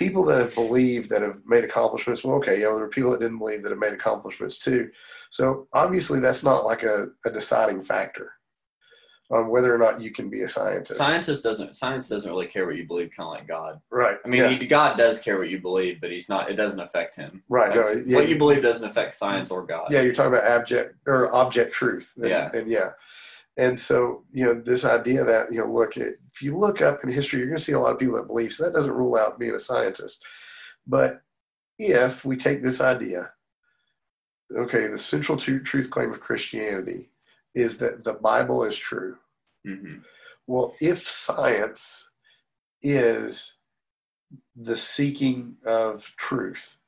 [0.00, 2.24] people that have believed that have made accomplishments.
[2.24, 4.90] Well, okay, you know, there are people that didn't believe that have made accomplishments too.
[5.28, 8.32] So obviously, that's not like a, a deciding factor
[9.30, 10.96] on whether or not you can be a scientist.
[10.98, 13.78] Scientist doesn't science doesn't really care what you believe, kind of like God.
[13.90, 14.16] right?
[14.24, 16.50] I mean, yeah, he, God does care what you believe, but he's not.
[16.50, 17.42] It doesn't affect him.
[17.50, 17.72] right.
[17.74, 19.92] No, yeah, what you believe doesn't affect science or God.
[19.92, 22.14] yeah, you're talking about abject or object truth.
[22.16, 22.48] And, Yeah.
[22.54, 22.90] and yeah,
[23.58, 25.92] and so you know this idea that you know, look,
[26.40, 28.26] if you look up in history, you're going to see a lot of people that
[28.26, 28.54] believe.
[28.54, 30.24] So that doesn't rule out being a scientist.
[30.86, 31.20] But
[31.78, 33.30] if we take this idea,
[34.56, 37.10] okay, the central tru- truth claim of Christianity
[37.54, 39.18] is that the Bible is true.
[39.66, 39.96] hmm
[40.46, 42.10] Well, if science
[42.80, 43.58] is
[44.56, 46.78] the seeking of truth,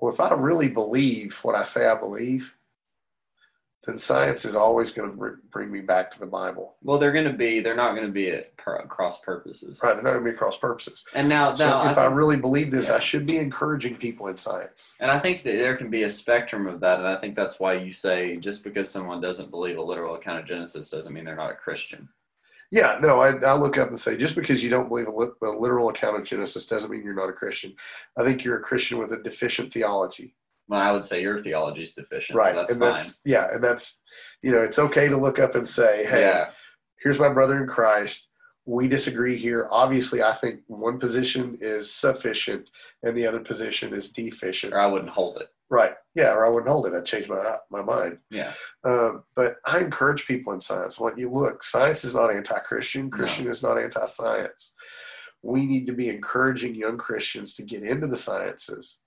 [0.00, 2.52] well, if I really believe what I say I believe,
[3.86, 6.76] then science is always going to br- bring me back to the Bible.
[6.82, 7.60] Well, they're going to be.
[7.60, 9.80] They're not going to be at per- cross purposes.
[9.82, 9.94] Right?
[9.94, 11.04] They're not going to be cross purposes.
[11.14, 12.96] And now, So now if I I really believe this, Yeah.
[12.96, 14.94] I should be encouraging people in science.
[15.00, 17.60] And I think that there can be a spectrum of that, and I think that's
[17.60, 21.24] why you say just because someone doesn't believe a literal account of Genesis doesn't mean
[21.24, 22.08] they're not a Christian.
[22.70, 25.34] Yeah, no, I, I look up and say just because you don't believe a, lit-
[25.42, 27.74] a literal account of Genesis doesn't mean you're not a Christian.
[28.18, 30.34] I think you're a Christian with a deficient theology.
[30.68, 32.36] Well, I would say your theology is deficient.
[32.36, 32.90] right so that's and fine.
[32.90, 34.02] that's yeah and that's
[34.42, 36.50] you know it's okay to look up and say hey Yeah,
[37.02, 38.30] here's my brother in christ.
[38.66, 39.68] We disagree here.
[39.70, 42.70] Obviously i think one position is sufficient
[43.02, 44.72] and the other position is deficient.
[44.72, 45.48] Or I wouldn't hold it.
[45.68, 46.94] right yeah or i wouldn't hold it.
[46.94, 48.18] I'd change my my mind.
[48.30, 48.52] Yeah,
[48.84, 50.98] um, but i encourage people in science.
[50.98, 53.10] When you look science is not anti-christian.
[53.10, 54.74] Christian is not anti-science.
[55.42, 58.98] We need to be encouraging young christians to get into the sciences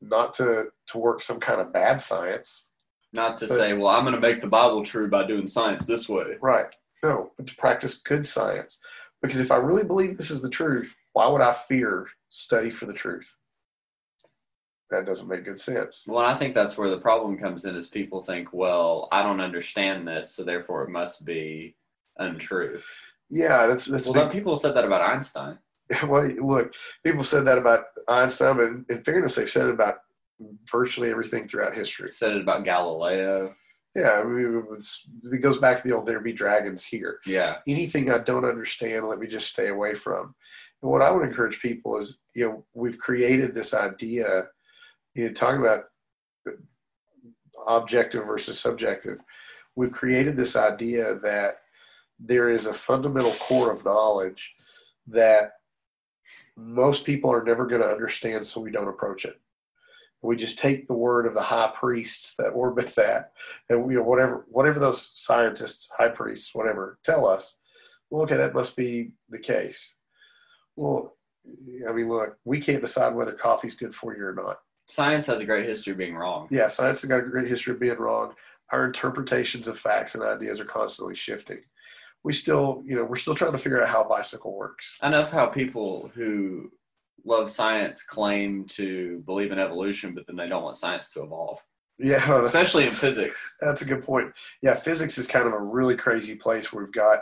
[0.00, 2.70] not to to work some kind of bad science
[3.12, 5.86] not to But- say, well, I'm going to make the Bible true by doing science
[5.86, 6.36] this way.
[6.40, 6.66] Right.
[7.04, 8.80] No, but to practice good science.
[9.22, 12.86] Because if I really believe this is the truth, why would I fear study for
[12.86, 13.36] the truth?
[14.90, 16.04] That doesn't make good sense.
[16.08, 19.22] Well, and I think that's where the problem comes in is people think, well, I
[19.22, 21.76] don't understand this, so therefore it must be
[22.18, 22.80] untrue.
[23.30, 25.58] Yeah, that's that's Well, that, people said that about Einstein.
[26.06, 26.28] well.
[26.40, 29.96] Look, people said that about Einstein, but in fairness, they've said it about
[30.70, 32.12] virtually everything throughout history.
[32.12, 33.54] Said it about Galileo.
[33.94, 37.58] Yeah, I mean, it's, it goes back to the old "there be dragons here." Yeah,
[37.68, 40.34] anything I don't understand, let me just stay away from.
[40.82, 44.46] And what I would encourage people is, you know, we've created this idea,
[45.14, 45.84] you know, talking about
[47.66, 49.18] objective versus subjective.
[49.76, 51.56] We've created this idea that
[52.18, 54.54] there is a fundamental core of knowledge
[55.06, 55.52] that
[56.56, 59.40] most people are never going to understand, so we don't approach it.
[60.22, 63.32] We just take the word of the high priests that orbit that,
[63.68, 67.58] and you know whatever whatever those scientists, high priests, whatever tell us.
[68.08, 69.94] Well, okay, that must be the case.
[70.76, 71.12] Well,
[71.88, 74.58] I mean, look, we can't decide whether coffee's good for you or not.
[74.88, 76.48] science has a great history of being wrong.
[76.50, 78.34] Yeah, science has got a great history of being wrong.
[78.72, 81.60] Our interpretations of facts and ideas are constantly shifting.
[82.24, 84.96] We still, you know, we're still trying to figure out how a bicycle works.
[85.00, 86.72] I know how people who
[87.24, 91.58] love science claim to believe in evolution, but then they don't want science to evolve,
[91.98, 93.56] Yeah, that's- especially in physics.
[93.60, 94.32] That's a good point.
[94.62, 97.20] Yeah, physics is kind of a really crazy place where we've got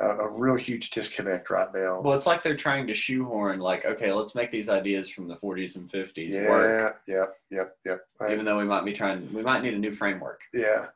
[0.00, 2.00] a, a real huge disconnect right now.
[2.00, 5.36] Well, it's like they're trying to shoehorn, like, okay, let's make these ideas from the
[5.36, 8.28] 40s and 50s work, yeah, yeah, yeah, yeah.
[8.32, 10.40] Even though we might be trying, we might need a new framework.
[10.52, 10.86] Yeah.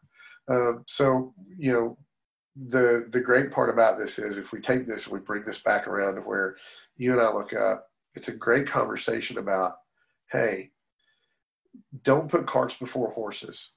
[0.48, 1.98] Um, so you know,
[2.56, 5.58] the the great part about this is if we take this and we bring this
[5.58, 6.56] back around to where
[6.96, 9.74] you and I look up, it's a great conversation about,
[10.30, 10.70] hey,
[12.02, 13.70] don't put carts before horses.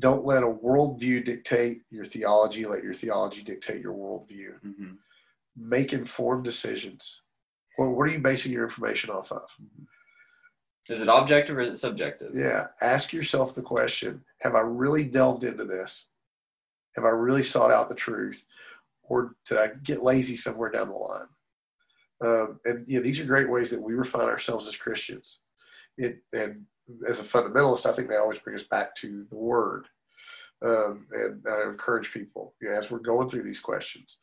[0.00, 2.66] Don't let a worldview dictate your theology.
[2.66, 4.60] Let your theology dictate your worldview.
[4.60, 4.92] hmm
[5.56, 7.22] Make informed decisions.
[7.78, 9.48] Well, what are you basing your information off of?
[10.88, 12.32] Is it objective or is it subjective?
[12.34, 12.66] Yeah.
[12.82, 16.08] Ask yourself the question Have I really delved into this?
[16.96, 18.44] Have I really sought out the truth?
[19.02, 21.26] Or did I get lazy somewhere down the line?
[22.24, 25.40] Um, and you know, these are great ways that we refine ourselves as Christians.
[25.98, 26.64] It, and
[27.06, 29.86] as a fundamentalist, I think they always bring us back to the Word.
[30.64, 34.18] Um, and I encourage people, you know, as we're going through these questions,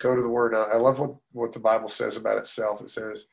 [0.00, 0.54] go to the Word.
[0.54, 2.80] I, I love what, what the Bible says about itself.
[2.80, 3.26] It says,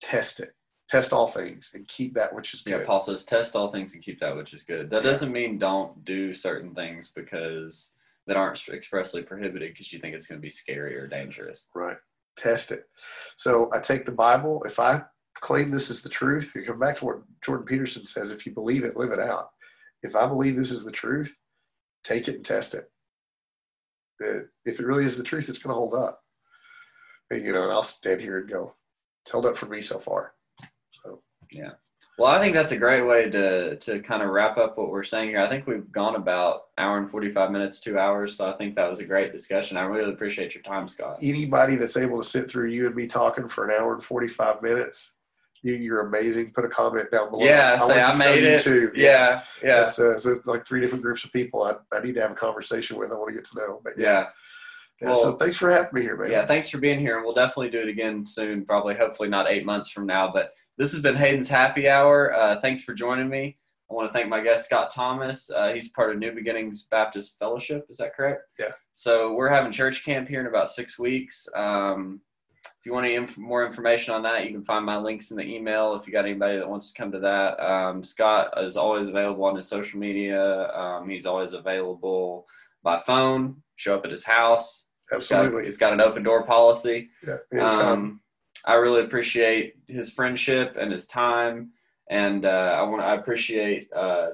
[0.00, 0.54] test it,
[0.88, 2.80] test all things, and keep that which is good.
[2.80, 2.86] Yeah.
[2.86, 4.88] Paul says, test all things and keep that which is good.
[4.90, 5.10] That Yeah.
[5.10, 7.96] doesn't mean don't do certain things because
[8.26, 11.68] that aren't expressly prohibited because you think it's going to be scary or dangerous.
[11.74, 11.96] Right.
[12.36, 12.88] Test it.
[13.36, 14.62] So I take the Bible.
[14.64, 15.02] If I
[15.34, 18.52] claim this is the truth, you come back to what Jordan Peterson says if you
[18.52, 19.50] believe it, live it out.
[20.02, 21.38] If I believe this is the truth,
[22.04, 22.90] take it and test it.
[24.64, 26.22] If it really is the truth, it's going to hold up.
[27.30, 28.74] You know, and I'll stand here and go,
[29.24, 30.32] it's held up for me so far.
[31.52, 31.72] Yeah.
[32.18, 35.02] Well, I think that's a great way to to kind of wrap up what we're
[35.02, 35.40] saying here.
[35.40, 38.36] I think we've gone about hour and forty five minutes, two hours.
[38.36, 39.76] So I think that was a great discussion.
[39.76, 41.18] I really appreciate your time, Scott.
[41.22, 44.28] Anybody that's able to sit through you and me talking for an hour and forty
[44.28, 45.16] five minutes,
[45.60, 46.52] you, you're amazing.
[46.52, 47.44] Put a comment down below.
[47.44, 48.62] Yeah, I say I made it.
[48.62, 48.92] Too.
[48.94, 49.82] Yeah, yeah.
[49.82, 52.30] It's, uh, so it's like three different groups of people I, I need to have
[52.30, 53.12] a conversation with.
[53.12, 53.80] I want to get to know.
[53.84, 54.04] But yeah.
[54.04, 54.26] yeah.
[55.02, 56.30] Yeah, well, so thanks for having me here, man.
[56.30, 57.16] Yeah, thanks for being here.
[57.16, 60.32] And we'll definitely do it again soon, probably, hopefully not eight months from now.
[60.32, 62.34] But this has been Hayden's Happy Hour.
[62.34, 63.56] Uh, thanks for joining me.
[63.90, 65.48] I want to thank my guest, Scott Thomas.
[65.50, 67.86] Uh, he's part of New Beginnings Baptist Fellowship.
[67.88, 68.42] Is that correct?
[68.58, 68.72] Yeah.
[68.96, 71.48] So we're having church camp here in about six weeks.
[71.54, 72.20] Um,
[72.64, 75.36] if you want any inf- more information on that, you can find my links in
[75.36, 75.94] the email.
[75.94, 79.44] If you got anybody that wants to come to that, um, Scott is always available
[79.44, 80.68] on his social media.
[80.72, 82.46] Um, he's always available
[82.82, 83.62] by phone.
[83.76, 84.86] Show up at his house.
[85.12, 85.64] Absolutely.
[85.64, 87.10] He's got, got an open door policy.
[87.24, 87.36] Yeah.
[87.52, 88.20] Anytime.
[88.66, 91.70] I really appreciate his friendship and his time,
[92.10, 94.30] and uh, I want I appreciate uh,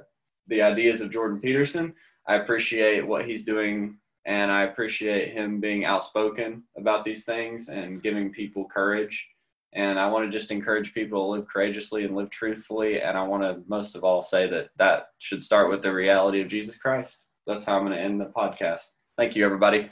[0.48, 1.94] the ideas of Jordan Peterson.
[2.26, 8.02] I appreciate what he's doing, and I appreciate him being outspoken about these things and
[8.02, 9.26] giving people courage.
[9.74, 13.00] And I want to just encourage people to live courageously and live truthfully.
[13.00, 16.40] And I want to most of all say that that should start with the reality
[16.40, 17.20] of Jesus Christ.
[17.46, 18.90] That's how I'm going to end the podcast.
[19.16, 19.90] Thank you, everybody.